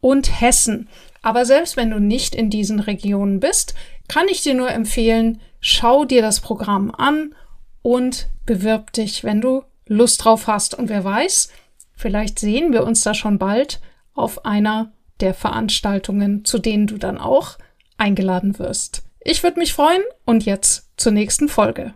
und 0.00 0.40
Hessen. 0.40 0.88
Aber 1.22 1.44
selbst 1.44 1.76
wenn 1.76 1.90
du 1.90 2.00
nicht 2.00 2.34
in 2.34 2.50
diesen 2.50 2.80
Regionen 2.80 3.40
bist, 3.40 3.74
kann 4.08 4.28
ich 4.28 4.42
dir 4.42 4.54
nur 4.54 4.70
empfehlen, 4.70 5.40
schau 5.60 6.04
dir 6.04 6.22
das 6.22 6.40
Programm 6.40 6.90
an 6.90 7.34
und 7.82 8.28
bewirb 8.46 8.92
dich, 8.92 9.24
wenn 9.24 9.40
du 9.40 9.62
Lust 9.86 10.24
drauf 10.24 10.46
hast. 10.46 10.74
Und 10.74 10.88
wer 10.88 11.04
weiß, 11.04 11.50
vielleicht 11.94 12.38
sehen 12.38 12.72
wir 12.72 12.84
uns 12.84 13.02
da 13.02 13.14
schon 13.14 13.38
bald 13.38 13.80
auf 14.14 14.44
einer 14.44 14.92
der 15.20 15.34
Veranstaltungen, 15.34 16.44
zu 16.44 16.58
denen 16.58 16.86
du 16.86 16.98
dann 16.98 17.18
auch 17.18 17.58
eingeladen 17.96 18.58
wirst. 18.58 19.02
Ich 19.20 19.42
würde 19.42 19.58
mich 19.58 19.74
freuen 19.74 20.02
und 20.24 20.44
jetzt 20.44 20.90
zur 20.96 21.12
nächsten 21.12 21.48
Folge. 21.48 21.94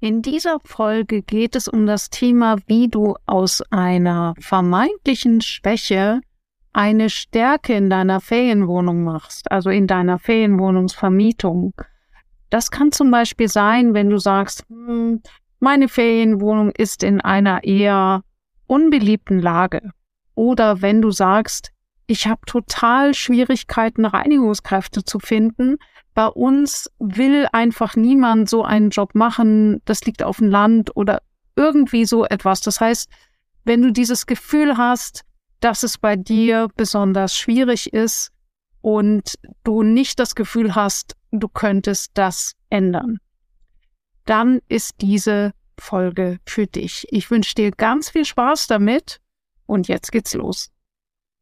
In 0.00 0.22
dieser 0.22 0.58
Folge 0.64 1.22
geht 1.22 1.56
es 1.56 1.68
um 1.68 1.86
das 1.86 2.08
Thema, 2.08 2.56
wie 2.66 2.88
du 2.88 3.16
aus 3.26 3.62
einer 3.70 4.34
vermeintlichen 4.38 5.42
Schwäche 5.42 6.20
eine 6.72 7.10
Stärke 7.10 7.74
in 7.74 7.90
deiner 7.90 8.20
Ferienwohnung 8.20 9.02
machst, 9.04 9.50
also 9.50 9.70
in 9.70 9.86
deiner 9.86 10.18
Ferienwohnungsvermietung. 10.18 11.74
Das 12.48 12.70
kann 12.70 12.92
zum 12.92 13.10
Beispiel 13.10 13.48
sein, 13.48 13.94
wenn 13.94 14.10
du 14.10 14.18
sagst, 14.18 14.64
hm, 14.68 15.22
meine 15.58 15.88
Ferienwohnung 15.88 16.70
ist 16.70 17.02
in 17.02 17.20
einer 17.20 17.64
eher 17.64 18.22
unbeliebten 18.66 19.40
Lage. 19.40 19.90
Oder 20.34 20.80
wenn 20.80 21.02
du 21.02 21.10
sagst, 21.10 21.70
ich 22.06 22.26
habe 22.26 22.40
total 22.46 23.14
Schwierigkeiten, 23.14 24.04
Reinigungskräfte 24.04 25.04
zu 25.04 25.20
finden. 25.20 25.76
Bei 26.14 26.26
uns 26.26 26.90
will 26.98 27.46
einfach 27.52 27.94
niemand 27.94 28.48
so 28.48 28.64
einen 28.64 28.90
Job 28.90 29.14
machen. 29.14 29.80
Das 29.84 30.04
liegt 30.04 30.22
auf 30.22 30.38
dem 30.38 30.48
Land 30.48 30.96
oder 30.96 31.22
irgendwie 31.54 32.04
so 32.04 32.24
etwas. 32.24 32.62
Das 32.62 32.80
heißt, 32.80 33.08
wenn 33.64 33.82
du 33.82 33.92
dieses 33.92 34.26
Gefühl 34.26 34.76
hast, 34.76 35.24
dass 35.60 35.82
es 35.82 35.98
bei 35.98 36.16
dir 36.16 36.68
besonders 36.76 37.36
schwierig 37.36 37.92
ist 37.92 38.30
und 38.80 39.34
du 39.64 39.82
nicht 39.82 40.18
das 40.18 40.34
Gefühl 40.34 40.74
hast, 40.74 41.16
du 41.30 41.48
könntest 41.48 42.12
das 42.14 42.54
ändern, 42.70 43.18
dann 44.24 44.60
ist 44.68 44.94
diese 45.00 45.52
Folge 45.78 46.38
für 46.46 46.66
dich. 46.66 47.06
Ich 47.10 47.30
wünsche 47.30 47.54
dir 47.54 47.70
ganz 47.70 48.10
viel 48.10 48.24
Spaß 48.24 48.66
damit 48.66 49.20
und 49.66 49.88
jetzt 49.88 50.12
geht's 50.12 50.34
los. 50.34 50.70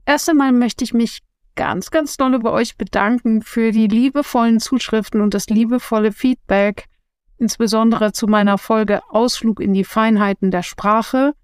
Erst 0.07 0.31
einmal 0.31 0.53
möchte 0.53 0.85
ich 0.85 0.95
mich 0.95 1.21
ganz, 1.55 1.91
ganz 1.91 2.17
doll 2.17 2.39
bei 2.39 2.51
euch 2.51 2.77
bedanken 2.77 3.43
für 3.43 3.73
die 3.73 3.89
liebevollen 3.89 4.61
Zuschriften 4.61 5.21
und 5.21 5.35
das 5.35 5.49
liebevolle 5.49 6.13
Feedback, 6.13 6.87
insbesondere 7.37 8.13
zu 8.13 8.27
meiner 8.27 8.59
Folge 8.59 9.01
Ausflug 9.11 9.61
in 9.61 9.75
die 9.75 9.85
Feinheiten 9.85 10.51
der 10.51 10.63
Sprache. 10.63 11.35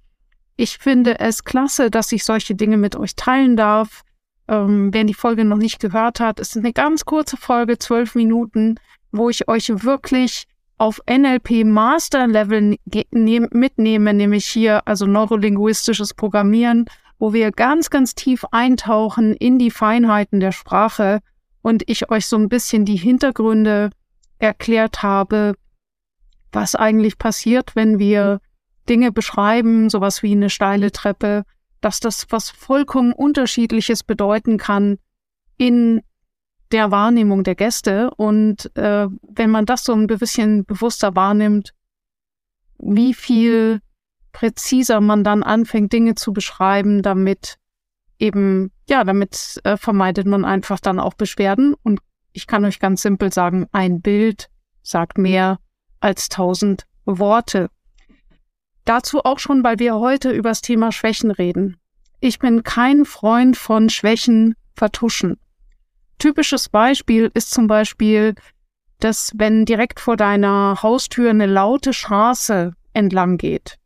Ich 0.57 0.79
finde 0.79 1.19
es 1.19 1.45
klasse, 1.45 1.91
dass 1.91 2.13
ich 2.13 2.25
solche 2.25 2.55
Dinge 2.55 2.77
mit 2.77 2.97
euch 2.97 3.17
teilen 3.17 3.57
darf. 3.57 4.03
Ähm, 4.47 4.93
wer 4.93 5.05
die 5.05 5.15
Folge 5.15 5.45
noch 5.45 5.57
nicht 5.57 5.81
gehört 5.81 6.21
hat, 6.21 6.39
ist 6.39 6.57
eine 6.57 6.73
ganz 6.73 7.05
kurze 7.05 7.37
Folge, 7.37 7.79
zwölf 7.79 8.15
Minuten, 8.15 8.77
wo 9.11 9.31
ich 9.31 9.49
euch 9.49 9.71
wirklich 9.85 10.45
auf 10.77 11.01
NLP 11.09 11.65
Master 11.65 12.27
Level 12.27 12.77
ne 13.13 13.49
mitnehme, 13.51 14.13
nämlich 14.15 14.47
hier 14.47 14.87
also 14.87 15.07
neurolinguistisches 15.07 16.15
Programmieren, 16.15 16.87
wo 17.19 17.33
wir 17.33 17.53
ganz, 17.53 17.91
ganz 17.91 18.15
tief 18.15 18.45
eintauchen 18.51 19.35
in 19.35 19.59
die 19.59 19.71
Feinheiten 19.71 20.41
der 20.41 20.53
Sprache 20.53 21.21
und 21.63 21.89
ich 21.89 22.11
euch 22.11 22.27
so 22.27 22.37
ein 22.37 22.49
bisschen 22.49 22.85
die 22.85 22.97
Hintergründe 22.97 23.91
erklärt 24.39 25.03
habe, 25.03 25.55
was 26.53 26.75
eigentlich 26.75 27.19
passiert, 27.19 27.75
wenn 27.75 27.99
wir 27.99 28.41
Dinge 28.89 29.13
beschreiben, 29.13 29.89
sowas 29.91 30.23
wie 30.23 30.33
eine 30.33 30.51
steile 30.51 30.93
Treppe, 30.93 31.45
dass 31.81 32.01
das 32.01 32.27
was 32.31 32.51
vollkommen 32.51 33.13
unterschiedliches 33.13 34.03
bedeuten 34.03 34.59
kann 34.59 34.99
in 35.57 36.03
der 36.73 36.91
Wahrnehmung 36.91 37.45
der 37.45 37.55
Gäste. 37.55 38.11
Und 38.17 38.75
äh, 38.77 39.07
wenn 39.23 39.51
man 39.51 39.67
das 39.67 39.85
so 39.85 39.93
ein 39.93 40.07
bisschen 40.07 40.65
bewusster 40.65 41.15
wahrnimmt, 41.15 41.73
wie 42.79 43.15
viel 43.15 43.81
präziser 44.33 45.01
man 45.01 45.25
dann 45.25 45.43
anfängt, 45.43 45.93
Dinge 45.93 46.15
zu 46.17 46.33
beschreiben, 46.33 47.03
damit 47.03 47.57
eben, 48.19 48.73
ja, 48.89 49.05
damit 49.05 49.61
äh, 49.65 49.77
vermeidet 49.77 50.27
man 50.27 50.45
einfach 50.45 50.81
dann 50.81 50.99
auch 50.99 51.15
Beschwerden. 51.15 51.75
Und 51.83 52.01
ich 52.33 52.47
kann 52.47 52.65
euch 52.65 52.81
ganz 52.81 53.03
simpel 53.03 53.33
sagen, 53.33 53.67
ein 53.73 54.01
Bild 54.01 54.49
sagt 54.83 55.19
mehr 55.19 55.59
als 56.01 56.29
tausend 56.29 56.87
Worte. 57.05 57.71
Dazu 58.85 59.21
auch 59.25 59.39
schon, 59.39 59.65
weil 59.65 59.79
wir 59.79 59.95
heute 59.97 60.31
über 60.31 60.51
das 60.51 60.61
Thema 60.61 60.93
Schwächen 60.93 61.31
reden. 61.31 61.77
Ich 62.21 62.39
bin 62.39 62.63
kein 62.63 63.05
Freund 63.05 63.57
von 63.57 63.89
Schwächen 63.89 64.55
vertuschen. 64.75 65.39
Typisches 66.19 66.69
Beispiel 66.69 67.31
ist 67.35 67.51
zum 67.51 67.67
Beispiel, 67.67 68.35
dass 69.01 69.33
wenn 69.37 69.65
direkt 69.65 70.01
vor 70.01 70.17
deiner 70.17 70.83
Haustür 70.83 71.31
eine 71.31 71.47
laute 71.47 71.93
Straße 71.93 72.73
entlang 72.93 73.37
geht. 73.39 73.77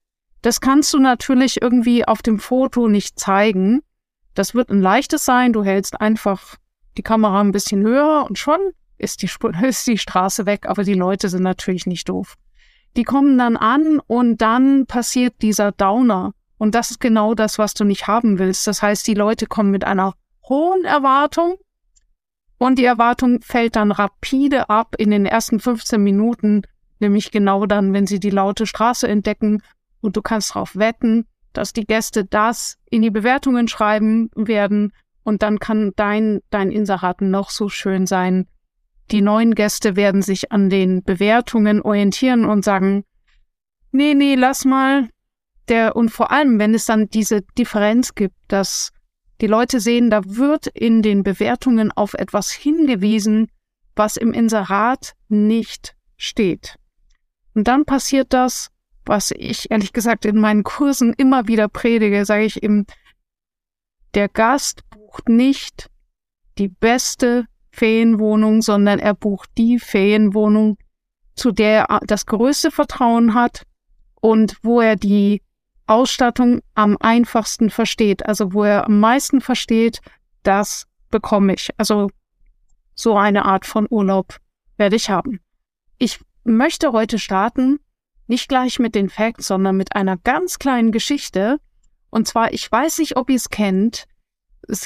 Das 0.42 0.60
kannst 0.60 0.92
du 0.94 0.98
natürlich 0.98 1.60
irgendwie 1.62 2.06
auf 2.06 2.22
dem 2.22 2.38
Foto 2.38 2.88
nicht 2.88 3.18
zeigen. 3.18 3.82
Das 4.34 4.54
wird 4.54 4.70
ein 4.70 4.80
leichtes 4.80 5.24
sein. 5.24 5.52
Du 5.52 5.64
hältst 5.64 6.00
einfach 6.00 6.56
die 6.96 7.02
Kamera 7.02 7.40
ein 7.40 7.52
bisschen 7.52 7.82
höher 7.82 8.24
und 8.28 8.38
schon 8.38 8.60
ist 8.98 9.22
die, 9.22 9.30
ist 9.62 9.86
die 9.86 9.98
Straße 9.98 10.46
weg, 10.46 10.66
aber 10.66 10.84
die 10.84 10.94
Leute 10.94 11.28
sind 11.28 11.42
natürlich 11.42 11.86
nicht 11.86 12.08
doof. 12.08 12.34
Die 12.96 13.04
kommen 13.04 13.38
dann 13.38 13.56
an 13.56 14.00
und 14.06 14.38
dann 14.38 14.86
passiert 14.86 15.42
dieser 15.42 15.72
Downer. 15.72 16.32
Und 16.58 16.74
das 16.74 16.90
ist 16.90 17.00
genau 17.00 17.34
das, 17.34 17.58
was 17.58 17.74
du 17.74 17.84
nicht 17.84 18.06
haben 18.08 18.38
willst. 18.38 18.66
Das 18.66 18.82
heißt, 18.82 19.06
die 19.06 19.14
Leute 19.14 19.46
kommen 19.46 19.70
mit 19.70 19.84
einer 19.84 20.14
hohen 20.48 20.84
Erwartung 20.84 21.56
und 22.58 22.78
die 22.78 22.84
Erwartung 22.84 23.40
fällt 23.40 23.76
dann 23.76 23.92
rapide 23.92 24.68
ab 24.68 24.96
in 24.98 25.10
den 25.10 25.26
ersten 25.26 25.60
15 25.60 26.02
Minuten, 26.02 26.62
nämlich 26.98 27.30
genau 27.30 27.66
dann, 27.66 27.92
wenn 27.92 28.06
sie 28.06 28.18
die 28.18 28.30
laute 28.30 28.66
Straße 28.66 29.06
entdecken 29.06 29.62
und 30.00 30.16
du 30.16 30.22
kannst 30.22 30.50
darauf 30.50 30.76
wetten, 30.76 31.26
dass 31.52 31.72
die 31.72 31.86
Gäste 31.86 32.24
das 32.24 32.78
in 32.90 33.02
die 33.02 33.10
Bewertungen 33.10 33.68
schreiben 33.68 34.30
werden 34.34 34.92
und 35.22 35.42
dann 35.42 35.60
kann 35.60 35.92
dein, 35.96 36.40
dein 36.50 36.70
Inserat 36.70 37.20
noch 37.20 37.50
so 37.50 37.68
schön 37.68 38.06
sein. 38.06 38.48
Die 39.10 39.22
neuen 39.22 39.54
Gäste 39.54 39.96
werden 39.96 40.22
sich 40.22 40.52
an 40.52 40.68
den 40.68 41.02
Bewertungen 41.02 41.80
orientieren 41.80 42.44
und 42.44 42.64
sagen, 42.64 43.04
nee, 43.90 44.14
nee, 44.14 44.34
lass 44.34 44.64
mal. 44.64 45.08
Der, 45.68 45.96
und 45.96 46.10
vor 46.10 46.30
allem, 46.30 46.58
wenn 46.58 46.74
es 46.74 46.86
dann 46.86 47.08
diese 47.08 47.42
Differenz 47.56 48.14
gibt, 48.14 48.36
dass 48.48 48.90
die 49.40 49.46
Leute 49.46 49.80
sehen, 49.80 50.10
da 50.10 50.22
wird 50.24 50.66
in 50.66 51.02
den 51.02 51.22
Bewertungen 51.22 51.92
auf 51.92 52.14
etwas 52.14 52.50
hingewiesen, 52.50 53.50
was 53.94 54.16
im 54.16 54.32
Inserat 54.32 55.14
nicht 55.28 55.94
steht. 56.16 56.76
Und 57.54 57.68
dann 57.68 57.84
passiert 57.84 58.32
das, 58.32 58.70
was 59.04 59.30
ich 59.30 59.70
ehrlich 59.70 59.92
gesagt 59.92 60.24
in 60.24 60.38
meinen 60.38 60.64
Kursen 60.64 61.14
immer 61.14 61.48
wieder 61.48 61.68
predige, 61.68 62.24
sage 62.24 62.44
ich 62.44 62.62
eben, 62.62 62.86
der 64.14 64.28
Gast 64.28 64.88
bucht 64.90 65.28
nicht 65.28 65.88
die 66.58 66.68
beste 66.68 67.46
Ferienwohnung, 67.78 68.60
sondern 68.60 68.98
er 68.98 69.14
bucht 69.14 69.50
die 69.56 69.78
Ferienwohnung, 69.78 70.76
zu 71.34 71.52
der 71.52 71.84
er 71.88 72.00
das 72.06 72.26
größte 72.26 72.70
Vertrauen 72.70 73.34
hat 73.34 73.62
und 74.20 74.56
wo 74.62 74.80
er 74.80 74.96
die 74.96 75.42
Ausstattung 75.86 76.60
am 76.74 76.96
einfachsten 77.00 77.70
versteht, 77.70 78.26
also 78.26 78.52
wo 78.52 78.64
er 78.64 78.86
am 78.86 79.00
meisten 79.00 79.40
versteht, 79.40 80.00
das 80.42 80.86
bekomme 81.10 81.54
ich. 81.54 81.70
Also 81.78 82.10
so 82.94 83.16
eine 83.16 83.44
Art 83.44 83.64
von 83.64 83.86
Urlaub 83.88 84.36
werde 84.76 84.96
ich 84.96 85.08
haben. 85.08 85.40
Ich 85.98 86.20
möchte 86.44 86.92
heute 86.92 87.18
starten, 87.18 87.78
nicht 88.26 88.48
gleich 88.48 88.78
mit 88.78 88.94
den 88.94 89.08
Facts, 89.08 89.46
sondern 89.46 89.76
mit 89.76 89.94
einer 89.94 90.16
ganz 90.18 90.58
kleinen 90.58 90.92
Geschichte. 90.92 91.58
Und 92.10 92.26
zwar, 92.28 92.52
ich 92.52 92.70
weiß 92.70 92.98
nicht, 92.98 93.16
ob 93.16 93.30
ihr 93.30 93.36
es 93.36 93.48
kennt. 93.48 94.06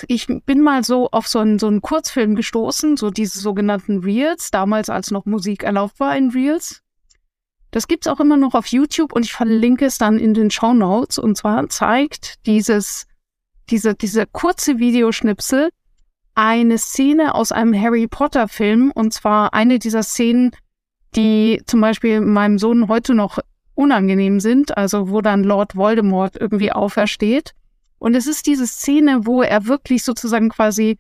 Ich 0.06 0.28
bin 0.46 0.60
mal 0.60 0.84
so 0.84 1.10
auf 1.10 1.26
so 1.26 1.40
einen, 1.40 1.58
so 1.58 1.66
einen 1.66 1.82
Kurzfilm 1.82 2.36
gestoßen, 2.36 2.96
so 2.96 3.10
diese 3.10 3.40
sogenannten 3.40 3.98
Reels, 3.98 4.50
damals 4.50 4.88
als 4.88 5.10
noch 5.10 5.24
Musik 5.24 5.64
erlaubt 5.64 5.98
war 5.98 6.16
in 6.16 6.30
Reels. 6.30 6.82
Das 7.72 7.88
gibt's 7.88 8.06
auch 8.06 8.20
immer 8.20 8.36
noch 8.36 8.54
auf 8.54 8.66
YouTube 8.66 9.12
und 9.12 9.24
ich 9.24 9.32
verlinke 9.32 9.86
es 9.86 9.98
dann 9.98 10.18
in 10.18 10.34
den 10.34 10.50
Show 10.50 10.74
Notes. 10.74 11.18
Und 11.18 11.36
zwar 11.36 11.68
zeigt 11.70 12.46
dieses, 12.46 13.06
diese, 13.70 13.94
diese 13.94 14.26
kurze 14.26 14.78
Videoschnipsel 14.78 15.70
eine 16.34 16.78
Szene 16.78 17.34
aus 17.34 17.50
einem 17.50 17.74
Harry 17.74 18.06
Potter 18.06 18.46
Film. 18.46 18.92
Und 18.94 19.14
zwar 19.14 19.54
eine 19.54 19.78
dieser 19.78 20.02
Szenen, 20.02 20.52
die 21.16 21.62
zum 21.66 21.80
Beispiel 21.80 22.20
meinem 22.20 22.58
Sohn 22.58 22.88
heute 22.88 23.14
noch 23.14 23.38
unangenehm 23.74 24.38
sind. 24.38 24.76
Also 24.76 25.08
wo 25.08 25.22
dann 25.22 25.42
Lord 25.42 25.74
Voldemort 25.74 26.36
irgendwie 26.36 26.72
aufersteht. 26.72 27.54
Und 28.02 28.16
es 28.16 28.26
ist 28.26 28.48
diese 28.48 28.66
Szene, 28.66 29.26
wo 29.26 29.42
er 29.42 29.66
wirklich 29.66 30.02
sozusagen 30.02 30.48
quasi 30.48 30.98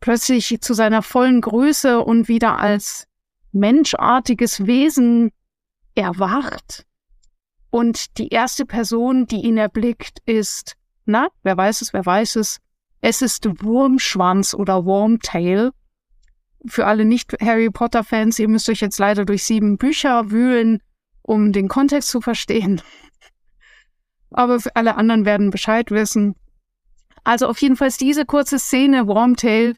plötzlich 0.00 0.60
zu 0.60 0.74
seiner 0.74 1.00
vollen 1.00 1.40
Größe 1.40 2.00
und 2.00 2.28
wieder 2.28 2.58
als 2.58 3.06
menschartiges 3.52 4.66
Wesen 4.66 5.30
erwacht 5.94 6.84
und 7.70 8.18
die 8.18 8.28
erste 8.28 8.66
Person, 8.66 9.26
die 9.26 9.40
ihn 9.46 9.56
erblickt, 9.56 10.18
ist, 10.26 10.76
na, 11.06 11.28
wer 11.42 11.56
weiß 11.56 11.80
es, 11.80 11.94
wer 11.94 12.04
weiß 12.04 12.36
es, 12.36 12.58
es 13.00 13.22
ist 13.22 13.48
Wurmschwanz 13.62 14.52
oder 14.52 14.84
Wormtail. 14.84 15.70
Für 16.66 16.84
alle 16.86 17.06
nicht-Harry 17.06 17.70
Potter-Fans, 17.70 18.38
ihr 18.38 18.48
müsst 18.48 18.68
euch 18.68 18.80
jetzt 18.80 18.98
leider 18.98 19.24
durch 19.24 19.44
sieben 19.44 19.78
Bücher 19.78 20.30
wühlen, 20.30 20.82
um 21.22 21.52
den 21.52 21.68
Kontext 21.68 22.10
zu 22.10 22.20
verstehen. 22.20 22.82
Aber 24.30 24.60
für 24.60 24.76
alle 24.76 24.96
anderen 24.96 25.24
werden 25.24 25.48
Bescheid 25.48 25.90
wissen. 25.90 26.34
Also 27.24 27.46
auf 27.46 27.60
jeden 27.60 27.76
Fall 27.76 27.90
diese 27.98 28.24
kurze 28.24 28.58
Szene, 28.58 29.06
Wormtail 29.06 29.76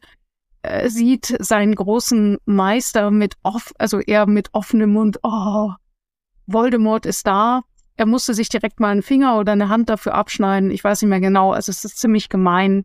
äh, 0.63 0.89
sieht 0.89 1.35
seinen 1.39 1.75
großen 1.75 2.37
Meister 2.45 3.11
mit 3.11 3.35
off, 3.43 3.71
also 3.77 3.99
er 3.99 4.25
mit 4.25 4.49
offenem 4.53 4.93
Mund, 4.93 5.19
oh, 5.23 5.71
Voldemort 6.47 7.05
ist 7.05 7.27
da. 7.27 7.61
Er 7.97 8.05
musste 8.05 8.33
sich 8.33 8.49
direkt 8.49 8.79
mal 8.79 8.89
einen 8.89 9.03
Finger 9.03 9.37
oder 9.37 9.53
eine 9.53 9.69
Hand 9.69 9.89
dafür 9.89 10.15
abschneiden. 10.15 10.69
Ich 10.71 10.83
weiß 10.83 11.01
nicht 11.01 11.09
mehr 11.09 11.21
genau. 11.21 11.53
Also 11.53 11.71
es 11.71 11.85
ist 11.85 11.97
ziemlich 11.97 12.29
gemein. 12.29 12.83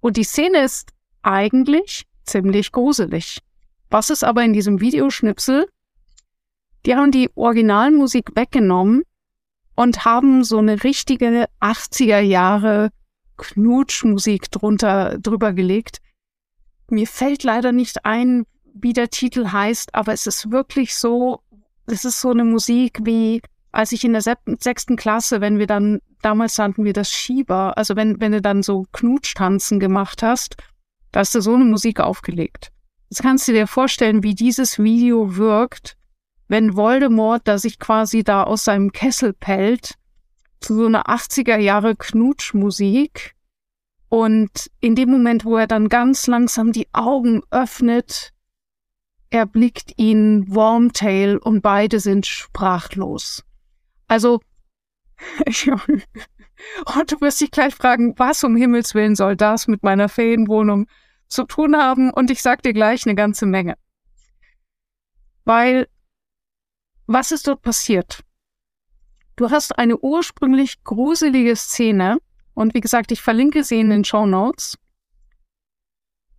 Und 0.00 0.16
die 0.16 0.24
Szene 0.24 0.64
ist 0.64 0.90
eigentlich 1.22 2.06
ziemlich 2.24 2.72
gruselig. 2.72 3.38
Was 3.88 4.10
ist 4.10 4.24
aber 4.24 4.42
in 4.42 4.52
diesem 4.52 4.80
Videoschnipsel? 4.80 5.68
Die 6.86 6.96
haben 6.96 7.12
die 7.12 7.30
Originalmusik 7.34 8.34
weggenommen 8.34 9.02
und 9.76 10.04
haben 10.04 10.42
so 10.44 10.58
eine 10.58 10.82
richtige 10.82 11.46
80er 11.60 12.20
Jahre 12.20 12.90
Knutschmusik 13.42 14.50
drunter, 14.50 15.18
drüber 15.18 15.52
gelegt. 15.52 15.98
Mir 16.88 17.06
fällt 17.06 17.42
leider 17.42 17.72
nicht 17.72 18.04
ein, 18.04 18.44
wie 18.74 18.92
der 18.92 19.10
Titel 19.10 19.48
heißt, 19.48 19.94
aber 19.94 20.12
es 20.12 20.26
ist 20.26 20.50
wirklich 20.50 20.94
so 20.94 21.42
das 21.86 22.04
ist 22.04 22.20
so 22.20 22.30
eine 22.30 22.44
Musik 22.44 23.00
wie, 23.02 23.42
als 23.72 23.92
ich 23.92 24.04
in 24.04 24.12
der 24.12 24.22
sechsten 24.22 24.96
Klasse, 24.96 25.40
wenn 25.40 25.58
wir 25.58 25.66
dann, 25.66 26.00
damals 26.22 26.58
nannten 26.58 26.84
wir 26.84 26.92
das 26.92 27.10
Schieber, 27.10 27.76
also 27.76 27.96
wenn, 27.96 28.20
wenn 28.20 28.32
du 28.32 28.40
dann 28.40 28.62
so 28.62 28.86
Knutschtanzen 28.92 29.80
gemacht 29.80 30.22
hast, 30.22 30.56
da 31.10 31.20
hast 31.20 31.34
du 31.34 31.40
so 31.40 31.54
eine 31.54 31.64
Musik 31.64 32.00
aufgelegt. 32.00 32.70
Jetzt 33.10 33.22
kannst 33.22 33.46
du 33.48 33.52
dir 33.52 33.66
vorstellen, 33.66 34.22
wie 34.22 34.34
dieses 34.34 34.78
Video 34.78 35.36
wirkt, 35.36 35.96
wenn 36.48 36.76
Voldemort 36.76 37.42
da 37.46 37.58
sich 37.58 37.78
quasi 37.78 38.24
da 38.24 38.44
aus 38.44 38.64
seinem 38.64 38.92
Kessel 38.92 39.32
pellt, 39.32 39.94
zu 40.62 40.74
so 40.74 40.86
einer 40.86 41.08
80er 41.08 41.58
Jahre 41.58 41.96
Knutschmusik. 41.96 43.34
Und 44.08 44.70
in 44.80 44.94
dem 44.94 45.10
Moment, 45.10 45.44
wo 45.44 45.56
er 45.56 45.66
dann 45.66 45.88
ganz 45.88 46.26
langsam 46.26 46.72
die 46.72 46.88
Augen 46.92 47.42
öffnet, 47.50 48.32
erblickt 49.30 49.94
ihn 49.96 50.54
Wormtail 50.54 51.38
und 51.38 51.62
beide 51.62 52.00
sind 52.00 52.26
sprachlos. 52.26 53.42
Also, 54.08 54.40
und 55.56 57.12
du 57.12 57.20
wirst 57.20 57.40
dich 57.40 57.50
gleich 57.50 57.74
fragen, 57.74 58.14
was 58.18 58.44
um 58.44 58.56
Himmels 58.56 58.94
Willen 58.94 59.16
soll 59.16 59.36
das 59.36 59.68
mit 59.68 59.82
meiner 59.82 60.08
Ferienwohnung 60.08 60.86
zu 61.28 61.44
tun 61.44 61.76
haben? 61.76 62.12
Und 62.12 62.30
ich 62.30 62.42
sag 62.42 62.62
dir 62.62 62.74
gleich 62.74 63.06
eine 63.06 63.14
ganze 63.14 63.46
Menge. 63.46 63.76
Weil, 65.44 65.88
was 67.06 67.32
ist 67.32 67.48
dort 67.48 67.62
passiert? 67.62 68.22
Du 69.42 69.50
hast 69.50 69.76
eine 69.76 69.98
ursprünglich 69.98 70.84
gruselige 70.84 71.56
Szene, 71.56 72.18
und 72.54 72.74
wie 72.74 72.80
gesagt, 72.80 73.10
ich 73.10 73.20
verlinke 73.20 73.64
sie 73.64 73.80
in 73.80 73.90
den 73.90 74.04
Show 74.04 74.24
Notes, 74.24 74.78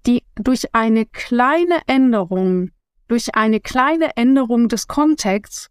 die 0.06 0.24
durch 0.36 0.74
eine 0.74 1.06
kleine 1.06 1.82
Änderung 1.86 2.72
durch 3.10 3.36
eine 3.36 3.60
kleine 3.60 4.16
Änderung 4.16 4.70
des 4.70 4.88
Kontexts 4.88 5.70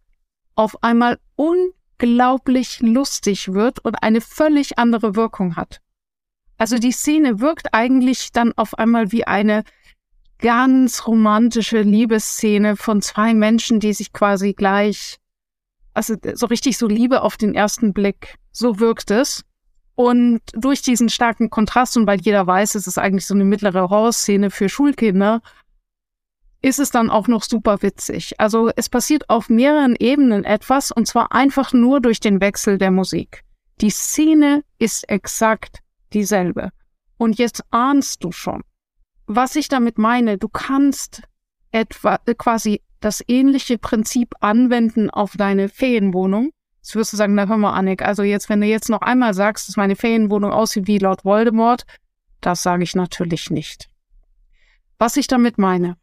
auf 0.53 0.83
einmal 0.83 1.17
unglaublich 1.35 2.81
lustig 2.81 3.51
wird 3.51 3.83
und 3.83 4.03
eine 4.03 4.21
völlig 4.21 4.77
andere 4.77 5.15
Wirkung 5.15 5.55
hat. 5.55 5.81
Also 6.59 6.77
die 6.77 6.91
Szene 6.91 7.39
wirkt 7.39 7.73
eigentlich 7.73 8.31
dann 8.31 8.53
auf 8.57 8.77
einmal 8.77 9.11
wie 9.11 9.25
eine 9.25 9.63
ganz 10.37 11.07
romantische 11.07 11.81
Liebesszene 11.81 12.77
von 12.77 13.01
zwei 13.01 13.33
Menschen, 13.33 13.79
die 13.79 13.93
sich 13.93 14.13
quasi 14.13 14.53
gleich, 14.53 15.17
also 15.93 16.15
so 16.33 16.47
richtig 16.47 16.77
so 16.77 16.87
Liebe 16.87 17.21
auf 17.21 17.37
den 17.37 17.55
ersten 17.55 17.93
Blick, 17.93 18.35
so 18.51 18.79
wirkt 18.79 19.11
es. 19.11 19.43
Und 19.95 20.41
durch 20.53 20.81
diesen 20.81 21.09
starken 21.09 21.49
Kontrast 21.49 21.97
und 21.97 22.07
weil 22.07 22.19
jeder 22.19 22.47
weiß, 22.47 22.75
es 22.75 22.87
ist 22.87 22.97
eigentlich 22.97 23.27
so 23.27 23.35
eine 23.35 23.45
mittlere 23.45 23.89
Horrorszene 23.89 24.49
für 24.49 24.67
Schulkinder, 24.67 25.41
ist 26.63 26.79
es 26.79 26.89
dann 26.89 27.09
auch 27.09 27.27
noch 27.27 27.43
super 27.43 27.81
witzig. 27.81 28.39
Also 28.39 28.71
es 28.75 28.89
passiert 28.89 29.29
auf 29.29 29.49
mehreren 29.49 29.95
Ebenen 29.97 30.45
etwas 30.45 30.91
und 30.91 31.07
zwar 31.07 31.31
einfach 31.33 31.73
nur 31.73 31.99
durch 31.99 32.19
den 32.19 32.41
Wechsel 32.41 32.77
der 32.77 32.89
Musik. 32.89 33.43
Die 33.81 33.89
Szene 33.89 34.63
ist 34.79 35.07
exakt 35.09 35.79
dieselbe. 36.13 36.71
Und 37.17 37.37
jetzt 37.37 37.63
ahnst 37.69 38.23
du 38.23 38.31
schon, 38.31 38.63
was 39.27 39.55
ich 39.55 39.67
damit 39.67 39.97
meine. 39.97 40.37
Du 40.37 40.47
kannst 40.47 41.23
etwa 41.71 42.19
äh, 42.25 42.33
quasi 42.33 42.81
das 43.03 43.23
ähnliche 43.27 43.77
Prinzip 43.77 44.33
anwenden 44.39 45.09
auf 45.09 45.33
deine 45.35 45.69
Ferienwohnung. 45.69 46.51
Jetzt 46.77 46.95
wirst 46.95 47.13
du 47.13 47.17
sagen, 47.17 47.35
na 47.35 47.47
hör 47.47 47.57
mal, 47.57 47.73
Annik, 47.73 48.01
also 48.01 48.23
jetzt, 48.23 48.49
wenn 48.49 48.61
du 48.61 48.67
jetzt 48.67 48.89
noch 48.89 49.01
einmal 49.01 49.33
sagst, 49.33 49.67
dass 49.67 49.77
meine 49.77 49.95
Ferienwohnung 49.95 50.51
aussieht 50.51 50.87
wie 50.87 50.97
Lord 50.97 51.23
Voldemort, 51.25 51.85
das 52.41 52.63
sage 52.63 52.83
ich 52.83 52.95
natürlich 52.95 53.49
nicht. 53.49 53.89
Was 54.99 55.17
ich 55.17 55.27
damit 55.27 55.57
meine. 55.57 55.97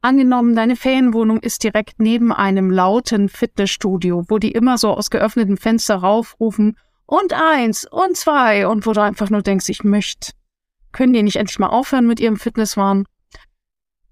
Angenommen, 0.00 0.54
deine 0.54 0.76
Ferienwohnung 0.76 1.40
ist 1.40 1.64
direkt 1.64 1.98
neben 1.98 2.32
einem 2.32 2.70
lauten 2.70 3.28
Fitnessstudio, 3.28 4.24
wo 4.28 4.38
die 4.38 4.52
immer 4.52 4.78
so 4.78 4.90
aus 4.92 5.10
geöffneten 5.10 5.56
Fenster 5.56 5.96
raufrufen 5.96 6.76
und 7.06 7.32
eins 7.32 7.84
und 7.90 8.16
zwei 8.16 8.68
und 8.68 8.86
wo 8.86 8.92
du 8.92 9.02
einfach 9.02 9.30
nur 9.30 9.42
denkst, 9.42 9.68
ich 9.68 9.82
möchte, 9.82 10.32
können 10.92 11.12
die 11.12 11.22
nicht 11.22 11.36
endlich 11.36 11.58
mal 11.58 11.68
aufhören 11.68 12.06
mit 12.06 12.20
ihrem 12.20 12.36
Fitnesswahn? 12.36 13.06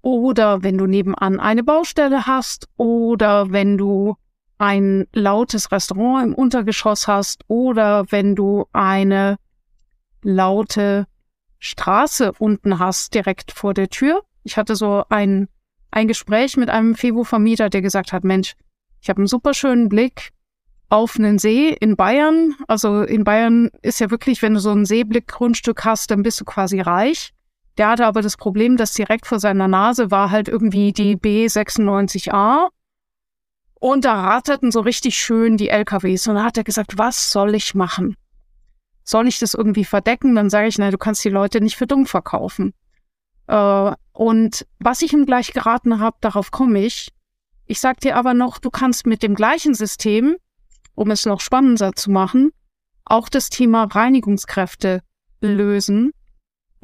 Oder 0.05 0.61
wenn 0.61 0.77
du 0.77 0.85
nebenan 0.85 1.39
eine 1.39 1.63
Baustelle 1.63 2.27
hast 2.27 2.69
oder 2.77 3.51
wenn 3.51 3.75
du 3.75 4.17
ein 4.59 5.07
lautes 5.13 5.71
Restaurant 5.71 6.27
im 6.27 6.35
Untergeschoss 6.35 7.07
hast 7.07 7.41
oder 7.47 8.05
wenn 8.11 8.35
du 8.35 8.65
eine 8.71 9.37
laute 10.21 11.07
Straße 11.57 12.33
unten 12.37 12.77
hast, 12.77 13.15
direkt 13.15 13.51
vor 13.51 13.73
der 13.73 13.89
Tür. 13.89 14.21
Ich 14.43 14.57
hatte 14.57 14.75
so 14.75 15.05
ein, 15.09 15.47
ein 15.89 16.07
Gespräch 16.07 16.55
mit 16.55 16.69
einem 16.69 16.93
Fevo-Vermieter, 16.93 17.71
der 17.71 17.81
gesagt 17.81 18.13
hat, 18.13 18.23
Mensch, 18.23 18.53
ich 19.01 19.09
habe 19.09 19.21
einen 19.21 19.27
super 19.27 19.55
schönen 19.55 19.89
Blick 19.89 20.33
auf 20.87 21.15
einen 21.17 21.39
See 21.39 21.69
in 21.69 21.95
Bayern. 21.95 22.53
Also 22.67 23.01
in 23.01 23.23
Bayern 23.23 23.71
ist 23.81 23.99
ja 23.99 24.11
wirklich, 24.11 24.43
wenn 24.43 24.53
du 24.53 24.59
so 24.59 24.69
ein 24.69 24.85
Seeblickgrundstück 24.85 25.83
hast, 25.83 26.11
dann 26.11 26.21
bist 26.21 26.39
du 26.39 26.45
quasi 26.45 26.79
reich. 26.79 27.33
Der 27.77 27.89
hatte 27.89 28.05
aber 28.05 28.21
das 28.21 28.37
Problem, 28.37 28.77
dass 28.77 28.93
direkt 28.93 29.27
vor 29.27 29.39
seiner 29.39 29.67
Nase 29.67 30.11
war 30.11 30.31
halt 30.31 30.47
irgendwie 30.47 30.93
die 30.93 31.17
B96A. 31.17 32.69
Und 33.73 34.05
da 34.05 34.21
rateten 34.21 34.71
so 34.71 34.79
richtig 34.79 35.17
schön 35.17 35.57
die 35.57 35.69
LKWs. 35.69 36.27
Und 36.27 36.35
da 36.35 36.43
hat 36.43 36.57
er 36.57 36.63
gesagt, 36.63 36.97
was 36.97 37.31
soll 37.31 37.55
ich 37.55 37.75
machen? 37.75 38.15
Soll 39.03 39.27
ich 39.27 39.39
das 39.39 39.53
irgendwie 39.53 39.85
verdecken? 39.85 40.35
Dann 40.35 40.49
sage 40.49 40.67
ich, 40.67 40.77
nein, 40.77 40.91
du 40.91 40.97
kannst 40.97 41.23
die 41.25 41.29
Leute 41.29 41.61
nicht 41.61 41.75
für 41.75 41.85
dumm 41.85 42.05
verkaufen. 42.05 42.73
Äh, 43.47 43.91
und 44.13 44.65
was 44.79 45.01
ich 45.01 45.13
ihm 45.13 45.25
gleich 45.25 45.51
geraten 45.51 45.99
habe, 45.99 46.17
darauf 46.21 46.51
komme 46.51 46.79
ich. 46.79 47.09
Ich 47.67 47.79
sag 47.79 47.99
dir 47.99 48.15
aber 48.15 48.33
noch, 48.33 48.57
du 48.57 48.69
kannst 48.69 49.05
mit 49.05 49.21
dem 49.21 49.35
gleichen 49.35 49.73
System 49.73 50.37
um 50.95 51.11
es 51.11 51.25
noch 51.25 51.41
spannender 51.41 51.93
zu 51.93 52.09
machen, 52.09 52.51
auch 53.03 53.29
das 53.29 53.49
Thema 53.49 53.83
Reinigungskräfte 53.83 55.01
lösen. 55.41 56.11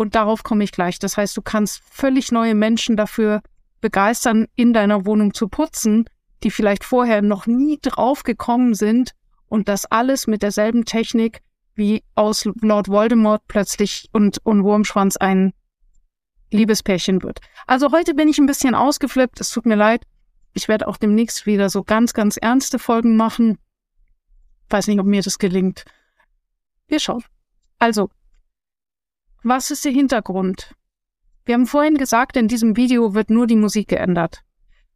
Und 0.02 0.16
darauf 0.16 0.42
komme 0.42 0.64
ich 0.64 0.72
gleich. 0.72 0.98
Das 0.98 1.16
heißt, 1.16 1.38
du 1.38 1.44
kannst 1.44 1.84
völlig 1.88 2.32
neue 2.32 2.56
Menschen 2.56 2.98
dafür 2.98 3.44
begeistern, 3.82 4.48
in 4.56 4.74
deiner 4.74 5.06
Wohnung 5.06 5.36
zu 5.36 5.48
putzen, 5.48 6.06
die 6.42 6.50
vielleicht 6.50 6.84
vorher 6.84 7.22
noch 7.22 7.46
nie 7.46 7.78
drauf 7.80 8.24
gekommen 8.24 8.74
sind 8.74 9.12
und 9.48 9.70
das 9.70 9.86
alles 9.86 10.26
mit 10.26 10.42
derselben 10.42 10.86
Technik 10.86 11.44
wie 11.76 12.04
aus 12.16 12.46
Lord 12.46 12.88
Voldemort 12.88 13.44
plötzlich 13.48 14.10
und, 14.12 14.40
und 14.44 14.64
Wurmschwanz 14.64 15.18
ein 15.18 15.54
Liebespärchen 16.50 17.22
wird. 17.22 17.40
Also 17.68 17.92
heute 17.92 18.16
bin 18.16 18.28
ich 18.28 18.40
ein 18.40 18.48
bisschen 18.48 18.74
ausgeflippt. 18.74 19.40
Es 19.40 19.52
tut 19.52 19.68
mir 19.68 19.76
leid. 19.76 20.08
Ich 20.54 20.68
werde 20.68 20.88
auch 20.88 20.98
demnächst 20.98 21.46
wieder 21.46 21.70
so 21.70 21.84
ganz, 21.84 22.16
ganz 22.16 22.38
ernste 22.38 22.80
Folgen 22.80 23.18
machen. 23.18 23.60
Weiß 24.68 24.88
nicht, 24.88 25.00
ob 25.00 25.06
mir 25.06 25.22
das 25.22 25.38
gelingt. 25.38 25.86
Wir 26.88 27.00
schauen. 27.00 27.24
Also, 27.78 28.10
was 29.44 29.72
ist 29.72 29.86
der 29.86 29.92
Hintergrund? 29.92 30.76
Wir 31.46 31.56
haben 31.56 31.68
vorhin 31.68 31.98
gesagt, 31.98 32.38
in 32.38 32.48
diesem 32.48 32.78
Video 32.78 33.14
wird 33.14 33.30
nur 33.30 33.48
die 33.48 33.56
Musik 33.56 33.88
geändert. 33.88 34.42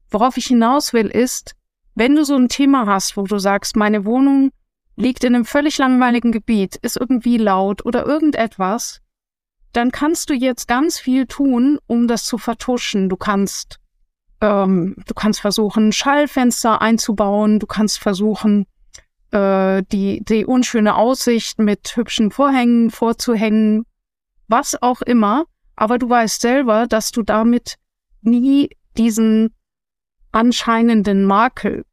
Worauf 0.10 0.38
ich 0.38 0.46
hinaus 0.46 0.94
will, 0.94 1.08
ist, 1.08 1.56
wenn 1.96 2.16
du 2.16 2.24
so 2.24 2.36
ein 2.36 2.50
Thema 2.50 2.86
hast, 2.86 3.18
wo 3.18 3.24
du 3.24 3.40
sagst, 3.40 3.76
meine 3.76 4.06
Wohnung 4.06 4.52
liegt 4.96 5.24
in 5.24 5.36
einem 5.36 5.46
völlig 5.46 5.78
langweiligen 5.78 6.32
Gebiet, 6.32 6.76
ist 6.78 6.98
irgendwie 6.98 7.38
laut 7.38 7.86
oder 7.86 8.06
irgendetwas, 8.06 9.02
dann 9.74 9.92
kannst 9.92 10.30
du 10.30 10.34
jetzt 10.34 10.68
ganz 10.68 11.00
viel 11.00 11.26
tun, 11.26 11.80
um 11.88 12.08
das 12.08 12.24
zu 12.24 12.38
vertuschen. 12.38 13.10
Du 13.10 13.18
kannst, 13.18 13.80
ähm, 14.42 14.96
du 15.06 15.14
kannst 15.14 15.42
versuchen, 15.42 15.92
Schallfenster 15.92 16.82
einzubauen, 16.82 17.60
du 17.60 17.68
kannst 17.68 18.00
versuchen, 18.00 18.68
äh, 19.32 19.84
die, 19.92 20.24
die 20.24 20.46
unschöne 20.46 20.96
Aussicht 20.96 21.60
mit 21.60 21.96
hübschen 21.96 22.32
Vorhängen 22.32 22.90
vorzuhängen, 22.90 23.86
was 24.48 24.82
auch 24.82 25.02
immer. 25.02 25.46
Aber 25.76 25.98
du 25.98 26.10
weißt 26.10 26.42
selber, 26.42 26.88
dass 26.88 27.12
du 27.12 27.22
damit 27.22 27.76
nie 28.22 28.70
diesen 28.98 29.54
anscheinenden 30.32 31.26
Makel 31.26 31.86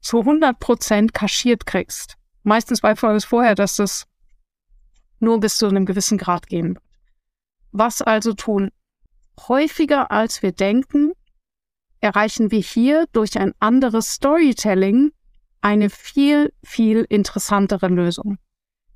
zu 0.00 0.20
100 0.20 0.58
Prozent 0.58 1.14
kaschiert 1.14 1.66
kriegst. 1.66 2.16
Meistens 2.42 2.82
weiß 2.82 3.02
es 3.02 3.24
vorher, 3.24 3.54
dass 3.54 3.76
das 3.76 4.06
nur 5.20 5.40
bis 5.40 5.58
zu 5.58 5.66
einem 5.66 5.84
gewissen 5.84 6.18
Grad 6.18 6.46
gehen 6.46 6.74
wird. 6.74 6.84
Was 7.72 8.00
also 8.00 8.32
tun? 8.32 8.70
Häufiger 9.48 10.10
als 10.10 10.42
wir 10.42 10.52
denken, 10.52 11.12
erreichen 12.00 12.50
wir 12.50 12.60
hier 12.60 13.06
durch 13.12 13.38
ein 13.38 13.52
anderes 13.60 14.12
Storytelling 14.14 15.12
eine 15.60 15.90
viel, 15.90 16.52
viel 16.62 17.04
interessantere 17.08 17.88
Lösung. 17.88 18.38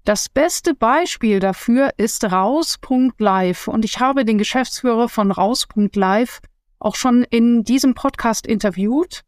Das 0.05 0.29
beste 0.29 0.75
Beispiel 0.75 1.39
dafür 1.39 1.91
ist 1.97 2.25
Raus.live 2.25 3.69
und 3.69 3.85
ich 3.85 4.01
habe 4.01 4.25
den 4.25 4.37
Geschäftsführer 4.37 5.09
von 5.09 5.31
Raus.live 5.31 6.41
auch 6.81 6.97
schon 6.97 7.23
in 7.23 7.63
diesem 7.63 7.95
Podcast 7.95 8.45
interviewt. 8.45 9.23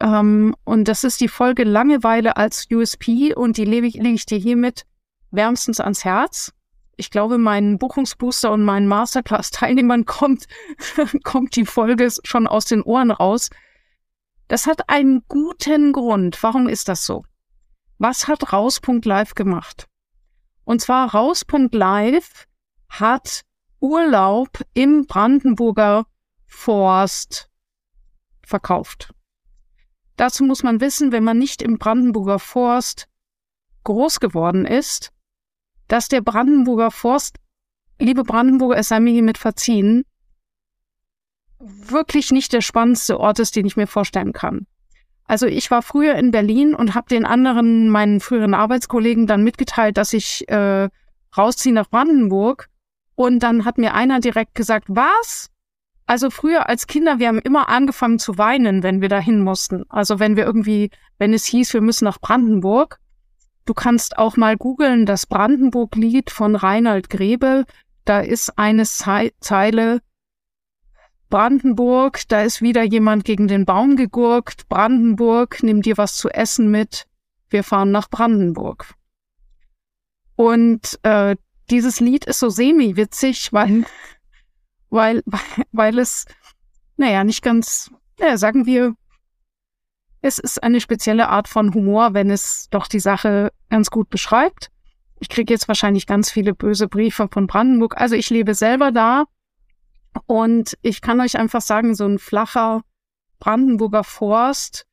Ähm, 0.00 0.56
und 0.64 0.88
das 0.88 1.04
ist 1.04 1.20
die 1.20 1.28
Folge 1.28 1.62
Langeweile 1.62 2.36
als 2.36 2.66
USP 2.72 3.32
und 3.32 3.56
die 3.56 3.64
lege 3.64 3.86
ich, 3.86 3.94
lege 3.94 4.14
ich 4.14 4.26
dir 4.26 4.38
hiermit 4.38 4.86
wärmstens 5.30 5.78
ans 5.78 6.04
Herz. 6.04 6.52
Ich 6.96 7.12
glaube, 7.12 7.38
meinen 7.38 7.78
Buchungsbooster 7.78 8.50
und 8.50 8.64
meinen 8.64 8.88
Masterclass-Teilnehmern 8.88 10.04
kommt, 10.04 10.46
kommt 11.22 11.54
die 11.54 11.64
Folge 11.64 12.08
schon 12.24 12.48
aus 12.48 12.64
den 12.64 12.82
Ohren 12.82 13.12
raus. 13.12 13.50
Das 14.48 14.66
hat 14.66 14.88
einen 14.88 15.22
guten 15.28 15.92
Grund. 15.92 16.42
Warum 16.42 16.68
ist 16.68 16.88
das 16.88 17.06
so? 17.06 17.24
Was 17.98 18.26
hat 18.26 18.52
Raus.live 18.52 19.34
gemacht? 19.34 19.86
Und 20.72 20.80
zwar 20.80 21.12
Raus.live 21.12 22.46
hat 22.88 23.42
Urlaub 23.80 24.48
im 24.72 25.04
Brandenburger 25.04 26.06
Forst 26.46 27.50
verkauft. 28.42 29.12
Dazu 30.16 30.44
muss 30.44 30.62
man 30.62 30.80
wissen, 30.80 31.12
wenn 31.12 31.24
man 31.24 31.36
nicht 31.36 31.60
im 31.60 31.76
Brandenburger 31.76 32.38
Forst 32.38 33.06
groß 33.84 34.18
geworden 34.18 34.64
ist, 34.64 35.12
dass 35.88 36.08
der 36.08 36.22
Brandenburger 36.22 36.90
Forst, 36.90 37.36
liebe 37.98 38.24
Brandenburger, 38.24 38.78
es 38.78 38.88
sei 38.88 38.98
mir 38.98 39.12
hiermit 39.12 39.36
verziehen, 39.36 40.06
wirklich 41.58 42.30
nicht 42.30 42.50
der 42.50 42.62
spannendste 42.62 43.20
Ort 43.20 43.40
ist, 43.40 43.56
den 43.56 43.66
ich 43.66 43.76
mir 43.76 43.86
vorstellen 43.86 44.32
kann. 44.32 44.66
Also 45.32 45.46
ich 45.46 45.70
war 45.70 45.80
früher 45.80 46.16
in 46.16 46.30
Berlin 46.30 46.74
und 46.74 46.94
habe 46.94 47.08
den 47.08 47.24
anderen, 47.24 47.88
meinen 47.88 48.20
früheren 48.20 48.52
Arbeitskollegen 48.52 49.26
dann 49.26 49.42
mitgeteilt, 49.42 49.96
dass 49.96 50.12
ich 50.12 50.46
äh, 50.50 50.90
rausziehe 51.34 51.74
nach 51.74 51.88
Brandenburg. 51.88 52.68
Und 53.14 53.38
dann 53.38 53.64
hat 53.64 53.78
mir 53.78 53.94
einer 53.94 54.20
direkt 54.20 54.54
gesagt, 54.54 54.88
was? 54.88 55.48
Also 56.04 56.28
früher 56.28 56.68
als 56.68 56.86
Kinder, 56.86 57.18
wir 57.18 57.28
haben 57.28 57.38
immer 57.38 57.70
angefangen 57.70 58.18
zu 58.18 58.36
weinen, 58.36 58.82
wenn 58.82 59.00
wir 59.00 59.08
dahin 59.08 59.42
mussten. 59.42 59.84
Also 59.88 60.18
wenn 60.18 60.36
wir 60.36 60.44
irgendwie, 60.44 60.90
wenn 61.16 61.32
es 61.32 61.46
hieß, 61.46 61.72
wir 61.72 61.80
müssen 61.80 62.04
nach 62.04 62.20
Brandenburg. 62.20 62.98
Du 63.64 63.72
kannst 63.72 64.18
auch 64.18 64.36
mal 64.36 64.58
googeln, 64.58 65.06
das 65.06 65.24
Brandenburg-Lied 65.24 66.30
von 66.30 66.56
Reinhard 66.56 67.08
Grebe. 67.08 67.64
Da 68.04 68.20
ist 68.20 68.58
eine 68.58 68.84
Zeile, 68.84 70.00
Brandenburg, 71.32 72.28
da 72.28 72.42
ist 72.42 72.60
wieder 72.60 72.82
jemand 72.82 73.24
gegen 73.24 73.48
den 73.48 73.64
Baum 73.64 73.96
gegurkt. 73.96 74.68
Brandenburg, 74.68 75.62
nimm 75.62 75.80
dir 75.80 75.96
was 75.96 76.16
zu 76.16 76.28
essen 76.28 76.70
mit. 76.70 77.06
Wir 77.48 77.64
fahren 77.64 77.90
nach 77.90 78.10
Brandenburg. 78.10 78.92
Und 80.36 81.00
äh, 81.04 81.36
dieses 81.70 82.00
Lied 82.00 82.26
ist 82.26 82.38
so 82.38 82.50
semi-witzig, 82.50 83.50
weil 83.50 83.86
weil, 84.90 85.22
weil 85.72 85.98
es, 85.98 86.26
naja, 86.98 87.24
nicht 87.24 87.42
ganz, 87.42 87.90
naja, 88.18 88.36
sagen 88.36 88.66
wir, 88.66 88.94
es 90.20 90.38
ist 90.38 90.62
eine 90.62 90.82
spezielle 90.82 91.30
Art 91.30 91.48
von 91.48 91.72
Humor, 91.72 92.12
wenn 92.12 92.30
es 92.30 92.68
doch 92.68 92.86
die 92.86 93.00
Sache 93.00 93.52
ganz 93.70 93.90
gut 93.90 94.10
beschreibt. 94.10 94.68
Ich 95.18 95.30
kriege 95.30 95.54
jetzt 95.54 95.66
wahrscheinlich 95.66 96.06
ganz 96.06 96.30
viele 96.30 96.52
böse 96.52 96.88
Briefe 96.88 97.28
von 97.32 97.46
Brandenburg. 97.46 97.98
Also 97.98 98.16
ich 98.16 98.28
lebe 98.28 98.52
selber 98.54 98.92
da 98.92 99.24
und 100.26 100.76
ich 100.82 101.00
kann 101.00 101.20
euch 101.20 101.38
einfach 101.38 101.62
sagen, 101.62 101.94
so 101.94 102.04
ein 102.04 102.18
flacher 102.18 102.82
Brandenburger 103.38 104.04
Forst, 104.04 104.86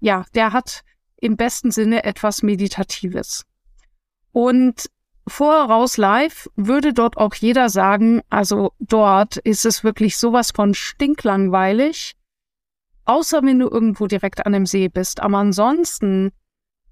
ja, 0.00 0.24
der 0.34 0.52
hat 0.52 0.82
im 1.16 1.36
besten 1.36 1.70
Sinne 1.70 2.04
etwas 2.04 2.42
Meditatives. 2.42 3.44
Und 4.32 4.90
voraus 5.26 5.96
live 5.96 6.48
würde 6.56 6.92
dort 6.92 7.16
auch 7.16 7.34
jeder 7.34 7.68
sagen, 7.68 8.22
also 8.28 8.72
dort 8.78 9.38
ist 9.38 9.64
es 9.64 9.82
wirklich 9.82 10.18
sowas 10.18 10.52
von 10.52 10.74
stinklangweilig, 10.74 12.14
außer 13.06 13.42
wenn 13.42 13.58
du 13.58 13.68
irgendwo 13.68 14.06
direkt 14.06 14.44
an 14.44 14.52
dem 14.52 14.66
See 14.66 14.88
bist. 14.88 15.20
Aber 15.20 15.38
ansonsten 15.38 16.32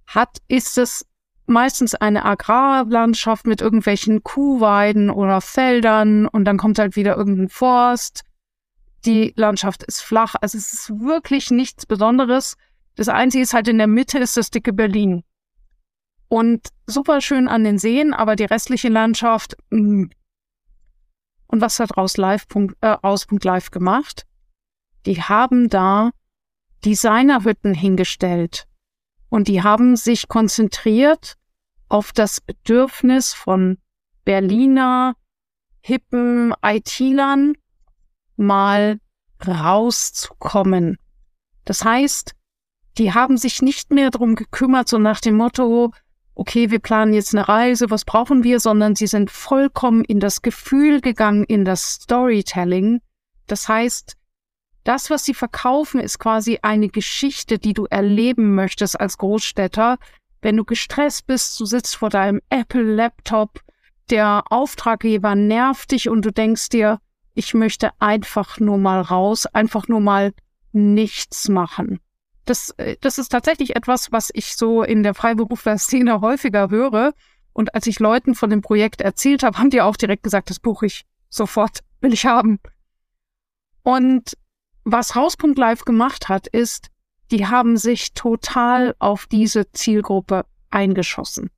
hat, 0.06 0.38
ist 0.48 0.78
es 0.78 1.06
meistens 1.46 1.94
eine 1.94 2.24
Agrarlandschaft 2.24 3.46
mit 3.46 3.60
irgendwelchen 3.60 4.22
Kuhweiden 4.22 5.10
oder 5.10 5.40
Feldern 5.40 6.26
und 6.26 6.44
dann 6.44 6.56
kommt 6.56 6.78
halt 6.78 6.96
wieder 6.96 7.16
irgendein 7.16 7.48
Forst. 7.48 8.22
Die 9.04 9.32
Landschaft 9.36 9.82
ist 9.82 10.00
flach, 10.00 10.34
also 10.40 10.56
es 10.56 10.72
ist 10.72 11.00
wirklich 11.00 11.50
nichts 11.50 11.86
Besonderes. 11.86 12.56
Das 12.96 13.08
Einzige 13.08 13.42
ist 13.42 13.54
halt 13.54 13.68
in 13.68 13.78
der 13.78 13.86
Mitte 13.86 14.18
ist 14.18 14.36
das 14.36 14.50
dicke 14.50 14.72
Berlin. 14.72 15.24
Und 16.28 16.68
super 16.86 17.20
schön 17.20 17.48
an 17.48 17.64
den 17.64 17.78
Seen, 17.78 18.14
aber 18.14 18.36
die 18.36 18.44
restliche 18.44 18.88
Landschaft. 18.88 19.56
Mh. 19.70 19.80
Mm. 19.80 20.10
Und 21.46 21.60
was 21.60 21.78
hat 21.78 21.96
raus 21.96 22.16
live, 22.16 22.46
äh, 22.80 22.96
live 23.42 23.70
gemacht? 23.70 24.26
Die 25.06 25.22
haben 25.22 25.68
da 25.68 26.10
Designerhütten 26.84 27.74
hingestellt. 27.74 28.66
Und 29.34 29.48
die 29.48 29.64
haben 29.64 29.96
sich 29.96 30.28
konzentriert 30.28 31.34
auf 31.88 32.12
das 32.12 32.40
Bedürfnis 32.40 33.34
von 33.34 33.78
Berliner 34.24 35.16
hippen 35.80 36.54
IT-Lern 36.64 37.54
mal 38.36 39.00
rauszukommen. 39.44 40.98
Das 41.64 41.84
heißt, 41.84 42.36
die 42.96 43.12
haben 43.12 43.36
sich 43.36 43.60
nicht 43.60 43.90
mehr 43.90 44.12
drum 44.12 44.36
gekümmert, 44.36 44.88
so 44.88 44.98
nach 44.98 45.20
dem 45.20 45.34
Motto, 45.34 45.90
okay, 46.36 46.70
wir 46.70 46.78
planen 46.78 47.12
jetzt 47.12 47.34
eine 47.34 47.48
Reise, 47.48 47.90
was 47.90 48.04
brauchen 48.04 48.44
wir, 48.44 48.60
sondern 48.60 48.94
sie 48.94 49.08
sind 49.08 49.32
vollkommen 49.32 50.04
in 50.04 50.20
das 50.20 50.42
Gefühl 50.42 51.00
gegangen, 51.00 51.42
in 51.42 51.64
das 51.64 51.94
Storytelling. 51.94 53.00
Das 53.48 53.66
heißt, 53.66 54.14
das, 54.84 55.10
was 55.10 55.24
sie 55.24 55.34
verkaufen, 55.34 55.98
ist 55.98 56.18
quasi 56.18 56.58
eine 56.62 56.88
Geschichte, 56.88 57.58
die 57.58 57.72
du 57.72 57.86
erleben 57.86 58.54
möchtest 58.54 59.00
als 59.00 59.18
Großstädter. 59.18 59.98
Wenn 60.42 60.56
du 60.56 60.64
gestresst 60.64 61.26
bist, 61.26 61.58
du 61.58 61.64
sitzt 61.64 61.96
vor 61.96 62.10
deinem 62.10 62.40
Apple-Laptop, 62.50 63.60
der 64.10 64.44
Auftraggeber 64.50 65.34
nervt 65.34 65.90
dich 65.90 66.10
und 66.10 66.22
du 66.22 66.30
denkst 66.30 66.68
dir, 66.68 67.00
ich 67.34 67.54
möchte 67.54 67.90
einfach 67.98 68.60
nur 68.60 68.76
mal 68.76 69.00
raus, 69.00 69.46
einfach 69.46 69.88
nur 69.88 70.00
mal 70.00 70.34
nichts 70.72 71.48
machen. 71.48 72.00
Das, 72.44 72.70
äh, 72.76 72.96
das 73.00 73.18
ist 73.18 73.30
tatsächlich 73.30 73.76
etwas, 73.76 74.12
was 74.12 74.30
ich 74.34 74.54
so 74.54 74.82
in 74.82 75.02
der 75.02 75.14
Freiberufler-Szene 75.14 76.20
häufiger 76.20 76.68
höre. 76.68 77.14
Und 77.54 77.74
als 77.74 77.86
ich 77.86 78.00
Leuten 78.00 78.34
von 78.34 78.50
dem 78.50 78.60
Projekt 78.60 79.00
erzählt 79.00 79.42
habe, 79.42 79.58
haben 79.58 79.70
die 79.70 79.80
auch 79.80 79.96
direkt 79.96 80.24
gesagt, 80.24 80.50
das 80.50 80.60
buche 80.60 80.86
ich 80.86 81.04
sofort, 81.30 81.80
will 82.00 82.12
ich 82.12 82.26
haben. 82.26 82.58
Und 83.82 84.36
was 84.84 85.14
Hauspunkt 85.14 85.58
Live 85.58 85.84
gemacht 85.84 86.28
hat, 86.28 86.46
ist, 86.46 86.90
die 87.30 87.46
haben 87.46 87.76
sich 87.76 88.12
total 88.14 88.94
auf 88.98 89.26
diese 89.26 89.70
Zielgruppe 89.72 90.44
eingeschossen. 90.70 91.50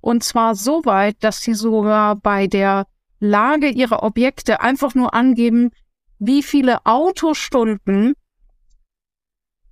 Und 0.00 0.22
zwar 0.22 0.54
so 0.54 0.84
weit, 0.84 1.16
dass 1.20 1.42
sie 1.42 1.54
sogar 1.54 2.16
bei 2.16 2.46
der 2.46 2.86
Lage 3.20 3.68
ihrer 3.68 4.02
Objekte 4.04 4.60
einfach 4.60 4.94
nur 4.94 5.12
angeben, 5.12 5.70
wie 6.18 6.42
viele 6.42 6.86
Autostunden 6.86 8.14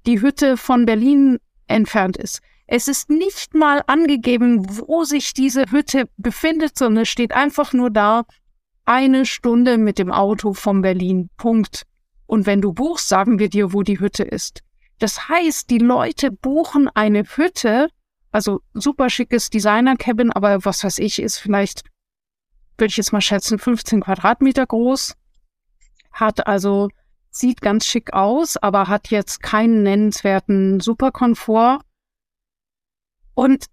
die 0.06 0.20
Hütte 0.20 0.56
von 0.56 0.86
Berlin 0.86 1.38
entfernt 1.66 2.16
ist. 2.16 2.40
Es 2.66 2.88
ist 2.88 3.10
nicht 3.10 3.54
mal 3.54 3.82
angegeben, 3.86 4.66
wo 4.68 5.04
sich 5.04 5.32
diese 5.32 5.70
Hütte 5.70 6.08
befindet, 6.16 6.76
sondern 6.76 7.02
es 7.02 7.08
steht 7.08 7.32
einfach 7.32 7.72
nur 7.72 7.90
da, 7.90 8.24
eine 8.84 9.26
Stunde 9.26 9.78
mit 9.78 9.98
dem 9.98 10.10
Auto 10.10 10.52
von 10.52 10.82
Berlin. 10.82 11.28
Punkt. 11.36 11.86
Und 12.26 12.46
wenn 12.46 12.60
du 12.60 12.72
buchst, 12.72 13.08
sagen 13.08 13.38
wir 13.38 13.48
dir, 13.48 13.72
wo 13.72 13.82
die 13.82 14.00
Hütte 14.00 14.24
ist. 14.24 14.62
Das 14.98 15.28
heißt, 15.28 15.70
die 15.70 15.78
Leute 15.78 16.30
buchen 16.30 16.88
eine 16.88 17.24
Hütte, 17.24 17.88
also 18.32 18.60
super 18.74 19.10
schickes 19.10 19.50
Designer-Cabin, 19.50 20.32
aber 20.32 20.64
was 20.64 20.84
weiß 20.84 20.98
ich, 20.98 21.20
ist 21.20 21.38
vielleicht, 21.38 21.84
würde 22.78 22.90
ich 22.90 22.96
jetzt 22.96 23.12
mal 23.12 23.20
schätzen, 23.20 23.58
15 23.58 24.02
Quadratmeter 24.02 24.66
groß. 24.66 25.14
Hat 26.12 26.46
also 26.46 26.88
sieht 27.30 27.60
ganz 27.60 27.86
schick 27.86 28.14
aus, 28.14 28.56
aber 28.56 28.88
hat 28.88 29.10
jetzt 29.10 29.42
keinen 29.42 29.82
nennenswerten 29.82 30.80
Superkomfort. 30.80 31.80
Und 33.34 33.66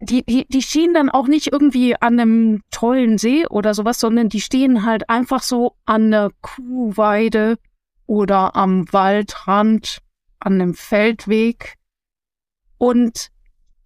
die, 0.00 0.24
die, 0.24 0.46
die 0.46 0.62
stehen 0.62 0.94
dann 0.94 1.10
auch 1.10 1.26
nicht 1.26 1.52
irgendwie 1.52 1.94
an 1.94 2.18
einem 2.18 2.62
tollen 2.70 3.18
See 3.18 3.46
oder 3.46 3.74
sowas, 3.74 4.00
sondern 4.00 4.28
die 4.28 4.40
stehen 4.40 4.86
halt 4.86 5.10
einfach 5.10 5.42
so 5.42 5.76
an 5.84 6.10
der 6.10 6.30
Kuhweide 6.40 7.58
oder 8.10 8.56
am 8.56 8.92
Waldrand, 8.92 10.02
an 10.40 10.54
einem 10.54 10.74
Feldweg. 10.74 11.76
Und 12.76 13.28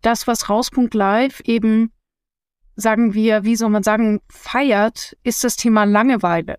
das, 0.01 0.27
was 0.27 0.49
Rauspunkt 0.49 0.95
Live 0.95 1.41
eben, 1.41 1.93
sagen 2.75 3.13
wir, 3.13 3.45
wie 3.45 3.55
soll 3.55 3.69
man 3.69 3.83
sagen, 3.83 4.23
feiert, 4.31 5.15
ist 5.25 5.45
das 5.45 5.57
Thema 5.57 5.85
Langeweile. 5.85 6.59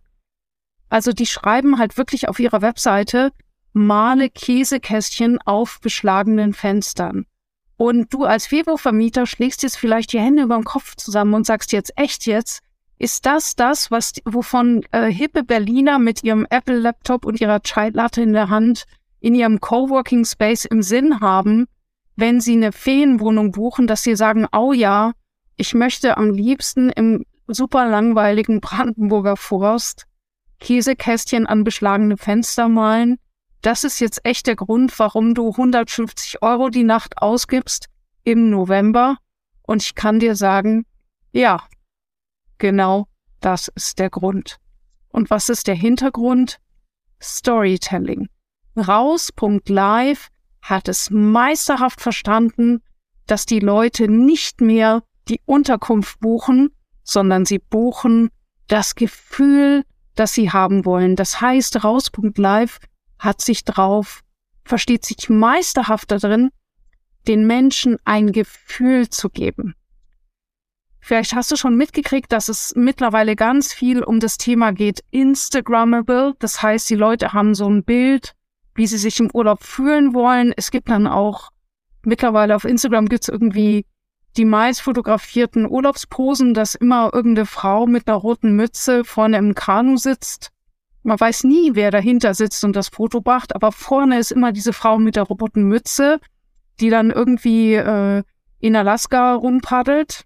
Also 0.89 1.11
die 1.11 1.25
schreiben 1.25 1.79
halt 1.79 1.97
wirklich 1.97 2.29
auf 2.29 2.39
ihrer 2.39 2.61
Webseite, 2.61 3.31
male 3.73 4.29
Käsekästchen 4.29 5.41
auf 5.41 5.79
beschlagenen 5.81 6.53
Fenstern. 6.53 7.25
Und 7.77 8.13
du 8.13 8.25
als 8.25 8.45
Febo-Vermieter 8.45 9.25
schlägst 9.25 9.63
jetzt 9.63 9.77
vielleicht 9.77 10.13
die 10.13 10.19
Hände 10.19 10.43
über 10.43 10.55
den 10.55 10.65
Kopf 10.65 10.97
zusammen 10.97 11.33
und 11.33 11.47
sagst 11.47 11.71
jetzt, 11.71 11.93
echt 11.95 12.27
jetzt? 12.27 12.61
Ist 12.97 13.25
das 13.25 13.55
das, 13.55 13.91
was, 13.91 14.13
wovon 14.23 14.83
äh, 14.91 15.11
hippe 15.11 15.43
Berliner 15.43 15.99
mit 15.99 16.23
ihrem 16.23 16.47
Apple-Laptop 16.49 17.25
und 17.25 17.41
ihrer 17.41 17.61
Chai-Latte 17.61 18.21
in 18.21 18.33
der 18.33 18.49
Hand 18.49 18.85
in 19.19 19.35
ihrem 19.35 19.59
Coworking 19.59 20.23
Space 20.23 20.65
im 20.65 20.81
Sinn 20.81 21.19
haben, 21.19 21.65
wenn 22.15 22.39
sie 22.39 22.53
eine 22.53 22.71
Ferienwohnung 22.71 23.51
buchen, 23.51 23.87
dass 23.87 24.03
sie 24.03 24.15
sagen, 24.15 24.45
oh 24.55 24.71
ja, 24.71 25.13
ich 25.57 25.73
möchte 25.73 26.17
am 26.17 26.29
liebsten 26.31 26.89
im 26.89 27.25
super 27.47 27.87
langweiligen 27.87 28.61
Brandenburger 28.61 29.35
Forst 29.35 30.05
Käsekästchen 30.59 31.45
an 31.47 31.63
beschlagene 31.63 32.17
Fenster 32.17 32.69
malen. 32.69 33.17
Das 33.61 33.83
ist 33.83 33.99
jetzt 33.99 34.21
echt 34.23 34.47
der 34.47 34.55
Grund, 34.55 34.97
warum 34.99 35.33
du 35.33 35.49
150 35.49 36.41
Euro 36.41 36.69
die 36.69 36.83
Nacht 36.83 37.17
ausgibst 37.17 37.87
im 38.23 38.49
November. 38.49 39.17
Und 39.63 39.83
ich 39.83 39.95
kann 39.95 40.19
dir 40.19 40.35
sagen, 40.35 40.85
ja, 41.31 41.63
genau 42.57 43.07
das 43.41 43.67
ist 43.69 43.99
der 43.99 44.09
Grund. 44.09 44.57
Und 45.09 45.29
was 45.29 45.49
ist 45.49 45.67
der 45.67 45.75
Hintergrund? 45.75 46.59
Storytelling. 47.21 48.27
Raus.live 48.75 50.29
hat 50.61 50.87
es 50.87 51.09
meisterhaft 51.09 52.01
verstanden, 52.01 52.81
dass 53.27 53.45
die 53.45 53.59
Leute 53.59 54.07
nicht 54.07 54.61
mehr 54.61 55.03
die 55.27 55.41
Unterkunft 55.45 56.19
buchen, 56.19 56.71
sondern 57.03 57.45
sie 57.45 57.59
buchen 57.59 58.29
das 58.67 58.95
Gefühl 58.95 59.83
das 60.15 60.33
sie 60.33 60.51
haben 60.51 60.85
wollen. 60.85 61.15
Das 61.15 61.39
heißt, 61.41 61.83
Raus.live 61.83 62.79
hat 63.19 63.41
sich 63.41 63.63
drauf, 63.63 64.21
versteht 64.63 65.05
sich 65.05 65.29
meisterhaft 65.29 66.11
darin, 66.11 66.49
den 67.27 67.45
Menschen 67.45 67.97
ein 68.05 68.31
Gefühl 68.31 69.09
zu 69.09 69.29
geben. 69.29 69.75
Vielleicht 71.05 71.35
hast 71.35 71.51
du 71.51 71.55
schon 71.55 71.77
mitgekriegt, 71.77 72.31
dass 72.31 72.49
es 72.49 72.73
mittlerweile 72.75 73.35
ganz 73.35 73.71
viel 73.71 74.01
um 74.01 74.19
das 74.19 74.39
Thema 74.39 74.71
geht, 74.71 75.03
Instagrammable. 75.11 76.33
Das 76.39 76.63
heißt, 76.63 76.89
die 76.89 76.95
Leute 76.95 77.31
haben 77.31 77.53
so 77.53 77.69
ein 77.69 77.83
Bild, 77.83 78.33
wie 78.73 78.87
sie 78.87 78.97
sich 78.97 79.19
im 79.19 79.29
Urlaub 79.31 79.63
fühlen 79.63 80.15
wollen. 80.15 80.51
Es 80.57 80.71
gibt 80.71 80.89
dann 80.89 81.05
auch 81.05 81.51
mittlerweile 82.01 82.55
auf 82.55 82.65
Instagram 82.65 83.07
gibt's 83.07 83.27
irgendwie 83.27 83.85
die 84.35 84.45
meist 84.45 84.81
fotografierten 84.81 85.69
Urlaubsposen, 85.69 86.55
dass 86.55 86.73
immer 86.73 87.11
irgendeine 87.13 87.45
Frau 87.45 87.85
mit 87.85 88.07
einer 88.07 88.17
roten 88.17 88.55
Mütze 88.55 89.03
vorne 89.03 89.37
im 89.37 89.53
Kanu 89.53 89.97
sitzt. 89.97 90.49
Man 91.03 91.19
weiß 91.19 91.43
nie, 91.43 91.75
wer 91.75 91.91
dahinter 91.91 92.33
sitzt 92.33 92.63
und 92.63 92.75
das 92.75 92.87
Foto 92.87 93.21
macht, 93.23 93.53
aber 93.53 93.71
vorne 93.71 94.17
ist 94.17 94.31
immer 94.31 94.51
diese 94.51 94.73
Frau 94.73 94.97
mit 94.97 95.17
der 95.17 95.23
roten 95.25 95.67
Mütze, 95.67 96.19
die 96.79 96.89
dann 96.89 97.11
irgendwie 97.11 97.75
äh, 97.75 98.23
in 98.59 98.75
Alaska 98.75 99.35
rumpaddelt. 99.35 100.25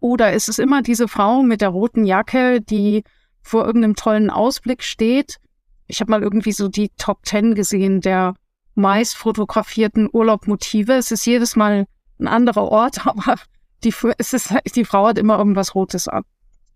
Oder 0.00 0.32
ist 0.32 0.48
es 0.48 0.58
immer 0.58 0.82
diese 0.82 1.08
Frau 1.08 1.42
mit 1.42 1.60
der 1.60 1.70
roten 1.70 2.04
Jacke, 2.04 2.60
die 2.60 3.04
vor 3.46 3.64
irgendeinem 3.64 3.94
tollen 3.94 4.28
Ausblick 4.28 4.82
steht. 4.82 5.38
Ich 5.86 6.00
habe 6.00 6.10
mal 6.10 6.22
irgendwie 6.22 6.52
so 6.52 6.68
die 6.68 6.90
Top 6.98 7.22
Ten 7.22 7.54
gesehen 7.54 8.00
der 8.00 8.34
meist 8.74 9.16
fotografierten 9.16 10.08
Urlaubmotive. 10.12 10.94
Es 10.94 11.12
ist 11.12 11.24
jedes 11.24 11.54
Mal 11.54 11.86
ein 12.18 12.28
anderer 12.28 12.64
Ort, 12.64 13.06
aber 13.06 13.36
die, 13.84 13.94
es 14.18 14.32
ist, 14.32 14.52
die 14.74 14.84
Frau 14.84 15.06
hat 15.06 15.18
immer 15.18 15.38
irgendwas 15.38 15.74
Rotes 15.74 16.08
an. 16.08 16.24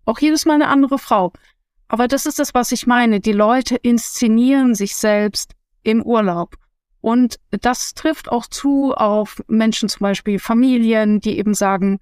Auch 0.05 0.19
jedes 0.19 0.45
Mal 0.45 0.55
eine 0.55 0.69
andere 0.69 0.97
Frau. 0.97 1.33
Aber 1.89 2.07
das 2.07 2.25
ist 2.25 2.39
das, 2.39 2.53
was 2.53 2.71
ich 2.71 2.87
meine. 2.87 3.19
Die 3.19 3.33
Leute 3.33 3.75
inszenieren 3.75 4.73
sich 4.73 4.95
selbst 4.95 5.53
im 5.83 6.01
Urlaub. 6.01 6.55
Und 7.01 7.37
das 7.49 7.93
trifft 7.95 8.31
auch 8.31 8.47
zu 8.47 8.93
auf 8.93 9.43
Menschen, 9.47 9.89
zum 9.89 9.99
Beispiel 9.99 10.39
Familien, 10.39 11.19
die 11.19 11.37
eben 11.37 11.53
sagen, 11.53 11.99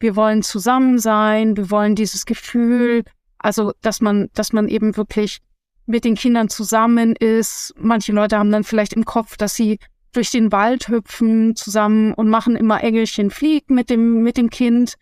wir 0.00 0.16
wollen 0.16 0.42
zusammen 0.42 0.98
sein, 0.98 1.56
wir 1.56 1.70
wollen 1.70 1.94
dieses 1.94 2.26
Gefühl, 2.26 3.04
also 3.38 3.72
dass 3.82 4.00
man, 4.00 4.28
dass 4.34 4.52
man 4.52 4.68
eben 4.68 4.96
wirklich 4.96 5.38
mit 5.86 6.04
den 6.04 6.14
Kindern 6.14 6.48
zusammen 6.48 7.14
ist. 7.16 7.74
Manche 7.76 8.12
Leute 8.12 8.38
haben 8.38 8.50
dann 8.50 8.64
vielleicht 8.64 8.94
im 8.94 9.04
Kopf, 9.04 9.36
dass 9.36 9.54
sie 9.54 9.78
durch 10.12 10.30
den 10.30 10.50
Wald 10.50 10.88
hüpfen 10.88 11.54
zusammen 11.54 12.14
und 12.14 12.28
machen 12.28 12.56
immer 12.56 12.82
Engelchen 12.82 13.30
fliegt 13.30 13.70
mit 13.70 13.90
dem, 13.90 14.22
mit 14.22 14.36
dem 14.36 14.50
Kind. 14.50 14.96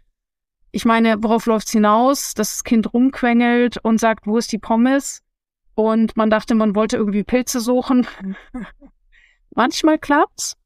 Ich 0.70 0.84
meine, 0.84 1.22
worauf 1.22 1.46
läuft's 1.46 1.72
hinaus? 1.72 2.34
Das 2.34 2.64
Kind 2.64 2.92
rumquengelt 2.92 3.78
und 3.78 3.98
sagt, 3.98 4.26
wo 4.26 4.36
ist 4.36 4.52
die 4.52 4.58
Pommes? 4.58 5.22
Und 5.74 6.16
man 6.16 6.28
dachte, 6.28 6.54
man 6.54 6.74
wollte 6.74 6.96
irgendwie 6.96 7.22
Pilze 7.22 7.60
suchen. 7.60 8.06
Manchmal 9.54 9.98
klappt's. 9.98 10.56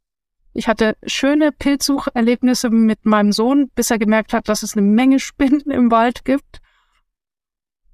Ich 0.55 0.69
hatte 0.69 0.97
schöne 1.07 1.51
Pilzsucherlebnisse 1.53 2.71
mit 2.71 3.07
meinem 3.07 3.33
Sohn, 3.33 3.71
bis 3.75 3.91
er 3.91 3.99
gemerkt 3.99 4.33
hat, 4.33 4.49
dass 4.49 4.63
es 4.63 4.77
eine 4.77 4.87
Menge 4.87 5.19
Spinnen 5.19 5.71
im 5.71 5.91
Wald 5.91 6.25
gibt. 6.25 6.61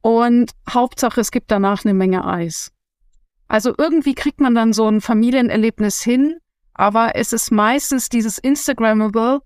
Und 0.00 0.52
Hauptsache, 0.68 1.20
es 1.20 1.30
gibt 1.30 1.50
danach 1.50 1.84
eine 1.84 1.94
Menge 1.94 2.26
Eis. 2.26 2.72
Also 3.46 3.74
irgendwie 3.78 4.14
kriegt 4.14 4.40
man 4.40 4.54
dann 4.54 4.72
so 4.72 4.88
ein 4.88 5.00
Familienerlebnis 5.00 6.02
hin, 6.02 6.38
aber 6.74 7.16
es 7.16 7.32
ist 7.32 7.50
meistens 7.50 8.08
dieses 8.08 8.38
Instagrammable, 8.38 9.40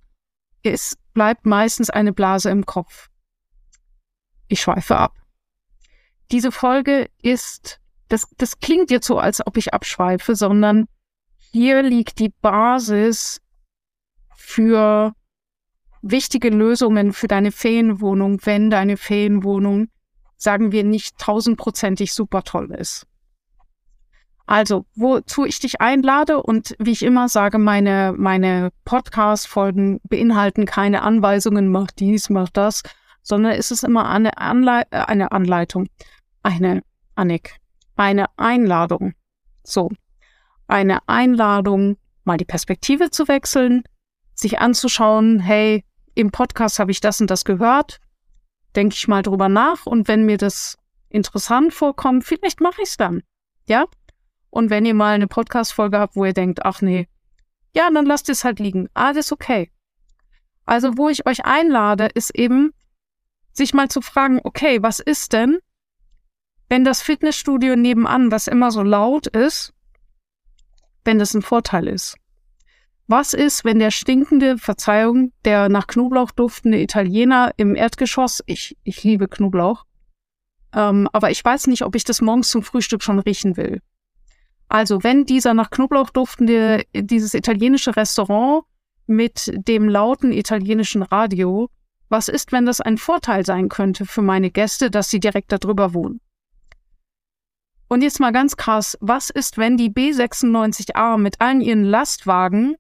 es 0.62 0.96
bleibt 1.14 1.46
meistens 1.46 1.90
eine 1.90 2.12
Blase 2.12 2.51
im 2.51 2.66
Kopf. 2.66 3.09
Ich 4.48 4.61
schweife 4.61 4.96
ab. 4.96 5.16
Diese 6.31 6.53
Folge 6.53 7.11
ist, 7.22 7.81
das, 8.09 8.27
das 8.38 8.59
klingt 8.59 8.90
jetzt 8.90 9.07
so, 9.07 9.18
als 9.18 9.46
ob 9.46 9.57
ich 9.57 9.72
abschweife, 9.72 10.35
sondern 10.35 10.88
hier 11.53 11.83
liegt 11.83 12.19
die 12.19 12.31
Basis 12.41 13.41
für 14.35 15.15
wichtige 16.01 16.49
Lösungen 16.49 17.12
für 17.12 17.29
deine 17.29 17.53
Ferienwohnung, 17.53 18.41
wenn 18.45 18.71
deine 18.71 18.97
Ferienwohnung, 18.97 19.88
sagen 20.37 20.73
wir, 20.73 20.83
nicht 20.83 21.19
tausendprozentig 21.19 22.12
super 22.12 22.43
toll 22.43 22.73
ist. 22.73 23.07
Also, 24.47 24.87
wozu 24.97 25.45
ich 25.45 25.61
dich 25.61 25.81
einlade 25.81 26.43
und 26.43 26.75
wie 26.79 26.91
ich 26.91 27.05
immer 27.05 27.29
sage, 27.29 27.59
meine, 27.59 28.12
meine 28.17 28.71
Podcast-Folgen 28.85 30.01
beinhalten 30.09 30.67
keine 30.67 31.03
Anweisungen, 31.03 31.69
mach 31.69 31.93
dies, 31.93 32.29
mach 32.29 32.49
das, 32.49 32.83
sondern 33.23 33.53
es 33.53 33.71
ist 33.71 33.85
immer 33.85 34.09
eine, 34.09 34.37
Anlei 34.38 34.83
eine 34.91 35.31
Anleitung, 35.31 35.88
eine, 36.43 36.83
Annik, 37.15 37.57
eine 37.95 38.27
Einladung. 38.37 39.15
So, 39.62 39.91
eine 40.73 41.07
Einladung, 41.07 41.97
mal 42.25 42.39
die 42.39 42.45
Perspektive 42.45 43.11
zu 43.11 43.29
wechseln, 43.29 43.85
sich 44.35 44.59
anzuschauen, 44.59 45.39
hey, 45.39 45.85
im 46.15 46.31
Podcast 46.31 46.79
habe 46.79 46.91
ich 46.91 47.01
das 47.01 47.21
und 47.21 47.31
das 47.31 47.45
gehört, 47.45 48.01
denke 48.75 48.95
ich 48.95 49.07
mal 49.07 49.23
drüber 49.23 49.49
nach 49.49 49.87
und 49.87 50.09
wenn 50.09 50.25
mir 50.25 50.39
das 50.39 50.79
interessant 51.11 51.75
vorkommt, 51.75 52.25
vielleicht 52.25 52.61
mache 52.61 52.83
ich 52.83 52.89
es 52.89 52.97
dann. 52.97 53.23
Ja, 53.69 53.85
und 54.51 54.71
wenn 54.71 54.87
ihr 54.87 54.95
mal 54.95 55.15
eine 55.15 55.29
Podcast-Folge 55.29 55.99
habt, 55.99 56.17
wo 56.17 56.25
ihr 56.25 56.33
denkt, 56.33 56.65
ach 56.65 56.81
nee, 56.81 57.07
ja, 57.75 57.91
dann 57.91 58.07
lasst 58.07 58.29
es 58.29 58.45
halt 58.45 58.59
liegen. 58.59 58.89
Alles 58.95 59.33
okay. 59.33 59.71
Also, 60.65 60.97
wo 60.97 61.09
ich 61.09 61.27
euch 61.27 61.45
einlade, 61.45 62.09
ist 62.15 62.35
eben, 62.35 62.73
sich 63.53 63.75
mal 63.75 63.89
zu 63.89 64.01
fragen, 64.01 64.41
okay, 64.45 64.83
was 64.83 65.01
ist 65.01 65.33
denn, 65.33 65.59
wenn 66.69 66.85
das 66.85 67.03
Fitnessstudio 67.03 67.77
nebenan, 67.77 68.31
was 68.31 68.47
immer 68.47 68.71
so 68.71 68.83
laut 68.83 69.27
ist, 69.27 69.75
wenn 71.05 71.19
das 71.19 71.35
ein 71.35 71.43
Vorteil 71.43 71.88
ist? 71.88 72.17
Was 73.09 73.35
ist, 73.35 73.65
wenn 73.65 73.79
der 73.79 73.91
stinkende, 73.91 74.59
Verzeihung, 74.59 75.33
der 75.45 75.69
nach 75.69 75.87
Knoblauch 75.87 76.31
duftende 76.31 76.81
Italiener 76.81 77.53
im 77.57 77.75
Erdgeschoss, 77.75 78.43
ich, 78.47 78.77
ich 78.85 79.05
liebe 79.05 79.29
Knoblauch, 79.29 79.85
ähm, 80.75 81.09
aber 81.12 81.31
ich 81.31 81.45
weiß 81.45 81.67
nicht, 81.67 81.83
ob 81.83 81.95
ich 81.95 82.05
das 82.05 82.21
morgens 82.21 82.49
zum 82.49 82.62
Frühstück 82.62 83.03
schon 83.03 83.19
riechen 83.19 83.57
will. 83.57 83.81
Also 84.69 85.03
wenn 85.03 85.27
dieser 85.27 85.53
nach 85.53 85.71
Knoblauch 85.71 86.11
duftende, 86.11 86.85
dieses 86.95 87.35
italienische 87.35 87.95
Restaurant 87.95 88.65
mit 89.07 89.53
dem 89.69 89.88
lauten 89.88 90.33
italienischen 90.33 91.03
Radio, 91.03 91.69
was 92.09 92.29
ist, 92.29 92.53
wenn 92.53 92.65
das 92.65 92.81
ein 92.81 92.97
Vorteil 92.99 93.45
sein 93.45 93.69
könnte 93.69 94.07
für 94.07 94.23
meine 94.23 94.51
Gäste, 94.51 94.91
dass 94.91 95.11
sie 95.11 95.21
direkt 95.21 95.53
darüber 95.53 95.93
wohnen? 95.93 96.21
Und 97.92 98.00
jetzt 98.00 98.20
mal 98.20 98.33
ganz 98.33 98.57
krass, 98.57 98.96
was 99.02 99.28
ist, 99.28 99.59
wenn 99.59 99.76
die 99.76 99.90
B96A 99.90 101.18
mit 101.18 101.42
allen 101.42 101.61
ihren 101.61 101.85
Lastwagen 101.85 102.76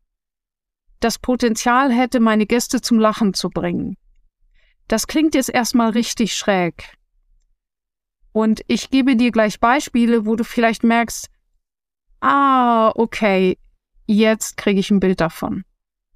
das 1.00 1.18
Potenzial 1.18 1.92
hätte, 1.92 2.18
meine 2.18 2.46
Gäste 2.46 2.80
zum 2.80 2.98
Lachen 2.98 3.34
zu 3.34 3.50
bringen? 3.50 3.98
Das 4.88 5.06
klingt 5.06 5.34
jetzt 5.34 5.50
erstmal 5.50 5.90
richtig 5.90 6.32
schräg. 6.32 6.96
Und 8.32 8.62
ich 8.68 8.88
gebe 8.88 9.14
dir 9.14 9.32
gleich 9.32 9.60
Beispiele, 9.60 10.24
wo 10.24 10.34
du 10.34 10.44
vielleicht 10.44 10.82
merkst, 10.82 11.28
ah, 12.22 12.90
okay, 12.94 13.58
jetzt 14.06 14.56
kriege 14.56 14.80
ich 14.80 14.90
ein 14.90 15.00
Bild 15.00 15.20
davon. 15.20 15.64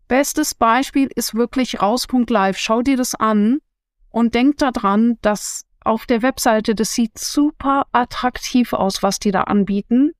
Bestes 0.08 0.54
Beispiel 0.54 1.10
ist 1.14 1.34
wirklich 1.34 1.82
raus.live. 1.82 2.56
Schau 2.56 2.80
dir 2.80 2.96
das 2.96 3.14
an 3.14 3.58
und 4.08 4.34
denk 4.34 4.56
daran, 4.56 5.18
dass 5.20 5.65
auf 5.86 6.06
der 6.06 6.22
Webseite, 6.22 6.74
das 6.74 6.92
sieht 6.92 7.18
super 7.18 7.86
attraktiv 7.92 8.72
aus, 8.72 9.02
was 9.02 9.18
die 9.18 9.30
da 9.30 9.42
anbieten. 9.42 10.12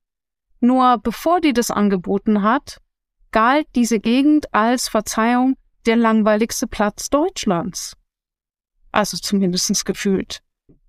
Nur 0.61 0.99
bevor 0.99 1.41
die 1.41 1.53
das 1.53 1.71
angeboten 1.71 2.43
hat, 2.43 2.79
galt 3.33 3.67
diese 3.75 4.01
Gegend 4.01 4.53
als 4.55 4.89
Verzeihung 4.89 5.57
der 5.85 5.97
langweiligste 5.97 6.67
Platz 6.67 7.11
Deutschlands. 7.11 7.95
Also 8.93 9.17
zumindestens 9.17 9.85
gefühlt. 9.85 10.41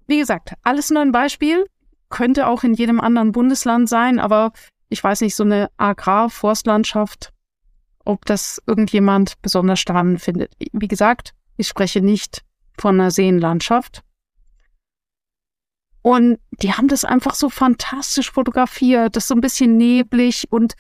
Wie 0.08 0.20
gesagt, 0.20 0.54
alles 0.64 0.90
nur 0.90 1.02
ein 1.02 1.12
Beispiel, 1.12 1.66
könnte 2.10 2.48
auch 2.48 2.64
in 2.64 2.74
jedem 2.74 3.02
anderen 3.02 3.34
Bundesland 3.34 3.90
sein, 3.90 4.20
aber 4.20 4.54
ich 4.90 5.04
weiß 5.04 5.22
nicht, 5.22 5.36
so 5.36 5.44
eine 5.44 5.70
Agrar-Forstlandschaft, 5.78 7.34
ob 8.06 8.26
das 8.26 8.62
irgendjemand 8.66 9.34
besonders 9.42 9.80
spannend 9.82 10.22
findet. 10.22 10.54
Wie 10.72 10.88
gesagt, 10.88 11.34
ich 11.58 11.68
spreche 11.68 12.02
nicht 12.02 12.44
von 12.80 13.00
einer 13.00 13.12
Seenlandschaft. 13.12 14.04
Und 16.08 16.40
die 16.52 16.74
haben 16.74 16.88
das 16.88 17.04
einfach 17.04 17.36
so 17.36 17.50
fantastisch 17.50 18.32
fotografiert, 18.32 19.16
das 19.16 19.26
ist 19.26 19.28
so 19.28 19.36
ein 19.36 19.42
bisschen 19.42 19.78
neblig 19.78 20.46
und 20.50 20.76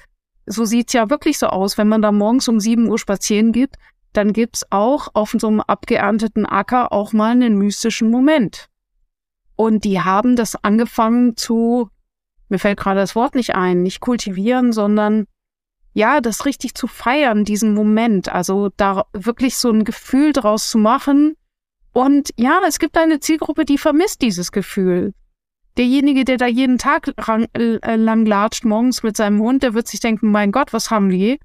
so 0.45 0.63
sieht's 0.63 0.93
ja 0.93 1.09
wirklich 1.09 1.37
so 1.37 1.47
aus, 1.47 1.77
wenn 1.77 1.89
man 1.89 2.01
da 2.01 2.11
morgens 2.11 2.47
um 2.47 2.59
sieben 2.59 2.87
Uhr 2.87 2.97
spazieren 2.97 3.51
geht, 3.51 3.75
dann 4.13 4.31
gibt's 4.31 4.65
auch 4.69 5.09
auf 5.13 5.35
so 5.37 5.47
einem 5.47 5.59
abgeernteten 5.59 6.45
Acker 6.45 6.93
auch 6.93 7.11
mal 7.11 7.31
einen 7.31 7.57
mystischen 7.57 8.09
Moment. 8.09 8.67
Und 9.57 9.83
die 9.83 9.99
haben 9.99 10.37
das 10.37 10.55
angefangen 10.63 11.35
zu 11.35 11.89
mir 12.49 12.59
fällt 12.59 12.79
gerade 12.79 12.99
das 12.99 13.15
Wort 13.15 13.35
nicht 13.35 13.55
ein, 13.55 13.83
nicht 13.83 13.99
kultivieren, 13.99 14.71
sondern 14.71 15.25
ja, 15.93 16.21
das 16.21 16.45
richtig 16.45 16.75
zu 16.75 16.87
feiern, 16.87 17.43
diesen 17.43 17.73
Moment, 17.73 18.29
also 18.29 18.69
da 18.77 19.05
wirklich 19.13 19.57
so 19.57 19.71
ein 19.71 19.83
Gefühl 19.83 20.31
draus 20.31 20.69
zu 20.69 20.77
machen. 20.77 21.35
Und 21.97 22.29
ja, 22.37 22.61
es 22.67 22.77
gibt 22.77 22.95
eine 22.95 23.19
Zielgruppe, 23.19 23.65
die 23.65 23.79
vermisst 23.79 24.21
dieses 24.21 24.51
Gefühl. 24.51 25.15
Derjenige, 25.79 26.25
der 26.25 26.37
da 26.37 26.45
jeden 26.45 26.77
Tag 26.77 27.11
lang, 27.25 27.47
äh, 27.53 27.95
lang 27.95 28.23
latscht 28.27 28.65
morgens 28.65 29.01
mit 29.01 29.17
seinem 29.17 29.41
Hund, 29.41 29.63
der 29.63 29.73
wird 29.73 29.87
sich 29.87 29.99
denken, 29.99 30.29
mein 30.29 30.51
Gott, 30.51 30.73
was 30.73 30.91
haben 30.91 31.09
die? 31.09 31.39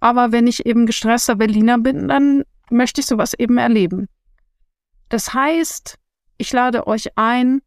Aber 0.00 0.32
wenn 0.32 0.46
ich 0.46 0.64
eben 0.64 0.86
gestresster 0.86 1.36
Berliner 1.36 1.76
bin, 1.76 2.08
dann 2.08 2.44
möchte 2.70 3.02
ich 3.02 3.06
sowas 3.06 3.34
eben 3.34 3.58
erleben. 3.58 4.08
Das 5.10 5.34
heißt, 5.34 5.98
ich 6.38 6.50
lade 6.54 6.86
euch 6.86 7.08
ein, 7.16 7.60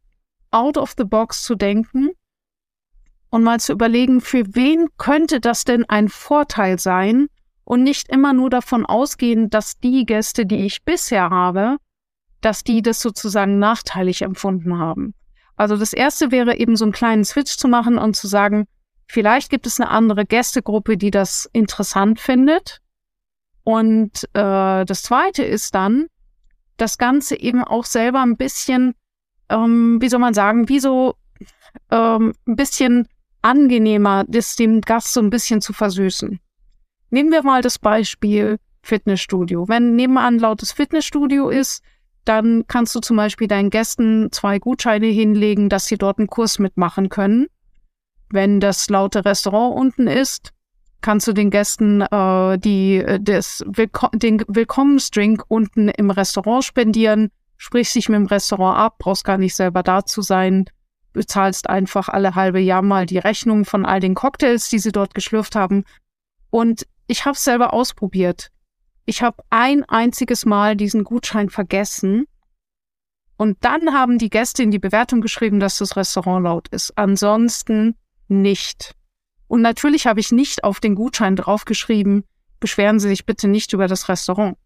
out 0.50 0.78
of 0.78 0.94
the 0.98 1.04
box 1.04 1.44
zu 1.44 1.54
denken 1.54 2.10
und 3.30 3.44
mal 3.44 3.60
zu 3.60 3.70
überlegen, 3.70 4.20
für 4.20 4.52
wen 4.56 4.88
könnte 4.98 5.38
das 5.38 5.62
denn 5.62 5.88
ein 5.88 6.08
Vorteil 6.08 6.80
sein 6.80 7.28
und 7.62 7.84
nicht 7.84 8.08
immer 8.08 8.32
nur 8.32 8.50
davon 8.50 8.84
ausgehen, 8.84 9.48
dass 9.48 9.78
die 9.78 10.04
Gäste, 10.04 10.44
die 10.44 10.66
ich 10.66 10.84
bisher 10.84 11.30
habe, 11.30 11.76
dass 12.40 12.64
die 12.64 12.82
das 12.82 13.00
sozusagen 13.00 13.58
nachteilig 13.58 14.22
empfunden 14.22 14.78
haben. 14.78 15.14
Also 15.56 15.76
das 15.76 15.92
erste 15.92 16.30
wäre 16.30 16.56
eben 16.56 16.76
so 16.76 16.84
einen 16.84 16.92
kleinen 16.92 17.24
Switch 17.24 17.56
zu 17.56 17.68
machen 17.68 17.98
und 17.98 18.16
zu 18.16 18.26
sagen, 18.26 18.66
vielleicht 19.06 19.50
gibt 19.50 19.66
es 19.66 19.78
eine 19.78 19.90
andere 19.90 20.24
Gästegruppe, 20.24 20.96
die 20.96 21.10
das 21.10 21.48
interessant 21.52 22.18
findet. 22.18 22.80
Und 23.62 24.24
äh, 24.32 24.84
das 24.84 25.02
zweite 25.02 25.44
ist 25.44 25.74
dann, 25.74 26.06
das 26.78 26.96
Ganze 26.96 27.38
eben 27.38 27.62
auch 27.62 27.84
selber 27.84 28.22
ein 28.22 28.38
bisschen 28.38 28.94
ähm, 29.50 29.98
wie 30.00 30.08
soll 30.08 30.20
man 30.20 30.32
sagen, 30.32 30.68
wie 30.68 30.80
so 30.80 31.16
ähm, 31.90 32.32
ein 32.46 32.56
bisschen 32.56 33.08
angenehmer, 33.42 34.24
das 34.28 34.56
dem 34.56 34.80
Gast 34.80 35.12
so 35.12 35.20
ein 35.20 35.30
bisschen 35.30 35.60
zu 35.60 35.72
versüßen. 35.72 36.40
Nehmen 37.10 37.32
wir 37.32 37.42
mal 37.42 37.62
das 37.62 37.78
Beispiel 37.78 38.58
Fitnessstudio. 38.82 39.68
Wenn 39.68 39.96
nebenan 39.96 40.38
lautes 40.38 40.72
Fitnessstudio 40.72 41.50
ist, 41.50 41.82
dann 42.24 42.64
kannst 42.68 42.94
du 42.94 43.00
zum 43.00 43.16
Beispiel 43.16 43.48
deinen 43.48 43.70
Gästen 43.70 44.30
zwei 44.32 44.58
Gutscheine 44.58 45.06
hinlegen, 45.06 45.68
dass 45.68 45.86
sie 45.86 45.96
dort 45.96 46.18
einen 46.18 46.28
Kurs 46.28 46.58
mitmachen 46.58 47.08
können. 47.08 47.46
Wenn 48.30 48.60
das 48.60 48.88
laute 48.88 49.24
Restaurant 49.24 49.76
unten 49.76 50.06
ist, 50.06 50.52
kannst 51.00 51.26
du 51.26 51.32
den 51.32 51.50
Gästen 51.50 52.02
äh, 52.02 52.58
die, 52.58 52.96
äh, 52.96 53.18
des 53.20 53.64
Willko 53.66 54.08
den 54.12 54.44
Willkommensdrink 54.46 55.44
unten 55.48 55.88
im 55.88 56.10
Restaurant 56.10 56.64
spendieren, 56.64 57.30
sprichst 57.56 57.94
dich 57.94 58.08
mit 58.08 58.16
dem 58.16 58.26
Restaurant 58.26 58.78
ab, 58.78 58.96
brauchst 58.98 59.24
gar 59.24 59.38
nicht 59.38 59.56
selber 59.56 59.82
da 59.82 60.04
zu 60.04 60.22
sein, 60.22 60.66
bezahlst 61.12 61.68
einfach 61.68 62.08
alle 62.08 62.34
halbe 62.34 62.60
Jahr 62.60 62.82
mal 62.82 63.06
die 63.06 63.18
Rechnung 63.18 63.64
von 63.64 63.84
all 63.84 64.00
den 64.00 64.14
Cocktails, 64.14 64.68
die 64.68 64.78
sie 64.78 64.92
dort 64.92 65.14
geschlürft 65.14 65.56
haben. 65.56 65.84
Und 66.50 66.86
ich 67.06 67.24
habe 67.24 67.34
es 67.34 67.44
selber 67.44 67.72
ausprobiert. 67.72 68.50
Ich 69.10 69.22
habe 69.22 69.42
ein 69.50 69.82
einziges 69.86 70.46
Mal 70.46 70.76
diesen 70.76 71.02
Gutschein 71.02 71.50
vergessen. 71.50 72.28
Und 73.36 73.58
dann 73.62 73.92
haben 73.92 74.18
die 74.18 74.30
Gäste 74.30 74.62
in 74.62 74.70
die 74.70 74.78
Bewertung 74.78 75.20
geschrieben, 75.20 75.58
dass 75.58 75.78
das 75.78 75.96
Restaurant 75.96 76.44
laut 76.44 76.68
ist. 76.68 76.96
Ansonsten 76.96 77.96
nicht. 78.28 78.94
Und 79.48 79.62
natürlich 79.62 80.06
habe 80.06 80.20
ich 80.20 80.30
nicht 80.30 80.62
auf 80.62 80.78
den 80.78 80.94
Gutschein 80.94 81.34
draufgeschrieben, 81.34 82.22
beschweren 82.60 83.00
Sie 83.00 83.08
sich 83.08 83.26
bitte 83.26 83.48
nicht 83.48 83.72
über 83.72 83.88
das 83.88 84.08
Restaurant. 84.08 84.56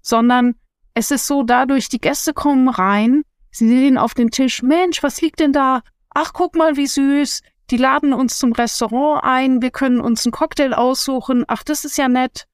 Sondern 0.00 0.54
es 0.94 1.10
ist 1.10 1.26
so 1.26 1.42
dadurch, 1.42 1.90
die 1.90 2.00
Gäste 2.00 2.32
kommen 2.32 2.70
rein, 2.70 3.22
sie 3.50 3.68
sehen 3.68 3.98
auf 3.98 4.14
den 4.14 4.30
Tisch, 4.30 4.62
Mensch, 4.62 5.02
was 5.02 5.20
liegt 5.20 5.40
denn 5.40 5.52
da? 5.52 5.82
Ach, 6.14 6.32
guck 6.32 6.56
mal, 6.56 6.78
wie 6.78 6.86
süß. 6.86 7.42
Die 7.70 7.76
laden 7.76 8.14
uns 8.14 8.38
zum 8.38 8.52
Restaurant 8.52 9.22
ein, 9.22 9.60
wir 9.60 9.72
können 9.72 10.00
uns 10.00 10.24
einen 10.24 10.32
Cocktail 10.32 10.72
aussuchen. 10.72 11.44
Ach, 11.48 11.62
das 11.62 11.84
ist 11.84 11.98
ja 11.98 12.08
nett. 12.08 12.46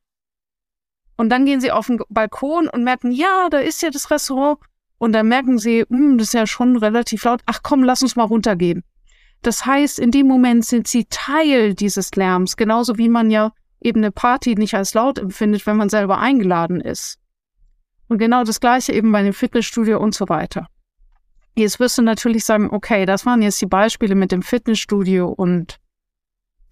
Und 1.19 1.31
dann 1.31 1.45
gehen 1.45 1.61
sie 1.61 1.73
auf 1.73 1.89
den 1.89 2.01
Balkon 2.09 2.69
und 2.69 2.85
merken, 2.85 3.11
ja, 3.11 3.49
da 3.51 3.59
ist 3.59 3.83
ja 3.83 3.91
das 3.91 4.11
Restaurant. 4.11 4.59
Und 4.99 5.13
dann 5.13 5.29
merken 5.29 5.59
sie, 5.59 5.85
hm, 5.89 6.17
das 6.17 6.29
ist 6.29 6.35
ja 6.35 6.47
schon 6.47 6.77
relativ 6.77 7.25
laut. 7.25 7.43
Ach 7.45 7.61
komm, 7.63 7.83
lass 7.83 8.03
uns 8.03 8.15
mal 8.17 8.25
runtergehen. 8.25 8.85
Das 9.43 9.67
heißt, 9.67 9.99
in 9.99 10.13
dem 10.13 10.29
Moment 10.29 10.65
sind 10.65 10.87
sie 10.87 11.07
Teil 11.11 11.75
dieses 11.75 12.15
Lärms, 12.15 12.57
genauso 12.57 12.99
wie 12.99 13.09
man 13.09 13.31
ja 13.31 13.53
eben 13.81 14.01
eine 14.01 14.13
Party 14.13 14.55
nicht 14.55 14.75
als 14.75 14.95
laut 14.95 15.19
empfindet, 15.19 15.67
wenn 15.67 15.77
man 15.77 15.89
selber 15.89 16.19
eingeladen 16.19 16.81
ist. 16.81 17.19
Und 18.09 18.19
genau 18.19 18.45
das 18.45 18.61
gleiche 18.61 18.93
eben 18.93 19.11
bei 19.13 19.23
dem 19.23 19.35
Fitnessstudio 19.35 20.01
und 20.01 20.15
so 20.15 20.29
weiter. 20.29 20.69
Jetzt 21.57 21.81
wirst 21.81 21.99
du 21.99 22.03
natürlich 22.03 22.45
sagen, 22.45 22.71
okay, 22.71 23.07
das 23.07 23.27
waren 23.27 23.43
jetzt 23.43 23.61
die 23.61 23.67
Beispiele 23.67 24.15
mit 24.15 24.31
dem 24.31 24.43
Fitnessstudio 24.43 25.29
und 25.29 25.79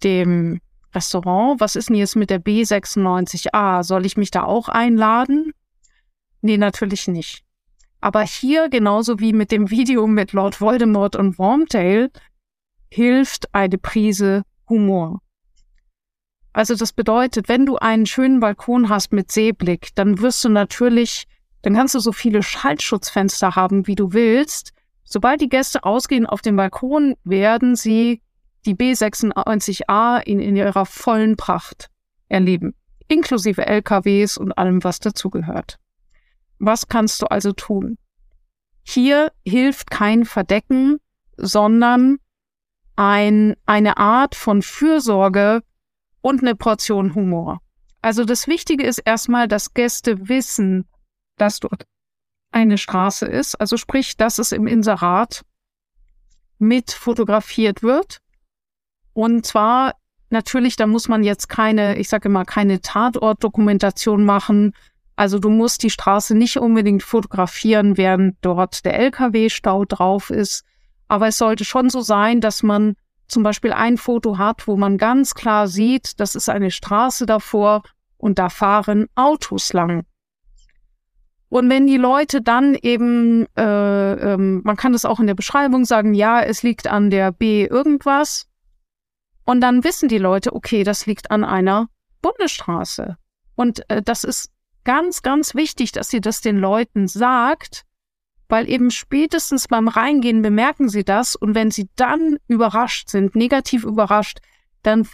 dem 0.03 0.61
Restaurant. 0.97 1.59
Was 1.59 1.75
ist 1.75 1.89
denn 1.89 1.95
jetzt 1.95 2.15
mit 2.15 2.29
der 2.29 2.43
B96A? 2.43 3.83
Soll 3.83 4.05
ich 4.05 4.17
mich 4.17 4.31
da 4.31 4.43
auch 4.43 4.67
einladen? 4.67 5.53
Nee, 6.41 6.57
natürlich 6.57 7.07
nicht. 7.07 7.43
Aber 8.01 8.23
hier, 8.23 8.69
genauso 8.69 9.19
wie 9.19 9.33
mit 9.33 9.51
dem 9.51 9.69
Video 9.69 10.07
mit 10.07 10.33
Lord 10.33 10.59
Voldemort 10.59 11.15
und 11.15 11.37
Wormtail, 11.37 12.09
hilft 12.89 13.53
eine 13.53 13.77
Prise 13.77 14.43
Humor. 14.69 15.21
Also 16.53 16.75
das 16.75 16.93
bedeutet, 16.93 17.49
wenn 17.49 17.65
du 17.65 17.77
einen 17.77 18.07
schönen 18.07 18.39
Balkon 18.39 18.89
hast 18.89 19.13
mit 19.13 19.31
Seeblick, 19.31 19.89
dann 19.95 20.19
wirst 20.21 20.43
du 20.43 20.49
natürlich, 20.49 21.25
dann 21.61 21.75
kannst 21.75 21.93
du 21.93 21.99
so 21.99 22.11
viele 22.11 22.41
Schaltschutzfenster 22.41 23.55
haben, 23.55 23.85
wie 23.85 23.95
du 23.95 24.13
willst. 24.13 24.73
Sobald 25.03 25.41
die 25.41 25.49
Gäste 25.49 25.79
rausgehen 25.79 26.25
auf 26.25 26.41
den 26.41 26.55
Balkon, 26.55 27.15
werden 27.23 27.75
sie 27.75 28.21
die 28.67 28.75
B96A 28.75 30.19
in, 30.19 30.39
in 30.39 30.55
ihrer 30.55 30.85
vollen 30.85 31.37
Pracht 31.37 31.89
erleben, 32.27 32.75
inklusive 33.07 33.65
LKWs 33.65 34.37
und 34.37 34.51
allem, 34.51 34.83
was 34.83 34.99
dazugehört. 34.99 35.79
Was 36.59 36.87
kannst 36.87 37.21
du 37.21 37.27
also 37.27 37.53
tun? 37.53 37.97
Hier 38.83 39.31
hilft 39.45 39.89
kein 39.89 40.25
Verdecken, 40.25 40.97
sondern 41.37 42.17
ein, 42.95 43.55
eine 43.65 43.97
Art 43.97 44.35
von 44.35 44.61
Fürsorge 44.61 45.63
und 46.21 46.41
eine 46.41 46.55
Portion 46.55 47.15
Humor. 47.15 47.61
Also 48.01 48.25
das 48.25 48.47
Wichtige 48.47 48.85
ist 48.85 48.99
erstmal, 48.99 49.47
dass 49.47 49.73
Gäste 49.73 50.29
wissen, 50.29 50.87
dass 51.37 51.59
dort 51.59 51.85
eine 52.51 52.77
Straße 52.77 53.25
ist. 53.25 53.55
Also 53.55 53.77
sprich, 53.77 54.17
dass 54.17 54.39
es 54.39 54.51
im 54.51 54.67
Inserat 54.67 55.43
mit 56.57 56.91
fotografiert 56.91 57.83
wird. 57.83 58.19
Und 59.17 59.47
zwar 59.47 59.95
natürlich, 60.29 60.75
da 60.75 60.85
muss 60.85 61.07
man 61.07 61.23
jetzt 61.23 61.49
keine, 61.49 61.97
ich 61.97 62.07
sage 62.07 62.29
immer, 62.29 62.45
keine 62.45 62.81
Tatortdokumentation 62.81 64.23
machen. 64.23 64.75
Also 65.15 65.39
du 65.39 65.49
musst 65.49 65.81
die 65.81 65.89
Straße 65.89 66.35
nicht 66.35 66.57
unbedingt 66.57 67.01
fotografieren, 67.01 67.97
während 67.97 68.37
dort 68.41 68.85
der 68.85 68.99
LKW-Stau 68.99 69.85
drauf 69.85 70.29
ist, 70.29 70.65
aber 71.07 71.29
es 71.29 71.39
sollte 71.39 71.65
schon 71.65 71.89
so 71.89 72.01
sein, 72.01 72.41
dass 72.41 72.61
man 72.61 72.93
zum 73.27 73.41
Beispiel 73.41 73.73
ein 73.73 73.97
Foto 73.97 74.37
hat, 74.37 74.67
wo 74.67 74.77
man 74.77 74.99
ganz 74.99 75.33
klar 75.33 75.67
sieht, 75.67 76.19
das 76.19 76.35
ist 76.35 76.47
eine 76.47 76.69
Straße 76.69 77.25
davor 77.25 77.81
und 78.17 78.37
da 78.37 78.49
fahren 78.49 79.07
Autos 79.15 79.73
lang. 79.73 80.03
Und 81.49 81.71
wenn 81.71 81.87
die 81.87 81.97
Leute 81.97 82.43
dann 82.43 82.75
eben, 82.75 83.47
äh, 83.57 84.33
ähm, 84.33 84.61
man 84.63 84.75
kann 84.75 84.93
das 84.93 85.05
auch 85.05 85.19
in 85.19 85.25
der 85.25 85.33
Beschreibung 85.33 85.85
sagen, 85.85 86.13
ja, 86.13 86.39
es 86.39 86.61
liegt 86.61 86.85
an 86.85 87.09
der 87.09 87.31
B 87.31 87.65
irgendwas. 87.65 88.47
Und 89.47 89.61
dann 89.61 89.85
wissen 89.85 90.09
die 90.09 90.17
Leute, 90.17 90.53
okay, 90.53 90.83
das 90.83 91.05
liegt 91.05 91.31
an 91.31 91.45
einer 91.45 91.87
Bundesstraße. 92.21 93.15
Und 93.55 93.89
äh, 93.89 94.01
das 94.03 94.25
ist 94.25 94.51
ganz, 94.83 95.21
ganz 95.21 95.55
wichtig, 95.55 95.93
dass 95.93 96.09
sie 96.09 96.19
das 96.19 96.41
den 96.41 96.57
Leuten 96.57 97.07
sagt, 97.07 97.85
weil 98.49 98.69
eben 98.69 98.91
spätestens 98.91 99.69
beim 99.69 99.87
Reingehen 99.87 100.41
bemerken 100.41 100.89
sie 100.89 101.05
das 101.05 101.37
und 101.37 101.55
wenn 101.55 101.71
sie 101.71 101.89
dann 101.95 102.37
überrascht 102.49 103.07
sind, 103.09 103.37
negativ 103.37 103.85
überrascht, 103.85 104.39
dann 104.83 105.07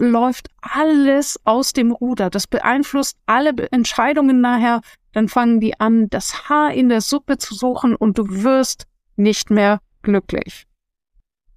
läuft 0.00 0.48
alles 0.60 1.38
aus 1.44 1.72
dem 1.72 1.92
Ruder. 1.92 2.30
Das 2.30 2.48
beeinflusst 2.48 3.18
alle 3.26 3.54
Entscheidungen 3.70 4.40
nachher. 4.40 4.80
Dann 5.12 5.28
fangen 5.28 5.60
die 5.60 5.78
an, 5.78 6.10
das 6.10 6.48
Haar 6.48 6.72
in 6.74 6.88
der 6.88 7.02
Suppe 7.02 7.38
zu 7.38 7.54
suchen 7.54 7.94
und 7.94 8.18
du 8.18 8.26
wirst 8.42 8.86
nicht 9.14 9.50
mehr 9.50 9.80
glücklich. 10.02 10.66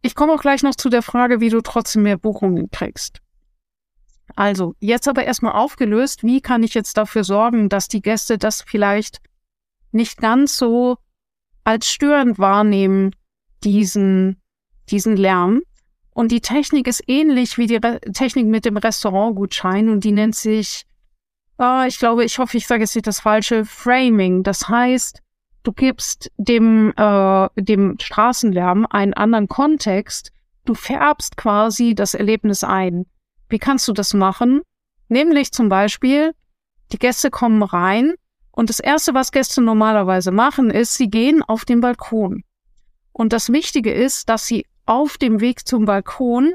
Ich 0.07 0.15
komme 0.15 0.31
auch 0.31 0.41
gleich 0.41 0.63
noch 0.63 0.75
zu 0.75 0.87
der 0.87 1.01
Frage, 1.01 1.41
wie 1.41 1.49
du 1.49 1.59
trotzdem 1.59 2.03
mehr 2.03 2.15
Buchungen 2.15 2.71
kriegst. 2.71 3.19
Also, 4.37 4.73
jetzt 4.79 5.09
aber 5.09 5.25
erstmal 5.25 5.51
aufgelöst, 5.51 6.23
wie 6.23 6.39
kann 6.39 6.63
ich 6.63 6.73
jetzt 6.73 6.95
dafür 6.95 7.25
sorgen, 7.25 7.67
dass 7.67 7.89
die 7.89 8.01
Gäste 8.01 8.37
das 8.37 8.61
vielleicht 8.61 9.19
nicht 9.91 10.17
ganz 10.17 10.55
so 10.55 10.95
als 11.65 11.91
störend 11.91 12.39
wahrnehmen, 12.39 13.17
diesen, 13.65 14.41
diesen 14.89 15.17
Lärm. 15.17 15.61
Und 16.11 16.31
die 16.31 16.39
Technik 16.39 16.87
ist 16.87 17.03
ähnlich 17.07 17.57
wie 17.57 17.67
die 17.67 17.75
Re 17.75 17.99
Technik 17.99 18.45
mit 18.45 18.63
dem 18.63 18.77
Restaurantgutschein 18.77 19.89
und 19.89 20.05
die 20.05 20.13
nennt 20.13 20.37
sich, 20.37 20.85
oh, 21.57 21.83
ich 21.85 21.99
glaube, 21.99 22.23
ich 22.23 22.39
hoffe, 22.39 22.55
ich 22.55 22.65
sage 22.65 22.83
jetzt 22.83 22.95
nicht 22.95 23.07
das 23.07 23.19
falsche, 23.19 23.65
Framing. 23.65 24.43
Das 24.43 24.69
heißt, 24.69 25.21
du 25.67 25.73
gibst 25.73 26.31
dem, 26.37 26.93
äh, 26.95 27.49
dem 27.57 27.99
Straßenlärm 27.99 28.87
einen 28.89 29.13
anderen 29.13 29.49
Kontext. 29.49 30.31
Du 30.63 30.73
färbst 30.73 31.35
quasi 31.35 31.93
das 31.93 32.13
Erlebnis 32.13 32.63
ein. 32.63 33.05
Wie 33.49 33.59
kannst 33.59 33.85
du 33.89 33.93
das 33.93 34.13
machen? 34.13 34.61
Nämlich 35.09 35.51
zum 35.51 35.67
Beispiel, 35.67 36.33
die 36.93 36.99
Gäste 36.99 37.29
kommen 37.29 37.63
rein 37.63 38.15
und 38.51 38.69
das 38.69 38.79
Erste, 38.79 39.13
was 39.13 39.33
Gäste 39.33 39.61
normalerweise 39.61 40.31
machen, 40.31 40.71
ist, 40.71 40.95
sie 40.95 41.09
gehen 41.09 41.43
auf 41.43 41.65
den 41.65 41.81
Balkon. 41.81 42.43
Und 43.11 43.33
das 43.33 43.51
Wichtige 43.51 43.91
ist, 43.91 44.29
dass 44.29 44.47
sie 44.47 44.65
auf 44.85 45.17
dem 45.17 45.41
Weg 45.41 45.67
zum 45.67 45.83
Balkon 45.83 46.53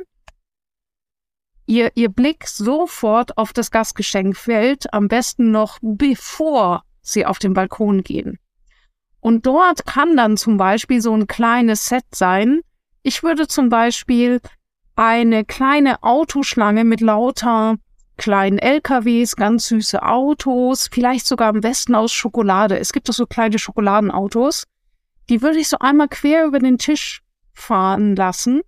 ihr, 1.66 1.92
ihr 1.96 2.08
Blick 2.08 2.48
sofort 2.48 3.36
auf 3.36 3.52
das 3.52 3.70
Gastgeschenk 3.70 4.38
fällt, 4.38 4.92
am 4.94 5.08
besten 5.08 5.50
noch 5.50 5.78
bevor 5.82 6.84
sie 7.02 7.26
auf 7.26 7.38
den 7.38 7.52
Balkon 7.52 8.02
gehen. 8.02 8.38
Und 9.22 9.46
dort 9.46 9.86
kann 9.86 10.16
dann 10.16 10.36
zum 10.36 10.58
Beispiel 10.58 11.00
so 11.00 11.14
ein 11.14 11.26
kleines 11.26 11.86
Set 11.86 12.04
sein. 12.12 12.60
Ich 13.02 13.22
würde 13.22 13.48
zum 13.48 13.70
Beispiel 13.70 14.40
eine 14.96 15.44
kleine 15.44 16.02
Autoschlange 16.02 16.84
mit 16.84 17.00
lauter 17.00 17.76
kleinen 18.18 18.58
LKWs, 18.58 19.36
ganz 19.36 19.68
süße 19.68 20.02
Autos, 20.02 20.88
vielleicht 20.92 21.26
sogar 21.26 21.48
am 21.48 21.60
besten 21.60 21.94
aus 21.94 22.12
Schokolade. 22.12 22.78
Es 22.78 22.92
gibt 22.92 23.08
doch 23.08 23.14
so 23.14 23.26
kleine 23.26 23.58
Schokoladenautos. 23.58 24.64
Die 25.30 25.40
würde 25.40 25.60
ich 25.60 25.68
so 25.68 25.78
einmal 25.78 26.08
quer 26.08 26.44
über 26.44 26.58
den 26.58 26.76
Tisch 26.76 27.22
fahren 27.54 28.16
lassen. 28.16 28.60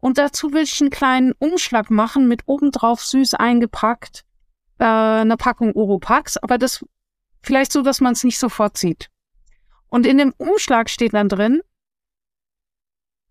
Und 0.00 0.18
dazu 0.18 0.52
will 0.52 0.64
ich 0.64 0.80
einen 0.80 0.90
kleinen 0.90 1.32
Umschlag 1.38 1.90
machen 1.90 2.28
mit 2.28 2.42
obendrauf 2.46 3.00
süß 3.00 3.34
eingepackt 3.34 4.24
äh, 4.78 4.84
eine 4.84 5.36
Packung 5.36 5.72
Oropax, 5.74 6.36
aber 6.36 6.58
das 6.58 6.84
vielleicht 7.42 7.72
so, 7.72 7.82
dass 7.82 8.00
man 8.00 8.12
es 8.12 8.24
nicht 8.24 8.38
sofort 8.38 8.78
sieht. 8.78 9.08
Und 9.88 10.06
in 10.06 10.18
dem 10.18 10.34
Umschlag 10.36 10.90
steht 10.90 11.14
dann 11.14 11.28
drin, 11.28 11.60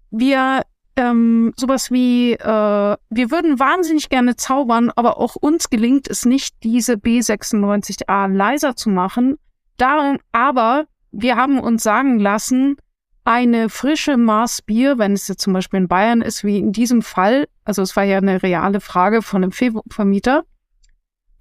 wir 0.10 0.64
ähm, 0.98 1.54
sowas 1.56 1.92
wie, 1.92 2.34
äh, 2.34 2.98
wir 3.10 3.32
würden 3.32 3.60
wahnsinnig 3.60 4.10
gerne 4.10 4.36
zaubern, 4.36 4.92
aber 4.96 5.20
auch 5.20 5.36
uns 5.36 5.70
gelingt 5.70 6.08
es 6.08 6.26
nicht, 6.26 6.56
diese 6.64 6.94
B96A 6.94 8.28
leiser 8.28 8.76
zu 8.76 8.90
machen. 8.90 9.38
Darum, 9.78 10.18
aber 10.32 10.88
wir 11.12 11.36
haben 11.36 11.60
uns 11.60 11.84
sagen 11.84 12.20
lassen, 12.20 12.78
eine 13.24 13.70
frische 13.70 14.18
Maß 14.18 14.64
Bier, 14.64 14.98
wenn 14.98 15.14
es 15.14 15.28
jetzt 15.28 15.42
zum 15.42 15.54
Beispiel 15.54 15.82
in 15.82 15.88
Bayern 15.88 16.22
ist, 16.22 16.44
wie 16.44 16.58
in 16.58 16.72
diesem 16.72 17.02
Fall, 17.02 17.48
also 17.64 17.82
es 17.82 17.96
war 17.96 18.04
ja 18.04 18.18
eine 18.18 18.42
reale 18.42 18.80
Frage 18.80 19.22
von 19.22 19.44
einem 19.44 19.52
Vermieter, 19.52 20.46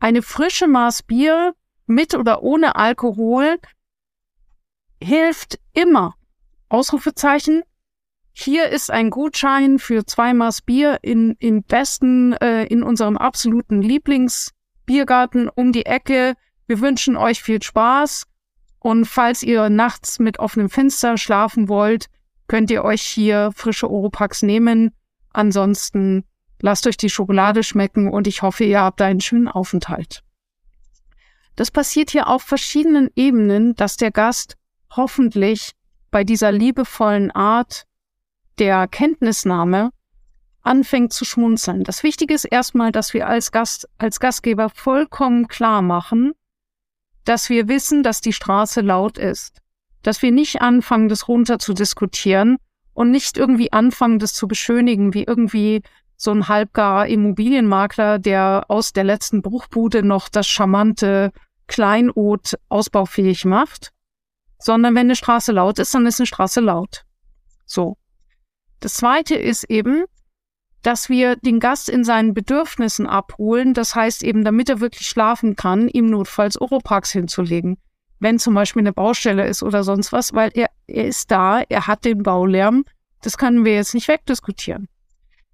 eine 0.00 0.20
frische 0.20 0.66
Maß 0.66 1.04
Bier 1.04 1.54
mit 1.86 2.14
oder 2.14 2.42
ohne 2.42 2.76
Alkohol 2.76 3.58
hilft 5.02 5.58
immer. 5.72 6.14
Ausrufezeichen, 6.68 7.62
hier 8.32 8.68
ist 8.68 8.90
ein 8.90 9.10
Gutschein 9.10 9.78
für 9.78 10.04
zwei 10.04 10.34
Maß 10.34 10.62
Bier 10.62 10.98
in, 11.02 11.36
im 11.38 11.62
besten, 11.62 12.34
äh, 12.34 12.64
in 12.64 12.82
unserem 12.82 13.16
absoluten 13.16 13.80
Lieblingsbiergarten 13.80 15.48
um 15.48 15.72
die 15.72 15.86
Ecke. 15.86 16.34
Wir 16.66 16.80
wünschen 16.80 17.16
euch 17.16 17.42
viel 17.42 17.62
Spaß. 17.62 18.24
Und 18.78 19.06
falls 19.06 19.42
ihr 19.42 19.70
nachts 19.70 20.18
mit 20.18 20.38
offenem 20.38 20.68
Fenster 20.68 21.16
schlafen 21.16 21.68
wollt, 21.68 22.06
könnt 22.46 22.70
ihr 22.70 22.84
euch 22.84 23.02
hier 23.02 23.52
frische 23.54 23.90
Oropax 23.90 24.42
nehmen. 24.42 24.92
Ansonsten 25.32 26.24
lasst 26.60 26.86
euch 26.86 26.96
die 26.96 27.10
Schokolade 27.10 27.62
schmecken 27.62 28.08
und 28.08 28.26
ich 28.26 28.42
hoffe, 28.42 28.64
ihr 28.64 28.80
habt 28.80 29.00
einen 29.02 29.20
schönen 29.20 29.48
Aufenthalt. 29.48 30.22
Das 31.56 31.70
passiert 31.70 32.10
hier 32.10 32.28
auf 32.28 32.42
verschiedenen 32.42 33.10
Ebenen, 33.16 33.74
dass 33.76 33.96
der 33.96 34.10
Gast 34.10 34.56
hoffentlich 34.90 35.72
bei 36.10 36.24
dieser 36.24 36.52
liebevollen 36.52 37.30
Art 37.30 37.84
der 38.58 38.88
Kenntnisnahme 38.88 39.90
anfängt 40.62 41.12
zu 41.12 41.24
schmunzeln. 41.24 41.84
Das 41.84 42.02
Wichtige 42.02 42.34
ist 42.34 42.44
erstmal, 42.44 42.92
dass 42.92 43.14
wir 43.14 43.26
als 43.28 43.52
Gast, 43.52 43.88
als 43.98 44.18
Gastgeber 44.18 44.68
vollkommen 44.68 45.48
klar 45.48 45.82
machen, 45.82 46.32
dass 47.24 47.48
wir 47.48 47.68
wissen, 47.68 48.02
dass 48.02 48.20
die 48.20 48.32
Straße 48.32 48.80
laut 48.80 49.18
ist. 49.18 49.60
Dass 50.02 50.22
wir 50.22 50.32
nicht 50.32 50.60
anfangen, 50.62 51.08
das 51.08 51.28
runter 51.28 51.58
zu 51.58 51.72
diskutieren 51.72 52.56
und 52.94 53.10
nicht 53.10 53.36
irgendwie 53.36 53.72
anfangen, 53.72 54.18
das 54.18 54.32
zu 54.32 54.48
beschönigen, 54.48 55.14
wie 55.14 55.24
irgendwie 55.24 55.82
so 56.16 56.30
ein 56.30 56.48
halbgarer 56.48 57.06
Immobilienmakler, 57.08 58.18
der 58.18 58.64
aus 58.68 58.92
der 58.92 59.04
letzten 59.04 59.42
Bruchbude 59.42 60.02
noch 60.02 60.28
das 60.28 60.48
charmante 60.48 61.32
Kleinod 61.66 62.54
ausbaufähig 62.68 63.44
macht, 63.44 63.90
sondern 64.58 64.94
wenn 64.94 65.06
eine 65.06 65.16
Straße 65.16 65.52
laut 65.52 65.78
ist, 65.78 65.94
dann 65.94 66.06
ist 66.06 66.20
eine 66.20 66.26
Straße 66.26 66.60
laut. 66.60 67.04
So. 67.64 67.96
Das 68.80 68.94
zweite 68.94 69.34
ist 69.34 69.64
eben, 69.64 70.04
dass 70.82 71.08
wir 71.08 71.36
den 71.36 71.58
Gast 71.58 71.88
in 71.88 72.04
seinen 72.04 72.32
Bedürfnissen 72.32 73.06
abholen. 73.06 73.74
Das 73.74 73.94
heißt 73.94 74.22
eben, 74.22 74.44
damit 74.44 74.68
er 74.68 74.80
wirklich 74.80 75.06
schlafen 75.06 75.56
kann, 75.56 75.88
ihm 75.88 76.10
notfalls 76.10 76.60
Oropax 76.60 77.10
hinzulegen. 77.10 77.78
Wenn 78.20 78.38
zum 78.38 78.54
Beispiel 78.54 78.82
eine 78.82 78.92
Baustelle 78.92 79.46
ist 79.46 79.62
oder 79.62 79.82
sonst 79.82 80.12
was, 80.12 80.32
weil 80.32 80.50
er, 80.54 80.70
er 80.86 81.06
ist 81.06 81.30
da, 81.30 81.60
er 81.68 81.86
hat 81.86 82.04
den 82.04 82.22
Baulärm. 82.22 82.84
Das 83.20 83.36
können 83.36 83.64
wir 83.64 83.74
jetzt 83.74 83.94
nicht 83.94 84.08
wegdiskutieren. 84.08 84.88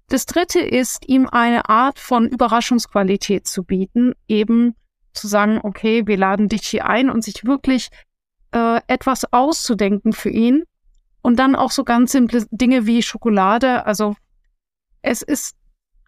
Das 0.07 0.25
dritte 0.25 0.59
ist, 0.59 1.07
ihm 1.07 1.27
eine 1.27 1.67
Art 1.69 1.97
von 1.97 2.27
Überraschungsqualität 2.27 3.47
zu 3.47 3.63
bieten, 3.63 4.13
eben 4.27 4.75
zu 5.13 5.27
sagen, 5.27 5.59
okay, 5.63 6.05
wir 6.05 6.17
laden 6.17 6.49
dich 6.49 6.67
hier 6.67 6.85
ein 6.87 7.09
und 7.09 7.23
sich 7.23 7.45
wirklich 7.45 7.89
äh, 8.53 8.81
etwas 8.87 9.31
auszudenken 9.31 10.13
für 10.13 10.29
ihn, 10.29 10.63
und 11.23 11.37
dann 11.37 11.55
auch 11.55 11.71
so 11.71 11.83
ganz 11.83 12.11
simple 12.11 12.45
Dinge 12.51 12.85
wie 12.85 13.01
Schokolade. 13.01 13.85
Also 13.87 14.15
es 15.01 15.23
ist 15.23 15.55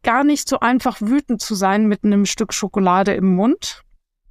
gar 0.03 0.23
nicht 0.23 0.47
so 0.47 0.60
einfach, 0.60 1.01
wütend 1.01 1.41
zu 1.41 1.55
sein 1.55 1.88
mit 1.88 2.03
einem 2.03 2.25
Stück 2.27 2.53
Schokolade 2.53 3.13
im 3.15 3.34
Mund. 3.34 3.81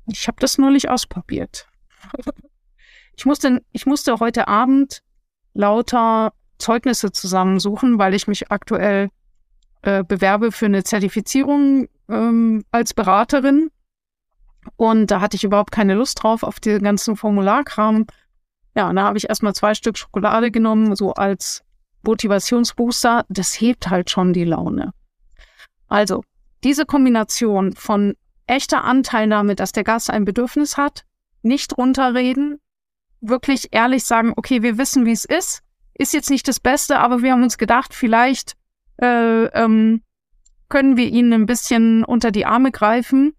Ich 0.06 0.28
habe 0.28 0.36
das 0.38 0.58
neulich 0.58 0.88
ausprobiert. 0.88 1.66
ich, 3.16 3.24
musste, 3.24 3.62
ich 3.72 3.86
musste 3.86 4.20
heute 4.20 4.46
Abend 4.46 5.02
lauter 5.54 6.34
Zeugnisse 6.58 7.10
zusammensuchen, 7.10 7.98
weil 7.98 8.14
ich 8.14 8.28
mich 8.28 8.52
aktuell 8.52 9.08
äh, 9.82 10.04
bewerbe 10.04 10.52
für 10.52 10.66
eine 10.66 10.84
Zertifizierung 10.84 11.88
ähm, 12.08 12.62
als 12.70 12.92
Beraterin. 12.92 13.70
Und 14.76 15.10
da 15.10 15.20
hatte 15.20 15.36
ich 15.36 15.44
überhaupt 15.44 15.72
keine 15.72 15.94
Lust 15.94 16.22
drauf 16.22 16.42
auf 16.42 16.60
den 16.60 16.82
ganzen 16.82 17.16
Formularkram. 17.16 18.06
Ja, 18.76 18.88
und 18.90 18.96
da 18.96 19.02
habe 19.02 19.18
ich 19.18 19.28
erstmal 19.28 19.54
zwei 19.54 19.74
Stück 19.74 19.96
Schokolade 19.96 20.50
genommen, 20.50 20.96
so 20.96 21.12
als 21.14 21.62
Motivationsbooster. 22.02 23.24
Das 23.28 23.60
hebt 23.60 23.88
halt 23.90 24.10
schon 24.10 24.32
die 24.32 24.44
Laune. 24.44 24.92
Also, 25.88 26.24
diese 26.64 26.86
Kombination 26.86 27.72
von 27.74 28.14
echter 28.46 28.84
Anteilnahme, 28.84 29.54
dass 29.54 29.72
der 29.72 29.84
Gast 29.84 30.10
ein 30.10 30.24
Bedürfnis 30.24 30.76
hat, 30.76 31.04
nicht 31.42 31.76
runterreden, 31.76 32.60
wirklich 33.20 33.68
ehrlich 33.72 34.04
sagen, 34.04 34.32
okay, 34.36 34.62
wir 34.62 34.76
wissen, 34.78 35.06
wie 35.06 35.12
es 35.12 35.24
ist, 35.24 35.62
ist 35.94 36.12
jetzt 36.12 36.30
nicht 36.30 36.48
das 36.48 36.60
Beste, 36.60 36.98
aber 36.98 37.22
wir 37.22 37.32
haben 37.32 37.42
uns 37.42 37.58
gedacht, 37.58 37.94
vielleicht 37.94 38.54
äh, 39.00 39.44
ähm, 39.46 40.02
können 40.68 40.96
wir 40.96 41.06
ihnen 41.06 41.32
ein 41.32 41.46
bisschen 41.46 42.04
unter 42.04 42.30
die 42.30 42.46
Arme 42.46 42.72
greifen 42.72 43.34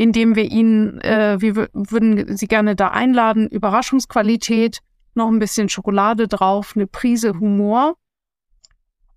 indem 0.00 0.34
wir 0.34 0.44
ihn, 0.44 0.98
äh, 1.02 1.36
wir 1.40 1.68
würden 1.74 2.34
sie 2.34 2.46
gerne 2.46 2.74
da 2.74 2.88
einladen, 2.88 3.48
Überraschungsqualität, 3.48 4.78
noch 5.14 5.28
ein 5.28 5.38
bisschen 5.38 5.68
Schokolade 5.68 6.26
drauf, 6.26 6.72
eine 6.74 6.86
Prise 6.86 7.38
Humor. 7.38 7.96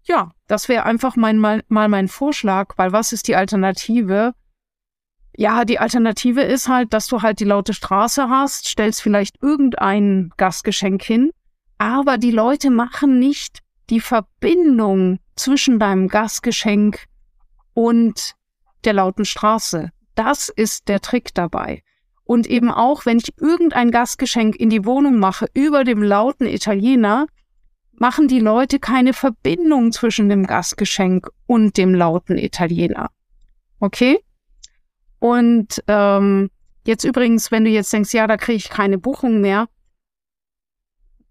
Ja, 0.03 0.31
das 0.47 0.67
wäre 0.67 0.83
einfach 0.83 1.15
mein, 1.15 1.37
mal, 1.37 1.63
mal 1.69 1.87
mein 1.87 2.09
Vorschlag, 2.09 2.73
weil 2.75 2.91
was 2.91 3.13
ist 3.13 3.29
die 3.29 3.37
Alternative? 3.37 4.33
Ja, 5.37 5.63
die 5.63 5.79
Alternative 5.79 6.41
ist 6.41 6.67
halt, 6.67 6.91
dass 6.91 7.07
du 7.07 7.21
halt 7.21 7.39
die 7.39 7.45
laute 7.45 7.73
Straße 7.73 8.27
hast, 8.27 8.67
stellst 8.67 9.01
vielleicht 9.01 9.41
irgendein 9.41 10.33
Gastgeschenk 10.35 11.01
hin, 11.01 11.31
aber 11.77 12.17
die 12.17 12.31
Leute 12.31 12.71
machen 12.71 13.19
nicht 13.19 13.59
die 13.89 14.01
Verbindung 14.01 15.19
zwischen 15.37 15.79
deinem 15.79 16.09
Gastgeschenk 16.09 17.05
und 17.73 18.33
der 18.83 18.91
lauten 18.91 19.23
Straße. 19.23 19.93
Das 20.15 20.49
ist 20.49 20.87
der 20.87 20.99
Trick 21.01 21.33
dabei. 21.33 21.83
Und 22.23 22.47
eben 22.47 22.71
auch, 22.71 23.05
wenn 23.05 23.17
ich 23.17 23.33
irgendein 23.37 23.91
Gastgeschenk 23.91 24.55
in 24.55 24.69
die 24.69 24.85
Wohnung 24.85 25.19
mache 25.19 25.47
über 25.53 25.83
dem 25.83 26.01
lauten 26.01 26.47
Italiener, 26.47 27.27
machen 27.91 28.27
die 28.27 28.39
Leute 28.39 28.79
keine 28.79 29.13
Verbindung 29.13 29.91
zwischen 29.91 30.29
dem 30.29 30.47
Gastgeschenk 30.47 31.29
und 31.45 31.77
dem 31.77 31.93
lauten 31.93 32.37
Italiener. 32.37 33.09
Okay? 33.79 34.19
Und 35.19 35.83
ähm, 35.87 36.49
jetzt 36.85 37.03
übrigens, 37.03 37.51
wenn 37.51 37.65
du 37.65 37.69
jetzt 37.69 37.93
denkst, 37.93 38.13
ja, 38.13 38.27
da 38.27 38.37
kriege 38.37 38.57
ich 38.57 38.69
keine 38.69 38.97
Buchung 38.97 39.41
mehr, 39.41 39.67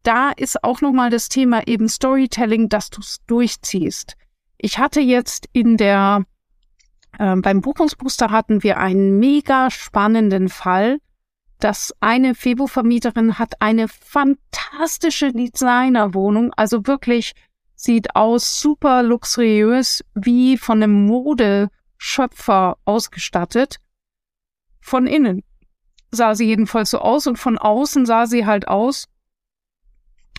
da 0.02 0.30
ist 0.30 0.62
auch 0.64 0.80
nochmal 0.80 1.10
das 1.10 1.28
Thema 1.28 1.66
eben 1.66 1.88
Storytelling, 1.88 2.68
dass 2.68 2.90
du 2.90 3.00
es 3.00 3.18
durchziehst. 3.26 4.16
Ich 4.58 4.78
hatte 4.78 5.00
jetzt 5.00 5.48
in 5.52 5.76
der 5.76 6.24
ähm, 7.18 7.42
beim 7.42 7.60
Buchungsbooster 7.60 8.30
hatten 8.30 8.62
wir 8.62 8.78
einen 8.78 9.18
mega 9.18 9.70
spannenden 9.70 10.48
Fall, 10.48 10.98
dass 11.58 11.94
eine 12.00 12.34
Febo-Vermieterin 12.34 13.38
hat 13.38 13.60
eine 13.60 13.86
fantastische 13.88 15.32
Designerwohnung, 15.32 16.52
also 16.54 16.86
wirklich 16.86 17.34
sieht 17.74 18.16
aus 18.16 18.60
super 18.60 19.02
luxuriös, 19.02 20.04
wie 20.14 20.56
von 20.56 20.82
einem 20.82 21.06
Modeschöpfer 21.06 22.78
ausgestattet. 22.84 23.78
Von 24.80 25.06
innen 25.06 25.42
sah 26.10 26.34
sie 26.34 26.46
jedenfalls 26.46 26.90
so 26.90 26.98
aus 26.98 27.26
und 27.26 27.38
von 27.38 27.58
außen 27.58 28.06
sah 28.06 28.26
sie 28.26 28.46
halt 28.46 28.68
aus 28.68 29.08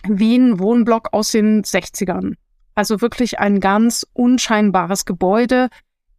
wie 0.06 0.36
ein 0.36 0.58
Wohnblock 0.58 1.12
aus 1.12 1.30
den 1.30 1.62
60ern. 1.62 2.34
Also 2.74 3.00
wirklich 3.00 3.38
ein 3.38 3.60
ganz 3.60 4.06
unscheinbares 4.12 5.04
Gebäude, 5.04 5.68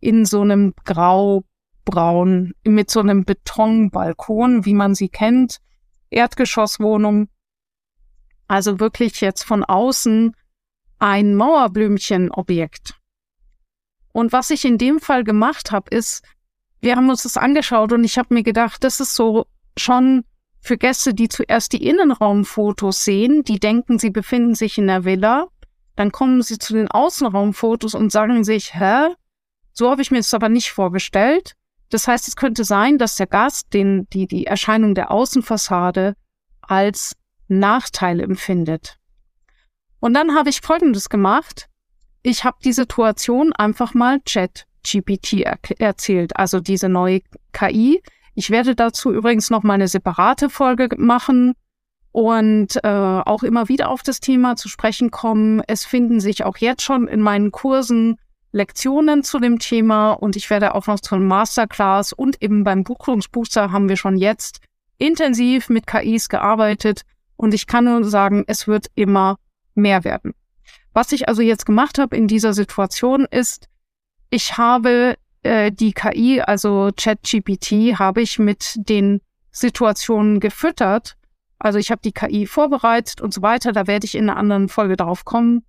in 0.05 0.25
so 0.25 0.41
einem 0.41 0.73
graubraun, 0.85 2.53
mit 2.63 2.91
so 2.91 2.99
einem 2.99 3.25
Betonbalkon, 3.25 4.65
wie 4.65 4.75
man 4.75 4.93
sie 4.93 5.09
kennt, 5.09 5.59
Erdgeschosswohnung. 6.11 7.27
Also 8.47 8.79
wirklich 8.79 9.21
jetzt 9.21 9.43
von 9.43 9.63
außen 9.63 10.35
ein 10.99 11.35
Mauerblümchenobjekt. 11.35 12.93
Und 14.13 14.31
was 14.31 14.51
ich 14.51 14.63
in 14.63 14.77
dem 14.77 14.99
Fall 14.99 15.23
gemacht 15.23 15.71
habe, 15.71 15.89
ist, 15.89 16.23
wir 16.81 16.95
haben 16.95 17.09
uns 17.09 17.23
das 17.23 17.37
angeschaut 17.37 17.91
und 17.91 18.03
ich 18.03 18.17
habe 18.17 18.33
mir 18.33 18.43
gedacht, 18.43 18.83
das 18.83 18.99
ist 18.99 19.15
so 19.15 19.47
schon 19.77 20.23
für 20.61 20.77
Gäste, 20.77 21.13
die 21.13 21.29
zuerst 21.29 21.73
die 21.73 21.85
Innenraumfotos 21.85 23.03
sehen, 23.03 23.43
die 23.43 23.59
denken, 23.59 23.99
sie 23.99 24.11
befinden 24.11 24.55
sich 24.55 24.77
in 24.77 24.87
der 24.87 25.03
Villa, 25.03 25.47
dann 25.95 26.11
kommen 26.11 26.41
sie 26.43 26.59
zu 26.59 26.73
den 26.73 26.89
Außenraumfotos 26.89 27.95
und 27.95 28.11
sagen 28.11 28.43
sich, 28.43 28.75
hä, 28.75 29.15
so 29.75 29.91
habe 29.91 30.01
ich 30.01 30.09
mir 30.09 30.19
es 30.19 30.33
aber 30.33 30.49
nicht 30.49 30.71
vorgestellt. 30.71 31.53
Das 31.89 32.07
heißt, 32.07 32.27
es 32.27 32.35
könnte 32.35 32.63
sein, 32.63 32.97
dass 32.97 33.15
der 33.15 33.27
Gast 33.27 33.73
den, 33.73 34.07
die, 34.09 34.25
die 34.25 34.47
Erscheinung 34.47 34.95
der 34.95 35.11
Außenfassade 35.11 36.15
als 36.61 37.15
Nachteil 37.47 38.19
empfindet. 38.21 38.97
Und 39.99 40.13
dann 40.13 40.33
habe 40.33 40.49
ich 40.49 40.61
Folgendes 40.61 41.09
gemacht. 41.09 41.67
Ich 42.23 42.43
habe 42.43 42.57
die 42.63 42.73
Situation 42.73 43.53
einfach 43.53 43.93
mal 43.93 44.21
Chat 44.21 44.65
GPT 44.83 45.41
er 45.41 45.59
erzählt, 45.79 46.37
also 46.37 46.59
diese 46.59 46.89
neue 46.89 47.21
KI. 47.53 48.01
Ich 48.33 48.49
werde 48.49 48.75
dazu 48.75 49.11
übrigens 49.11 49.49
noch 49.49 49.63
mal 49.63 49.73
eine 49.73 49.87
separate 49.87 50.49
Folge 50.49 50.89
machen 50.97 51.53
und 52.11 52.77
äh, 52.83 52.87
auch 52.87 53.43
immer 53.43 53.67
wieder 53.67 53.89
auf 53.89 54.03
das 54.03 54.19
Thema 54.19 54.55
zu 54.55 54.69
sprechen 54.69 55.11
kommen. 55.11 55.61
Es 55.67 55.85
finden 55.85 56.19
sich 56.19 56.45
auch 56.45 56.57
jetzt 56.57 56.81
schon 56.81 57.07
in 57.07 57.21
meinen 57.21 57.51
Kursen 57.51 58.17
Lektionen 58.55 59.21
zu 59.25 59.39
dem 59.39 59.59
Thema 59.59 60.13
und 60.13 60.37
ich 60.37 60.49
werde 60.49 60.75
auch 60.75 60.87
noch 60.87 61.01
zum 61.01 61.27
Masterclass 61.27 62.13
und 62.13 62.41
eben 62.41 62.63
beim 62.63 62.85
Buchungsbooster 62.85 63.73
haben 63.73 63.89
wir 63.89 63.97
schon 63.97 64.15
jetzt 64.15 64.61
intensiv 64.97 65.67
mit 65.67 65.85
KIs 65.85 66.29
gearbeitet 66.29 67.01
und 67.35 67.53
ich 67.53 67.67
kann 67.67 67.83
nur 67.83 68.05
sagen, 68.05 68.45
es 68.47 68.65
wird 68.65 68.87
immer 68.95 69.35
mehr 69.73 70.05
werden. 70.05 70.33
Was 70.93 71.11
ich 71.11 71.27
also 71.27 71.41
jetzt 71.41 71.65
gemacht 71.65 71.99
habe 71.99 72.15
in 72.15 72.29
dieser 72.29 72.53
Situation 72.53 73.25
ist, 73.29 73.67
ich 74.29 74.57
habe 74.57 75.17
äh, 75.43 75.69
die 75.73 75.91
KI, 75.91 76.39
also 76.39 76.91
ChatGPT, 76.95 77.99
habe 77.99 78.21
ich 78.21 78.39
mit 78.39 78.75
den 78.77 79.19
Situationen 79.51 80.39
gefüttert. 80.39 81.17
Also 81.59 81.77
ich 81.77 81.91
habe 81.91 81.99
die 82.05 82.13
KI 82.13 82.45
vorbereitet 82.45 83.19
und 83.19 83.33
so 83.33 83.41
weiter. 83.41 83.73
Da 83.73 83.85
werde 83.85 84.05
ich 84.05 84.15
in 84.15 84.29
einer 84.29 84.39
anderen 84.39 84.69
Folge 84.69 84.95
drauf 84.95 85.25
kommen. 85.25 85.65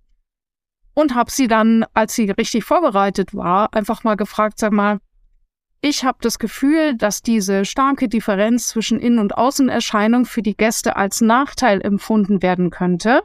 Und 0.97 1.13
habe 1.13 1.29
sie 1.29 1.47
dann, 1.47 1.85
als 1.93 2.15
sie 2.15 2.31
richtig 2.31 2.63
vorbereitet 2.63 3.35
war, 3.35 3.71
einfach 3.71 4.03
mal 4.03 4.15
gefragt, 4.15 4.57
sag 4.57 4.71
mal, 4.71 4.99
ich 5.79 6.03
habe 6.03 6.17
das 6.21 6.39
Gefühl, 6.39 6.97
dass 6.97 7.21
diese 7.21 7.65
starke 7.65 8.09
Differenz 8.09 8.69
zwischen 8.69 8.99
Innen- 8.99 9.19
und 9.19 9.37
Außenerscheinung 9.37 10.25
für 10.25 10.41
die 10.41 10.57
Gäste 10.57 10.95
als 10.95 11.21
Nachteil 11.21 11.81
empfunden 11.81 12.41
werden 12.41 12.71
könnte. 12.71 13.21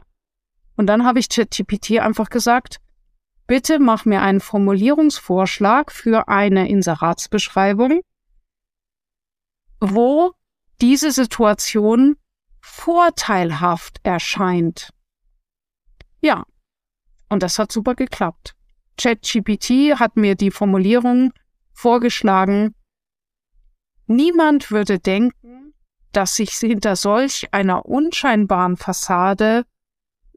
Und 0.77 0.85
dann 0.85 1.03
habe 1.03 1.17
ich 1.17 1.29
ChatGPT 1.29 1.99
einfach 1.99 2.29
gesagt, 2.29 2.77
bitte 3.47 3.79
mach 3.79 4.05
mir 4.05 4.21
einen 4.21 4.39
Formulierungsvorschlag 4.39 5.91
für 5.91 6.27
eine 6.27 6.69
Inseratsbeschreibung, 6.69 8.01
wo 9.79 10.33
diese 10.79 11.11
Situation 11.11 12.17
vorteilhaft 12.61 13.99
erscheint. 14.03 14.91
Ja, 16.21 16.43
und 17.29 17.43
das 17.43 17.59
hat 17.59 17.71
super 17.71 17.95
geklappt. 17.95 18.55
ChatGPT 18.97 19.99
hat 19.99 20.17
mir 20.17 20.35
die 20.35 20.51
Formulierung 20.51 21.33
vorgeschlagen, 21.73 22.75
niemand 24.07 24.71
würde 24.71 24.99
denken, 24.99 25.73
dass 26.11 26.35
sich 26.35 26.51
hinter 26.51 26.95
solch 26.95 27.47
einer 27.51 27.85
unscheinbaren 27.85 28.77
Fassade 28.77 29.65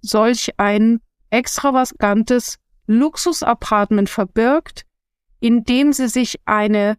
solch 0.00 0.58
ein 0.58 1.00
extravagantes 1.30 2.58
Luxusapartment 2.86 4.08
verbirgt, 4.08 4.84
in 5.40 5.64
dem 5.64 5.92
sie 5.92 6.08
sich 6.08 6.40
eine 6.46 6.96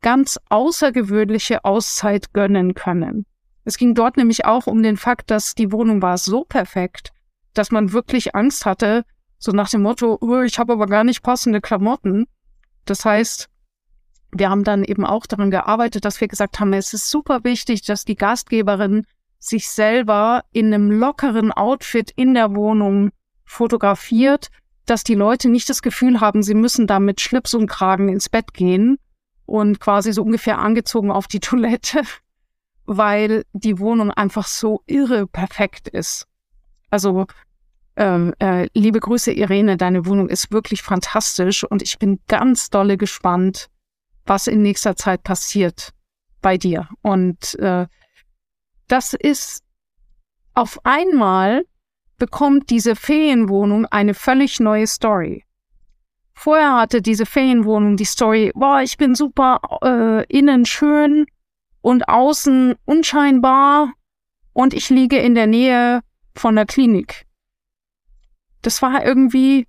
ganz 0.00 0.38
außergewöhnliche 0.48 1.64
Auszeit 1.64 2.32
gönnen 2.32 2.74
können. 2.74 3.26
Es 3.64 3.76
ging 3.76 3.94
dort 3.94 4.16
nämlich 4.16 4.44
auch 4.44 4.66
um 4.66 4.82
den 4.82 4.96
Fakt, 4.96 5.30
dass 5.30 5.54
die 5.54 5.72
Wohnung 5.72 6.00
war 6.02 6.18
so 6.18 6.44
perfekt, 6.44 7.12
dass 7.52 7.70
man 7.70 7.92
wirklich 7.92 8.34
Angst 8.34 8.64
hatte, 8.64 9.04
so 9.40 9.52
nach 9.52 9.70
dem 9.70 9.82
Motto, 9.82 10.18
oh, 10.20 10.42
ich 10.42 10.58
habe 10.58 10.74
aber 10.74 10.86
gar 10.86 11.02
nicht 11.02 11.22
passende 11.22 11.62
Klamotten. 11.62 12.26
Das 12.84 13.04
heißt, 13.04 13.48
wir 14.32 14.50
haben 14.50 14.64
dann 14.64 14.84
eben 14.84 15.04
auch 15.04 15.26
daran 15.26 15.50
gearbeitet, 15.50 16.04
dass 16.04 16.20
wir 16.20 16.28
gesagt 16.28 16.60
haben, 16.60 16.72
es 16.74 16.92
ist 16.92 17.10
super 17.10 17.42
wichtig, 17.42 17.82
dass 17.82 18.04
die 18.04 18.16
Gastgeberin 18.16 19.06
sich 19.38 19.68
selber 19.70 20.44
in 20.52 20.72
einem 20.72 20.90
lockeren 20.90 21.50
Outfit 21.52 22.12
in 22.14 22.34
der 22.34 22.54
Wohnung 22.54 23.10
fotografiert, 23.44 24.50
dass 24.84 25.04
die 25.04 25.14
Leute 25.14 25.48
nicht 25.48 25.68
das 25.70 25.80
Gefühl 25.80 26.20
haben, 26.20 26.42
sie 26.42 26.54
müssen 26.54 26.86
da 26.86 27.00
mit 27.00 27.20
Schlips 27.20 27.54
und 27.54 27.66
Kragen 27.66 28.10
ins 28.10 28.28
Bett 28.28 28.52
gehen 28.52 28.98
und 29.46 29.80
quasi 29.80 30.12
so 30.12 30.22
ungefähr 30.22 30.58
angezogen 30.58 31.10
auf 31.10 31.26
die 31.26 31.40
Toilette, 31.40 32.02
weil 32.84 33.44
die 33.54 33.78
Wohnung 33.78 34.10
einfach 34.10 34.46
so 34.46 34.82
irre 34.86 35.26
perfekt 35.26 35.88
ist. 35.88 36.26
Also 36.90 37.26
ähm, 37.96 38.34
äh, 38.38 38.68
liebe 38.74 39.00
Grüße, 39.00 39.32
Irene, 39.32 39.76
deine 39.76 40.06
Wohnung 40.06 40.28
ist 40.28 40.52
wirklich 40.52 40.82
fantastisch 40.82 41.64
und 41.64 41.82
ich 41.82 41.98
bin 41.98 42.20
ganz 42.28 42.70
dolle 42.70 42.96
gespannt, 42.96 43.68
was 44.26 44.46
in 44.46 44.62
nächster 44.62 44.96
Zeit 44.96 45.22
passiert 45.22 45.92
bei 46.40 46.56
dir. 46.56 46.88
Und 47.02 47.58
äh, 47.58 47.86
das 48.88 49.14
ist 49.14 49.62
auf 50.54 50.78
einmal 50.84 51.64
bekommt 52.16 52.70
diese 52.70 52.96
Ferienwohnung 52.96 53.86
eine 53.86 54.14
völlig 54.14 54.60
neue 54.60 54.86
Story. 54.86 55.44
Vorher 56.34 56.76
hatte 56.76 57.02
diese 57.02 57.26
Ferienwohnung 57.26 57.96
die 57.96 58.04
Story, 58.04 58.50
boah, 58.54 58.80
ich 58.82 58.96
bin 58.96 59.14
super 59.14 59.60
äh, 59.82 60.24
innen 60.26 60.64
schön 60.64 61.26
und 61.80 62.08
außen 62.08 62.74
unscheinbar 62.84 63.92
und 64.52 64.74
ich 64.74 64.90
liege 64.90 65.18
in 65.18 65.34
der 65.34 65.46
Nähe 65.46 66.00
von 66.34 66.56
der 66.56 66.66
Klinik. 66.66 67.26
Das 68.62 68.82
war 68.82 69.04
irgendwie, 69.04 69.66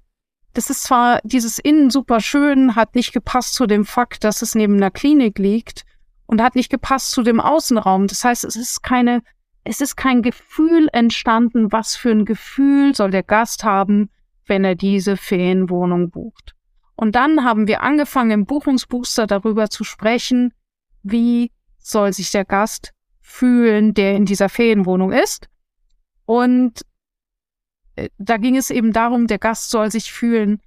das 0.54 0.70
ist 0.70 0.84
zwar 0.84 1.20
dieses 1.24 1.60
Innen 1.60 1.90
super 1.90 2.20
schön, 2.20 2.76
hat 2.76 2.96
nicht 2.96 3.14
gepasst 3.14 3.54
zu 3.54 3.66
dem 3.68 3.86
Fakt, 3.86 4.24
dass 4.24 4.42
es 4.42 4.56
neben 4.56 4.80
der 4.80 4.92
Klinik 4.92 5.40
liegt 5.40 5.84
und 6.26 6.42
hat 6.42 6.56
nicht 6.56 6.70
gepasst 6.70 7.12
zu 7.12 7.24
dem 7.24 7.40
Außenraum. 7.40 8.08
Das 8.08 8.24
heißt, 8.24 8.44
es 8.44 8.56
ist 8.56 8.84
keine 8.84 9.22
es 9.64 9.82
ist 9.82 9.96
kein 9.96 10.22
Gefühl 10.22 10.90
entstanden, 10.92 11.72
was 11.72 11.96
für 11.96 12.12
ein 12.12 12.26
Gefühl 12.26 12.96
soll 12.96 13.12
der 13.12 13.24
Gast 13.24 13.64
haben, 13.64 14.10
wenn 14.48 14.64
er 14.64 14.76
diese 14.76 15.18
Ferienwohnung 15.18 16.10
bucht. 16.10 16.56
Und 16.96 17.16
dann 17.16 17.44
haben 17.44 17.68
wir 17.68 17.82
angefangen 17.84 18.32
im 18.32 18.46
Buchungsbooster 18.46 19.28
darüber 19.28 19.70
zu 19.70 19.84
sprechen, 19.84 20.54
wie 21.04 21.52
soll 21.78 22.14
sich 22.14 22.32
der 22.32 22.46
Gast 22.46 22.94
fühlen, 23.22 23.94
der 23.94 24.16
in 24.16 24.26
dieser 24.26 24.50
Ferienwohnung 24.50 25.12
ist. 25.12 25.48
Und 26.26 26.82
da 28.18 28.38
ging 28.38 28.58
es 28.58 28.70
eben 28.70 28.94
darum, 28.94 29.28
der 29.28 29.40
Gast 29.40 29.70
soll 29.70 29.92
sich 29.92 30.12
fühlen, 30.12 30.62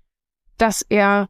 dass 0.59 0.82
er 0.89 1.28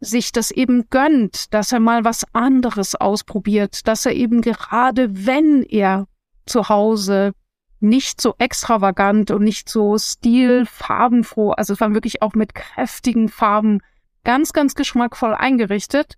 sich 0.00 0.32
das 0.32 0.50
eben 0.50 0.88
gönnt, 0.90 1.52
dass 1.52 1.72
er 1.72 1.80
mal 1.80 2.04
was 2.04 2.24
anderes 2.32 2.94
ausprobiert, 2.94 3.86
dass 3.88 4.06
er 4.06 4.12
eben 4.12 4.42
gerade, 4.42 5.26
wenn 5.26 5.62
er 5.62 6.06
zu 6.46 6.68
Hause 6.68 7.32
nicht 7.80 8.20
so 8.20 8.34
extravagant 8.38 9.30
und 9.30 9.42
nicht 9.42 9.68
so 9.68 9.98
stilfarbenfroh. 9.98 11.50
Also 11.52 11.74
es 11.74 11.80
war 11.80 11.94
wirklich 11.94 12.22
auch 12.22 12.34
mit 12.34 12.54
kräftigen 12.54 13.28
Farben 13.28 13.80
ganz, 14.24 14.52
ganz 14.52 14.74
geschmackvoll 14.74 15.34
eingerichtet. 15.34 16.14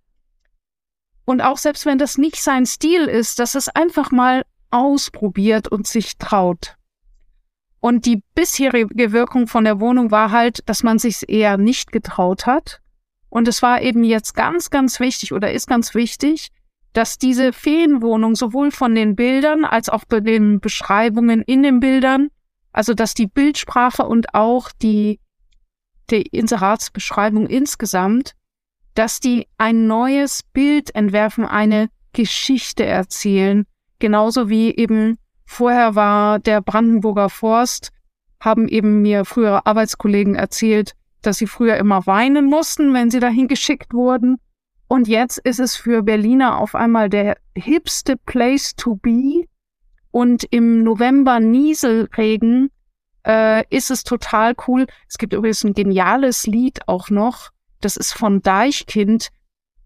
Und 1.24 1.40
auch 1.40 1.58
selbst 1.58 1.86
wenn 1.86 1.98
das 1.98 2.18
nicht 2.18 2.42
sein 2.42 2.66
Stil 2.66 3.04
ist, 3.04 3.38
dass 3.38 3.54
es 3.54 3.68
einfach 3.68 4.10
mal 4.10 4.44
ausprobiert 4.70 5.68
und 5.68 5.86
sich 5.86 6.16
traut. 6.18 6.76
Und 7.80 8.04
die 8.04 8.22
bisherige 8.34 9.12
Wirkung 9.12 9.46
von 9.46 9.64
der 9.64 9.80
Wohnung 9.80 10.10
war 10.10 10.30
halt, 10.30 10.68
dass 10.68 10.82
man 10.82 10.98
sich 10.98 11.28
eher 11.28 11.56
nicht 11.56 11.92
getraut 11.92 12.46
hat. 12.46 12.80
Und 13.30 13.48
es 13.48 13.62
war 13.62 13.80
eben 13.80 14.04
jetzt 14.04 14.34
ganz, 14.34 14.70
ganz 14.70 15.00
wichtig 15.00 15.32
oder 15.32 15.52
ist 15.52 15.66
ganz 15.66 15.94
wichtig, 15.94 16.50
dass 16.92 17.18
diese 17.18 17.52
Feenwohnung 17.52 18.34
sowohl 18.34 18.70
von 18.70 18.94
den 18.94 19.16
Bildern 19.16 19.64
als 19.64 19.88
auch 19.88 20.04
bei 20.04 20.20
den 20.20 20.60
Beschreibungen 20.60 21.40
in 21.42 21.62
den 21.62 21.80
Bildern, 21.80 22.28
also 22.72 22.94
dass 22.94 23.14
die 23.14 23.28
Bildsprache 23.28 24.02
und 24.04 24.34
auch 24.34 24.70
die, 24.82 25.20
die 26.10 26.22
Inseratsbeschreibung 26.22 27.46
insgesamt, 27.46 28.34
dass 28.94 29.20
die 29.20 29.46
ein 29.56 29.86
neues 29.86 30.42
Bild 30.42 30.94
entwerfen, 30.94 31.44
eine 31.44 31.88
Geschichte 32.12 32.84
erzählen, 32.84 33.64
genauso 34.00 34.48
wie 34.48 34.74
eben 34.74 35.16
vorher 35.50 35.94
war 35.94 36.38
der 36.38 36.60
Brandenburger 36.60 37.28
Forst, 37.28 37.92
haben 38.40 38.68
eben 38.68 39.02
mir 39.02 39.24
frühere 39.24 39.66
Arbeitskollegen 39.66 40.34
erzählt, 40.34 40.94
dass 41.22 41.38
sie 41.38 41.46
früher 41.46 41.76
immer 41.76 42.06
weinen 42.06 42.46
mussten, 42.46 42.94
wenn 42.94 43.10
sie 43.10 43.20
dahin 43.20 43.48
geschickt 43.48 43.92
wurden 43.92 44.38
und 44.92 45.06
jetzt 45.06 45.38
ist 45.38 45.60
es 45.60 45.76
für 45.76 46.02
Berliner 46.02 46.58
auf 46.58 46.74
einmal 46.74 47.08
der 47.08 47.36
hipste 47.56 48.16
Place 48.16 48.74
to 48.74 48.96
be. 48.96 49.44
Und 50.10 50.42
im 50.50 50.82
November 50.82 51.38
Nieselregen 51.38 52.72
äh, 53.24 53.64
ist 53.70 53.92
es 53.92 54.02
total 54.02 54.54
cool. 54.66 54.88
Es 55.08 55.16
gibt 55.16 55.32
übrigens 55.32 55.62
ein 55.62 55.74
geniales 55.74 56.48
Lied 56.48 56.88
auch 56.88 57.08
noch. 57.08 57.50
Das 57.80 57.96
ist 57.96 58.12
von 58.12 58.42
Deichkind. 58.42 59.28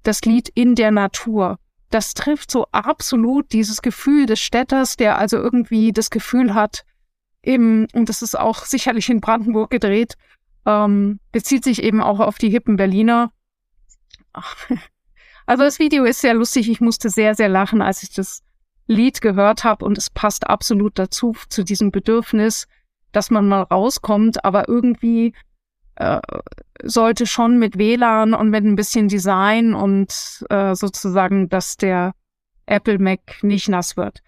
Das 0.04 0.22
Lied 0.22 0.48
In 0.54 0.74
der 0.74 0.90
Natur. 0.90 1.58
Das 1.94 2.12
trifft 2.12 2.50
so 2.50 2.66
absolut 2.72 3.52
dieses 3.52 3.80
Gefühl 3.80 4.26
des 4.26 4.40
Städters, 4.40 4.96
der 4.96 5.16
also 5.16 5.36
irgendwie 5.36 5.92
das 5.92 6.10
Gefühl 6.10 6.52
hat, 6.52 6.84
eben, 7.40 7.86
und 7.92 8.08
das 8.08 8.20
ist 8.20 8.36
auch 8.36 8.64
sicherlich 8.64 9.08
in 9.10 9.20
Brandenburg 9.20 9.70
gedreht, 9.70 10.16
ähm, 10.66 11.20
bezieht 11.30 11.62
sich 11.62 11.80
eben 11.80 12.02
auch 12.02 12.18
auf 12.18 12.38
die 12.38 12.50
hippen 12.50 12.76
Berliner. 12.76 13.30
Also 15.46 15.62
das 15.62 15.78
Video 15.78 16.04
ist 16.04 16.22
sehr 16.22 16.32
lustig. 16.32 16.70
Ich 16.70 16.80
musste 16.80 17.10
sehr, 17.10 17.34
sehr 17.34 17.50
lachen, 17.50 17.82
als 17.82 18.02
ich 18.02 18.14
das 18.14 18.42
Lied 18.86 19.20
gehört 19.20 19.62
habe 19.62 19.84
und 19.84 19.98
es 19.98 20.08
passt 20.08 20.46
absolut 20.46 20.98
dazu, 20.98 21.36
zu 21.50 21.64
diesem 21.64 21.90
Bedürfnis, 21.90 22.66
dass 23.12 23.30
man 23.30 23.46
mal 23.46 23.60
rauskommt, 23.60 24.42
aber 24.42 24.70
irgendwie 24.70 25.34
äh, 25.96 26.20
sollte 26.82 27.26
schon 27.26 27.58
mit 27.58 27.78
WLAN 27.78 28.34
und 28.34 28.50
mit 28.50 28.64
ein 28.64 28.76
bisschen 28.76 29.08
Design 29.08 29.74
und 29.74 30.44
äh, 30.50 30.74
sozusagen, 30.74 31.48
dass 31.48 31.76
der 31.76 32.12
Apple 32.66 32.98
Mac 32.98 33.42
nicht 33.42 33.68
nass 33.68 33.96
wird. 33.96 34.20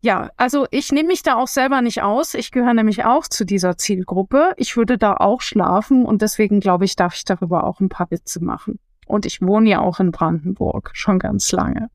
Ja, 0.00 0.30
also 0.36 0.66
ich 0.70 0.92
nehme 0.92 1.08
mich 1.08 1.22
da 1.22 1.34
auch 1.34 1.48
selber 1.48 1.80
nicht 1.80 2.02
aus. 2.02 2.34
Ich 2.34 2.52
gehöre 2.52 2.74
nämlich 2.74 3.04
auch 3.04 3.26
zu 3.26 3.44
dieser 3.44 3.76
Zielgruppe. 3.76 4.52
Ich 4.56 4.76
würde 4.76 4.98
da 4.98 5.14
auch 5.14 5.40
schlafen 5.40 6.04
und 6.04 6.22
deswegen 6.22 6.60
glaube 6.60 6.84
ich, 6.84 6.94
darf 6.96 7.14
ich 7.16 7.24
darüber 7.24 7.64
auch 7.64 7.80
ein 7.80 7.88
paar 7.88 8.10
Witze 8.10 8.44
machen. 8.44 8.78
Und 9.06 9.26
ich 9.26 9.40
wohne 9.40 9.68
ja 9.68 9.80
auch 9.80 9.98
in 9.98 10.12
Brandenburg 10.12 10.90
schon 10.92 11.18
ganz 11.18 11.50
lange. 11.52 11.90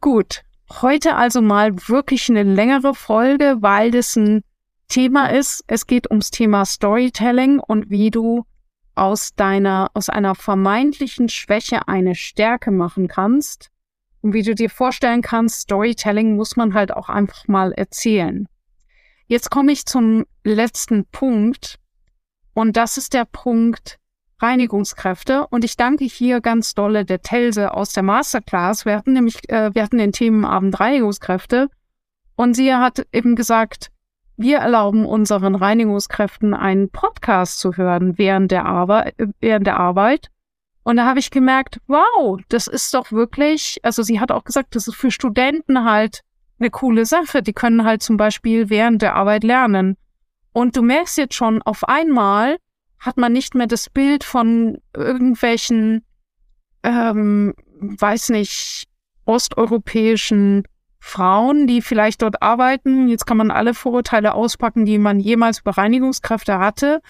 Gut, 0.00 0.42
heute 0.70 1.16
also 1.16 1.42
mal 1.42 1.76
wirklich 1.88 2.28
eine 2.30 2.42
längere 2.42 2.94
Folge, 2.94 3.56
weil 3.60 3.90
das 3.90 4.16
ein 4.16 4.42
Thema 4.88 5.26
ist. 5.30 5.64
Es 5.66 5.86
geht 5.86 6.10
ums 6.10 6.30
Thema 6.30 6.64
Storytelling 6.64 7.58
und 7.58 7.90
wie 7.90 8.10
du 8.10 8.44
aus 8.94 9.34
deiner, 9.34 9.90
aus 9.94 10.08
einer 10.08 10.34
vermeintlichen 10.34 11.28
Schwäche 11.28 11.88
eine 11.88 12.14
Stärke 12.14 12.70
machen 12.70 13.08
kannst. 13.08 13.70
Und 14.20 14.32
wie 14.32 14.42
du 14.42 14.54
dir 14.54 14.70
vorstellen 14.70 15.20
kannst, 15.20 15.62
Storytelling 15.62 16.36
muss 16.36 16.56
man 16.56 16.74
halt 16.74 16.92
auch 16.92 17.08
einfach 17.08 17.46
mal 17.46 17.72
erzählen. 17.72 18.48
Jetzt 19.26 19.50
komme 19.50 19.72
ich 19.72 19.86
zum 19.86 20.24
letzten 20.44 21.04
Punkt. 21.06 21.78
Und 22.54 22.76
das 22.76 22.96
ist 22.96 23.14
der 23.14 23.24
Punkt, 23.24 23.98
Reinigungskräfte. 24.40 25.46
Und 25.48 25.64
ich 25.64 25.76
danke 25.76 26.04
hier 26.04 26.40
ganz 26.40 26.74
dolle 26.74 27.04
der 27.04 27.22
Telse 27.22 27.72
aus 27.72 27.92
der 27.92 28.02
Masterclass. 28.02 28.84
Wir 28.84 28.96
hatten 28.96 29.12
nämlich, 29.12 29.48
äh, 29.50 29.74
wir 29.74 29.82
hatten 29.82 29.98
den 29.98 30.12
Themenabend 30.12 30.78
Reinigungskräfte. 30.78 31.68
Und 32.36 32.54
sie 32.54 32.72
hat 32.74 33.06
eben 33.12 33.36
gesagt, 33.36 33.90
wir 34.36 34.58
erlauben 34.58 35.06
unseren 35.06 35.54
Reinigungskräften 35.54 36.54
einen 36.54 36.90
Podcast 36.90 37.58
zu 37.60 37.76
hören 37.76 38.18
während 38.18 38.50
der 38.50 38.66
Arbeit, 38.66 39.14
während 39.40 39.66
der 39.66 39.78
Arbeit. 39.78 40.30
Und 40.82 40.96
da 40.96 41.06
habe 41.06 41.18
ich 41.18 41.30
gemerkt, 41.30 41.80
wow, 41.86 42.38
das 42.48 42.66
ist 42.66 42.92
doch 42.92 43.10
wirklich, 43.10 43.78
also 43.82 44.02
sie 44.02 44.20
hat 44.20 44.30
auch 44.30 44.44
gesagt, 44.44 44.74
das 44.74 44.86
ist 44.86 44.96
für 44.96 45.10
Studenten 45.10 45.84
halt 45.84 46.20
eine 46.58 46.70
coole 46.70 47.06
Sache. 47.06 47.42
Die 47.42 47.52
können 47.52 47.84
halt 47.84 48.02
zum 48.02 48.16
Beispiel 48.16 48.70
während 48.70 49.02
der 49.02 49.14
Arbeit 49.14 49.44
lernen. 49.44 49.96
Und 50.52 50.76
du 50.76 50.82
merkst 50.82 51.16
jetzt 51.16 51.34
schon, 51.34 51.62
auf 51.62 51.88
einmal 51.88 52.58
hat 52.98 53.16
man 53.16 53.32
nicht 53.32 53.54
mehr 53.54 53.66
das 53.66 53.88
Bild 53.88 54.24
von 54.24 54.78
irgendwelchen, 54.94 56.04
ähm, 56.82 57.54
weiß 57.80 58.30
nicht, 58.30 58.86
osteuropäischen 59.24 60.64
Frauen, 61.06 61.66
die 61.66 61.82
vielleicht 61.82 62.22
dort 62.22 62.42
arbeiten. 62.42 63.08
Jetzt 63.08 63.26
kann 63.26 63.36
man 63.36 63.50
alle 63.50 63.74
Vorurteile 63.74 64.32
auspacken, 64.32 64.86
die 64.86 64.96
man 64.96 65.20
jemals 65.20 65.60
über 65.60 65.72
Reinigungskräfte 65.72 66.58
hatte. 66.58 67.02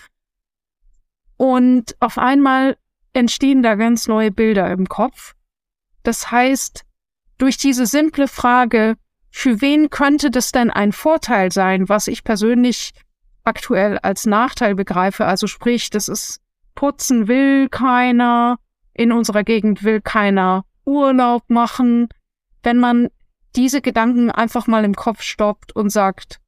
Und 1.36 1.94
auf 2.00 2.18
einmal 2.18 2.76
entstehen 3.12 3.62
da 3.62 3.76
ganz 3.76 4.08
neue 4.08 4.32
Bilder 4.32 4.68
im 4.72 4.88
Kopf. 4.88 5.34
Das 6.02 6.32
heißt, 6.32 6.84
durch 7.38 7.56
diese 7.56 7.86
simple 7.86 8.26
Frage, 8.26 8.96
für 9.30 9.60
wen 9.60 9.90
könnte 9.90 10.32
das 10.32 10.50
denn 10.50 10.70
ein 10.70 10.90
Vorteil 10.90 11.52
sein, 11.52 11.88
was 11.88 12.08
ich 12.08 12.24
persönlich 12.24 12.94
aktuell 13.44 13.98
als 13.98 14.26
Nachteil 14.26 14.74
begreife. 14.74 15.24
Also 15.24 15.46
sprich, 15.46 15.88
das 15.90 16.08
ist 16.08 16.40
putzen 16.74 17.28
will 17.28 17.68
keiner, 17.68 18.58
in 18.92 19.12
unserer 19.12 19.44
Gegend 19.44 19.84
will 19.84 20.00
keiner 20.00 20.64
Urlaub 20.84 21.44
machen. 21.48 22.08
Wenn 22.64 22.78
man 22.78 23.08
diese 23.56 23.80
Gedanken 23.80 24.30
einfach 24.30 24.66
mal 24.66 24.84
im 24.84 24.94
Kopf 24.94 25.22
stoppt 25.22 25.74
und 25.74 25.90
sagt, 25.90 26.40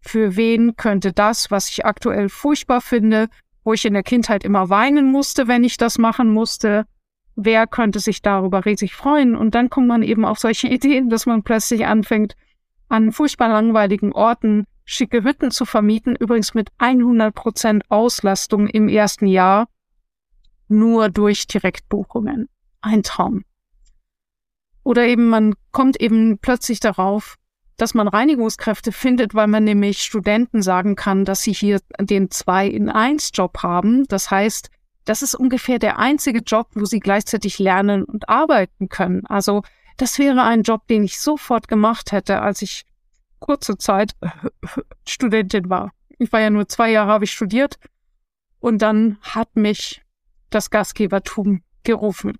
für 0.00 0.36
wen 0.36 0.76
könnte 0.76 1.12
das, 1.12 1.50
was 1.50 1.68
ich 1.68 1.84
aktuell 1.84 2.28
furchtbar 2.28 2.80
finde, 2.80 3.28
wo 3.64 3.72
ich 3.72 3.84
in 3.84 3.94
der 3.94 4.02
Kindheit 4.02 4.44
immer 4.44 4.68
weinen 4.68 5.10
musste, 5.10 5.46
wenn 5.46 5.64
ich 5.64 5.76
das 5.76 5.98
machen 5.98 6.32
musste, 6.32 6.86
wer 7.36 7.66
könnte 7.66 8.00
sich 8.00 8.22
darüber 8.22 8.64
riesig 8.64 8.94
freuen? 8.94 9.36
Und 9.36 9.54
dann 9.54 9.70
kommt 9.70 9.86
man 9.86 10.02
eben 10.02 10.24
auf 10.24 10.38
solche 10.38 10.68
Ideen, 10.76 11.08
dass 11.08 11.26
man 11.26 11.42
plötzlich 11.42 11.86
anfängt, 11.86 12.36
an 12.88 13.12
furchtbar 13.12 13.48
langweiligen 13.48 14.12
Orten 14.12 14.66
schicke 14.84 15.22
Hütten 15.22 15.50
zu 15.50 15.64
vermieten, 15.64 16.16
übrigens 16.16 16.54
mit 16.54 16.70
100 16.78 17.34
Prozent 17.34 17.84
Auslastung 17.88 18.66
im 18.66 18.88
ersten 18.88 19.26
Jahr, 19.26 19.68
nur 20.68 21.08
durch 21.08 21.46
Direktbuchungen. 21.46 22.48
Ein 22.80 23.02
Traum. 23.02 23.44
Oder 24.84 25.06
eben 25.06 25.28
man 25.28 25.54
kommt 25.70 26.00
eben 26.00 26.38
plötzlich 26.38 26.80
darauf, 26.80 27.36
dass 27.76 27.94
man 27.94 28.08
Reinigungskräfte 28.08 28.92
findet, 28.92 29.34
weil 29.34 29.46
man 29.46 29.64
nämlich 29.64 30.02
Studenten 30.02 30.62
sagen 30.62 30.94
kann, 30.94 31.24
dass 31.24 31.42
sie 31.42 31.52
hier 31.52 31.80
den 32.00 32.30
2 32.30 32.66
in 32.68 32.88
1 32.88 33.30
Job 33.34 33.58
haben. 33.62 34.04
Das 34.08 34.30
heißt, 34.30 34.70
das 35.04 35.22
ist 35.22 35.34
ungefähr 35.34 35.78
der 35.78 35.98
einzige 35.98 36.40
Job, 36.40 36.68
wo 36.74 36.84
sie 36.84 37.00
gleichzeitig 37.00 37.58
lernen 37.58 38.04
und 38.04 38.28
arbeiten 38.28 38.88
können. 38.88 39.26
Also 39.26 39.62
das 39.96 40.18
wäre 40.18 40.42
ein 40.42 40.62
Job, 40.62 40.86
den 40.86 41.04
ich 41.04 41.20
sofort 41.20 41.68
gemacht 41.68 42.12
hätte, 42.12 42.40
als 42.40 42.62
ich 42.62 42.84
kurze 43.40 43.76
Zeit 43.76 44.14
Studentin 45.08 45.68
war. 45.68 45.92
Ich 46.18 46.32
war 46.32 46.40
ja 46.40 46.50
nur 46.50 46.68
zwei 46.68 46.90
Jahre, 46.90 47.10
habe 47.10 47.24
ich 47.24 47.32
studiert. 47.32 47.78
Und 48.60 48.80
dann 48.80 49.18
hat 49.22 49.56
mich 49.56 50.02
das 50.50 50.70
Gastgebertum 50.70 51.62
gerufen. 51.82 52.38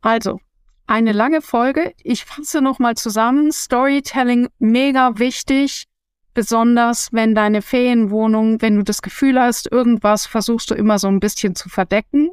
Also, 0.00 0.40
eine 0.86 1.12
lange 1.12 1.42
Folge. 1.42 1.94
Ich 2.02 2.24
fasse 2.24 2.60
nochmal 2.60 2.96
zusammen. 2.96 3.52
Storytelling 3.52 4.48
mega 4.58 5.18
wichtig. 5.18 5.86
Besonders 6.34 7.08
wenn 7.12 7.34
deine 7.34 7.62
Ferienwohnung, 7.62 8.60
wenn 8.60 8.76
du 8.76 8.84
das 8.84 9.02
Gefühl 9.02 9.40
hast, 9.40 9.70
irgendwas 9.72 10.26
versuchst 10.26 10.70
du 10.70 10.74
immer 10.74 10.98
so 10.98 11.08
ein 11.08 11.20
bisschen 11.20 11.54
zu 11.54 11.68
verdecken. 11.68 12.30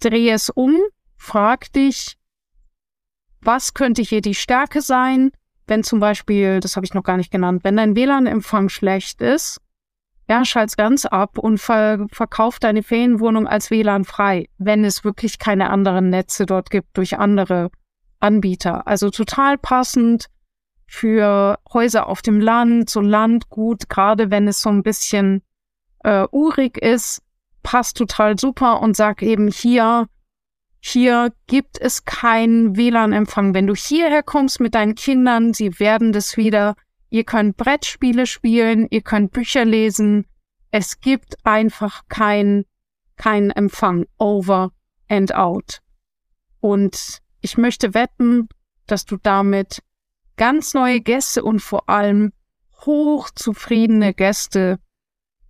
Dreh 0.00 0.30
es 0.30 0.50
um. 0.50 0.78
Frag 1.16 1.72
dich, 1.72 2.16
was 3.40 3.74
könnte 3.74 4.02
hier 4.02 4.20
die 4.20 4.34
Stärke 4.34 4.80
sein? 4.80 5.32
wenn 5.72 5.82
zum 5.82 6.00
Beispiel, 6.00 6.60
das 6.60 6.76
habe 6.76 6.84
ich 6.84 6.92
noch 6.92 7.02
gar 7.02 7.16
nicht 7.16 7.30
genannt, 7.30 7.64
wenn 7.64 7.78
dein 7.78 7.96
WLAN-Empfang 7.96 8.68
schlecht 8.68 9.22
ist, 9.22 9.58
ja, 10.32 10.46
schalt's 10.46 10.78
ganz 10.78 11.04
ab 11.04 11.36
und 11.36 11.58
ver 11.58 12.06
verkauf 12.10 12.58
deine 12.58 12.82
Ferienwohnung 12.82 13.46
als 13.46 13.70
WLAN 13.70 14.06
frei, 14.06 14.48
wenn 14.56 14.82
es 14.82 15.04
wirklich 15.04 15.38
keine 15.38 15.68
anderen 15.68 16.08
Netze 16.08 16.46
dort 16.46 16.70
gibt 16.70 16.96
durch 16.96 17.18
andere 17.18 17.70
Anbieter. 18.18 18.86
Also 18.86 19.10
total 19.10 19.58
passend 19.58 20.28
für 20.86 21.58
Häuser 21.70 22.06
auf 22.06 22.22
dem 22.22 22.40
Land, 22.40 22.88
so 22.88 23.02
Landgut, 23.02 23.90
gerade 23.90 24.30
wenn 24.30 24.48
es 24.48 24.62
so 24.62 24.70
ein 24.70 24.82
bisschen 24.82 25.42
äh, 26.02 26.26
urig 26.32 26.78
ist, 26.78 27.20
passt 27.62 27.98
total 27.98 28.38
super 28.38 28.80
und 28.80 28.96
sag 28.96 29.20
eben 29.20 29.48
hier, 29.48 30.06
hier 30.80 31.30
gibt 31.46 31.78
es 31.78 32.06
keinen 32.06 32.74
WLAN-Empfang. 32.74 33.52
Wenn 33.52 33.66
du 33.66 33.74
hierher 33.74 34.22
kommst 34.22 34.60
mit 34.60 34.74
deinen 34.74 34.94
Kindern, 34.94 35.52
sie 35.52 35.78
werden 35.78 36.12
das 36.12 36.38
wieder. 36.38 36.74
Ihr 37.12 37.24
könnt 37.24 37.58
Brettspiele 37.58 38.26
spielen, 38.26 38.86
ihr 38.88 39.02
könnt 39.02 39.32
Bücher 39.32 39.66
lesen. 39.66 40.24
Es 40.70 40.98
gibt 40.98 41.36
einfach 41.44 42.04
kein, 42.08 42.64
kein 43.16 43.50
Empfang. 43.50 44.06
Over 44.16 44.72
and 45.10 45.34
out. 45.34 45.82
Und 46.60 47.18
ich 47.42 47.58
möchte 47.58 47.92
wetten, 47.92 48.48
dass 48.86 49.04
du 49.04 49.18
damit 49.18 49.82
ganz 50.38 50.72
neue 50.72 51.02
Gäste 51.02 51.44
und 51.44 51.60
vor 51.60 51.90
allem 51.90 52.32
hochzufriedene 52.86 54.14
Gäste 54.14 54.78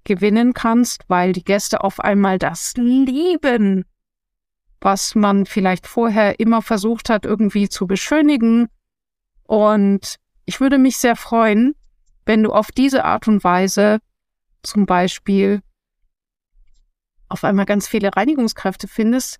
gewinnen 0.02 0.54
kannst, 0.54 1.04
weil 1.06 1.32
die 1.32 1.44
Gäste 1.44 1.84
auf 1.84 2.00
einmal 2.00 2.40
das 2.40 2.74
lieben, 2.76 3.84
was 4.80 5.14
man 5.14 5.46
vielleicht 5.46 5.86
vorher 5.86 6.40
immer 6.40 6.60
versucht 6.60 7.08
hat, 7.08 7.24
irgendwie 7.24 7.68
zu 7.68 7.86
beschönigen. 7.86 8.66
Und 9.44 10.18
ich 10.44 10.60
würde 10.60 10.78
mich 10.78 10.96
sehr 10.96 11.16
freuen, 11.16 11.74
wenn 12.24 12.42
du 12.42 12.52
auf 12.52 12.70
diese 12.70 13.04
Art 13.04 13.28
und 13.28 13.42
Weise 13.44 14.00
zum 14.62 14.86
Beispiel 14.86 15.62
auf 17.28 17.44
einmal 17.44 17.66
ganz 17.66 17.88
viele 17.88 18.14
Reinigungskräfte 18.14 18.88
findest. 18.88 19.38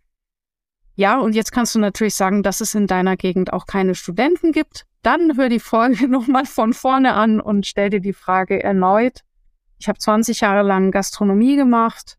Ja, 0.95 1.19
und 1.19 1.35
jetzt 1.35 1.53
kannst 1.53 1.75
du 1.75 1.79
natürlich 1.79 2.15
sagen, 2.15 2.43
dass 2.43 2.61
es 2.61 2.75
in 2.75 2.87
deiner 2.87 3.17
Gegend 3.17 3.53
auch 3.53 3.67
keine 3.67 3.95
Studenten 3.95 4.53
gibt. 4.53 4.85
Dann 5.03 5.37
hör 5.37 5.49
die 5.49 5.61
Folge 5.61 6.09
nochmal 6.09 6.47
von 6.47 6.73
vorne 6.73 7.15
an 7.15 7.41
und 7.41 7.67
stell 7.67 7.91
dir 7.91 8.01
die 8.01 8.13
Frage 8.13 8.63
erneut. 8.63 9.21
Ich 9.79 9.89
habe 9.89 9.99
20 9.99 10.41
Jahre 10.41 10.63
lang 10.63 10.91
Gastronomie 10.91 11.57
gemacht. 11.57 12.19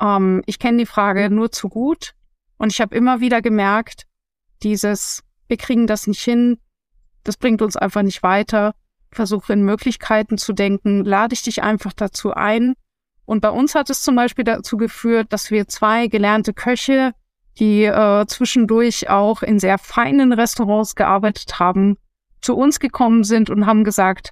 Ähm, 0.00 0.42
ich 0.46 0.58
kenne 0.58 0.78
die 0.78 0.86
Frage 0.86 1.30
nur 1.30 1.52
zu 1.52 1.68
gut. 1.68 2.14
Und 2.58 2.72
ich 2.72 2.80
habe 2.80 2.94
immer 2.94 3.20
wieder 3.20 3.42
gemerkt, 3.42 4.06
dieses, 4.62 5.22
wir 5.48 5.56
kriegen 5.56 5.86
das 5.86 6.06
nicht 6.06 6.22
hin, 6.22 6.58
das 7.24 7.36
bringt 7.36 7.62
uns 7.62 7.76
einfach 7.76 8.02
nicht 8.02 8.22
weiter. 8.22 8.74
Versuche 9.10 9.52
in 9.52 9.62
Möglichkeiten 9.62 10.38
zu 10.38 10.52
denken, 10.52 11.04
lade 11.04 11.34
ich 11.34 11.42
dich 11.42 11.62
einfach 11.62 11.92
dazu 11.92 12.32
ein. 12.32 12.74
Und 13.24 13.40
bei 13.40 13.50
uns 13.50 13.74
hat 13.74 13.90
es 13.90 14.02
zum 14.02 14.16
Beispiel 14.16 14.44
dazu 14.44 14.76
geführt, 14.76 15.32
dass 15.32 15.50
wir 15.50 15.68
zwei 15.68 16.08
gelernte 16.08 16.52
Köche 16.52 17.12
die 17.58 17.84
äh, 17.84 18.26
zwischendurch 18.26 19.10
auch 19.10 19.42
in 19.42 19.58
sehr 19.58 19.78
feinen 19.78 20.32
Restaurants 20.32 20.94
gearbeitet 20.94 21.58
haben, 21.58 21.98
zu 22.40 22.56
uns 22.56 22.80
gekommen 22.80 23.24
sind 23.24 23.50
und 23.50 23.66
haben 23.66 23.84
gesagt, 23.84 24.30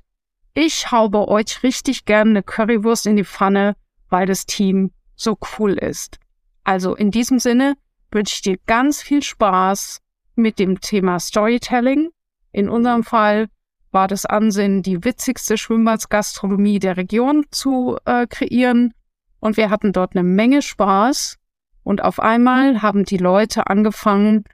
ich 0.54 0.90
haube 0.90 1.28
euch 1.28 1.62
richtig 1.62 2.04
gerne 2.06 2.30
eine 2.30 2.42
Currywurst 2.42 3.06
in 3.06 3.16
die 3.16 3.24
Pfanne, 3.24 3.76
weil 4.08 4.26
das 4.26 4.46
Team 4.46 4.92
so 5.14 5.38
cool 5.58 5.72
ist. 5.72 6.18
Also 6.64 6.94
in 6.94 7.10
diesem 7.10 7.38
Sinne 7.38 7.74
wünsche 8.10 8.34
ich 8.34 8.42
dir 8.42 8.58
ganz 8.66 9.02
viel 9.02 9.22
Spaß 9.22 10.00
mit 10.34 10.58
dem 10.58 10.80
Thema 10.80 11.20
Storytelling. 11.20 12.10
In 12.52 12.68
unserem 12.68 13.04
Fall 13.04 13.48
war 13.90 14.08
das 14.08 14.26
Ansinnen, 14.26 14.82
die 14.82 15.04
witzigste 15.04 15.58
Schwimmbadgastronomie 15.58 16.78
der 16.78 16.96
Region 16.96 17.44
zu 17.50 17.96
äh, 18.04 18.26
kreieren. 18.26 18.94
Und 19.40 19.56
wir 19.56 19.70
hatten 19.70 19.92
dort 19.92 20.14
eine 20.14 20.22
Menge 20.22 20.62
Spaß. 20.62 21.36
Und 21.82 22.02
auf 22.02 22.20
einmal 22.20 22.82
haben 22.82 23.04
die 23.04 23.16
Leute 23.16 23.66
angefangen, 23.66 24.44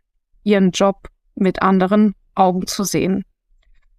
ihren 0.42 0.70
Job 0.70 1.08
mit 1.34 1.60
anderen 1.60 2.14
Augen 2.34 2.66
zu 2.66 2.84
sehen. 2.84 3.24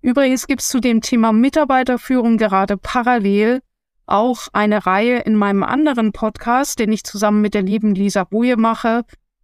Übrigens 0.02 0.48
gibt 0.48 0.62
es 0.62 0.70
zu 0.70 0.80
dem 0.80 1.02
Thema 1.02 1.34
Mitarbeiterführung 1.34 2.38
gerade 2.38 2.78
parallel 2.78 3.62
auch 4.08 4.48
eine 4.54 4.86
Reihe 4.86 5.20
in 5.20 5.36
meinem 5.36 5.64
anderen 5.64 6.14
Podcast, 6.14 6.80
den 6.80 6.92
ich 6.92 7.04
zusammen 7.04 7.42
mit 7.42 7.54
der 7.54 7.62
lieben 7.62 7.94
Lisa 7.94 8.24
Boje 8.24 8.56
mache. 8.56 9.04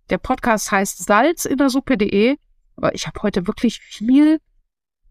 Der 0.10 0.18
Podcast 0.18 0.72
heißt 0.72 1.04
Salz 1.06 1.46
in 1.46 1.58
der 1.58 1.70
Suppe.de. 1.70 2.38
Aber 2.76 2.96
ich 2.96 3.08
habe 3.08 3.22
heute 3.22 3.48
wirklich 3.48 3.80
viel 3.80 4.40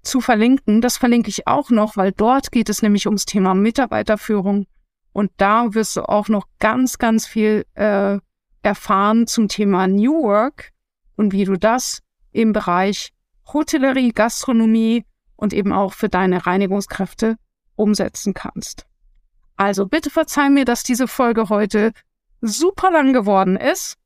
zu 0.02 0.20
verlinken. 0.20 0.80
Das 0.80 0.96
verlinke 0.96 1.30
ich 1.30 1.46
auch 1.46 1.70
noch, 1.70 1.96
weil 1.96 2.12
dort 2.12 2.50
geht 2.50 2.68
es 2.68 2.82
nämlich 2.82 3.06
ums 3.06 3.24
Thema 3.24 3.54
Mitarbeiterführung. 3.54 4.66
Und 5.12 5.30
da 5.36 5.74
wirst 5.74 5.96
du 5.96 6.08
auch 6.08 6.28
noch 6.28 6.46
ganz, 6.58 6.98
ganz 6.98 7.26
viel 7.26 7.66
äh, 7.74 8.18
erfahren 8.62 9.26
zum 9.26 9.48
Thema 9.48 9.86
New 9.86 10.22
Work 10.22 10.70
und 11.16 11.32
wie 11.32 11.44
du 11.44 11.56
das 11.56 12.00
im 12.32 12.52
Bereich 12.52 13.12
Hotellerie, 13.52 14.12
Gastronomie 14.12 15.04
und 15.36 15.52
eben 15.52 15.72
auch 15.72 15.92
für 15.92 16.08
deine 16.08 16.46
Reinigungskräfte 16.46 17.36
umsetzen 17.76 18.32
kannst. 18.32 18.86
Also 19.56 19.86
bitte 19.86 20.10
verzeih 20.10 20.48
mir, 20.48 20.64
dass 20.64 20.82
diese 20.82 21.08
Folge 21.08 21.48
heute 21.48 21.92
super 22.40 22.90
lang 22.90 23.12
geworden 23.12 23.56
ist. 23.56 23.96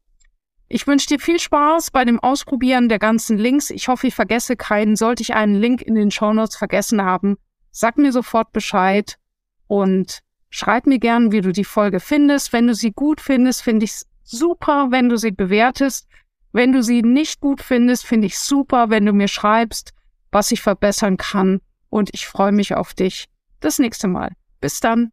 Ich 0.68 0.86
wünsche 0.86 1.06
dir 1.06 1.20
viel 1.20 1.38
Spaß 1.38 1.92
bei 1.92 2.04
dem 2.04 2.18
Ausprobieren 2.18 2.88
der 2.88 2.98
ganzen 2.98 3.38
Links. 3.38 3.70
Ich 3.70 3.86
hoffe, 3.88 4.08
ich 4.08 4.14
vergesse 4.14 4.56
keinen. 4.56 4.96
Sollte 4.96 5.22
ich 5.22 5.34
einen 5.34 5.54
Link 5.54 5.80
in 5.80 5.94
den 5.94 6.10
Shownotes 6.10 6.56
vergessen 6.56 7.02
haben, 7.02 7.36
sag 7.70 7.98
mir 7.98 8.10
sofort 8.10 8.52
Bescheid 8.52 9.16
und 9.68 10.20
schreib 10.50 10.86
mir 10.86 10.98
gern, 10.98 11.30
wie 11.30 11.40
du 11.40 11.52
die 11.52 11.64
Folge 11.64 12.00
findest. 12.00 12.52
Wenn 12.52 12.66
du 12.66 12.74
sie 12.74 12.90
gut 12.90 13.20
findest, 13.20 13.62
finde 13.62 13.84
ich 13.84 13.92
es 13.92 14.06
super, 14.24 14.88
wenn 14.90 15.08
du 15.08 15.16
sie 15.16 15.30
bewertest. 15.30 16.08
Wenn 16.52 16.72
du 16.72 16.82
sie 16.82 17.02
nicht 17.02 17.40
gut 17.40 17.60
findest, 17.60 18.04
finde 18.04 18.26
ich 18.26 18.38
super, 18.38 18.90
wenn 18.90 19.06
du 19.06 19.12
mir 19.12 19.28
schreibst, 19.28 19.92
was 20.32 20.50
ich 20.50 20.62
verbessern 20.62 21.16
kann. 21.16 21.60
Und 21.90 22.10
ich 22.12 22.26
freue 22.26 22.52
mich 22.52 22.74
auf 22.74 22.92
dich 22.92 23.26
das 23.60 23.78
nächste 23.78 24.08
Mal. 24.08 24.32
Bis 24.60 24.80
dann. 24.80 25.12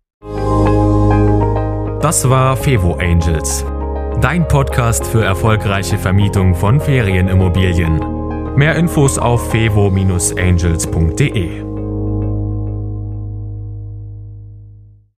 Das 2.02 2.28
war 2.28 2.58
Fevo 2.58 2.96
Angels 2.96 3.66
Dein 4.22 4.48
Podcast 4.48 5.06
für 5.06 5.24
erfolgreiche 5.24 5.98
Vermietung 5.98 6.56
von 6.56 6.80
Ferienimmobilien. 6.80 8.56
Mehr 8.56 8.76
Infos 8.76 9.18
auf 9.18 9.52
fevo-angels.de. 9.52 11.63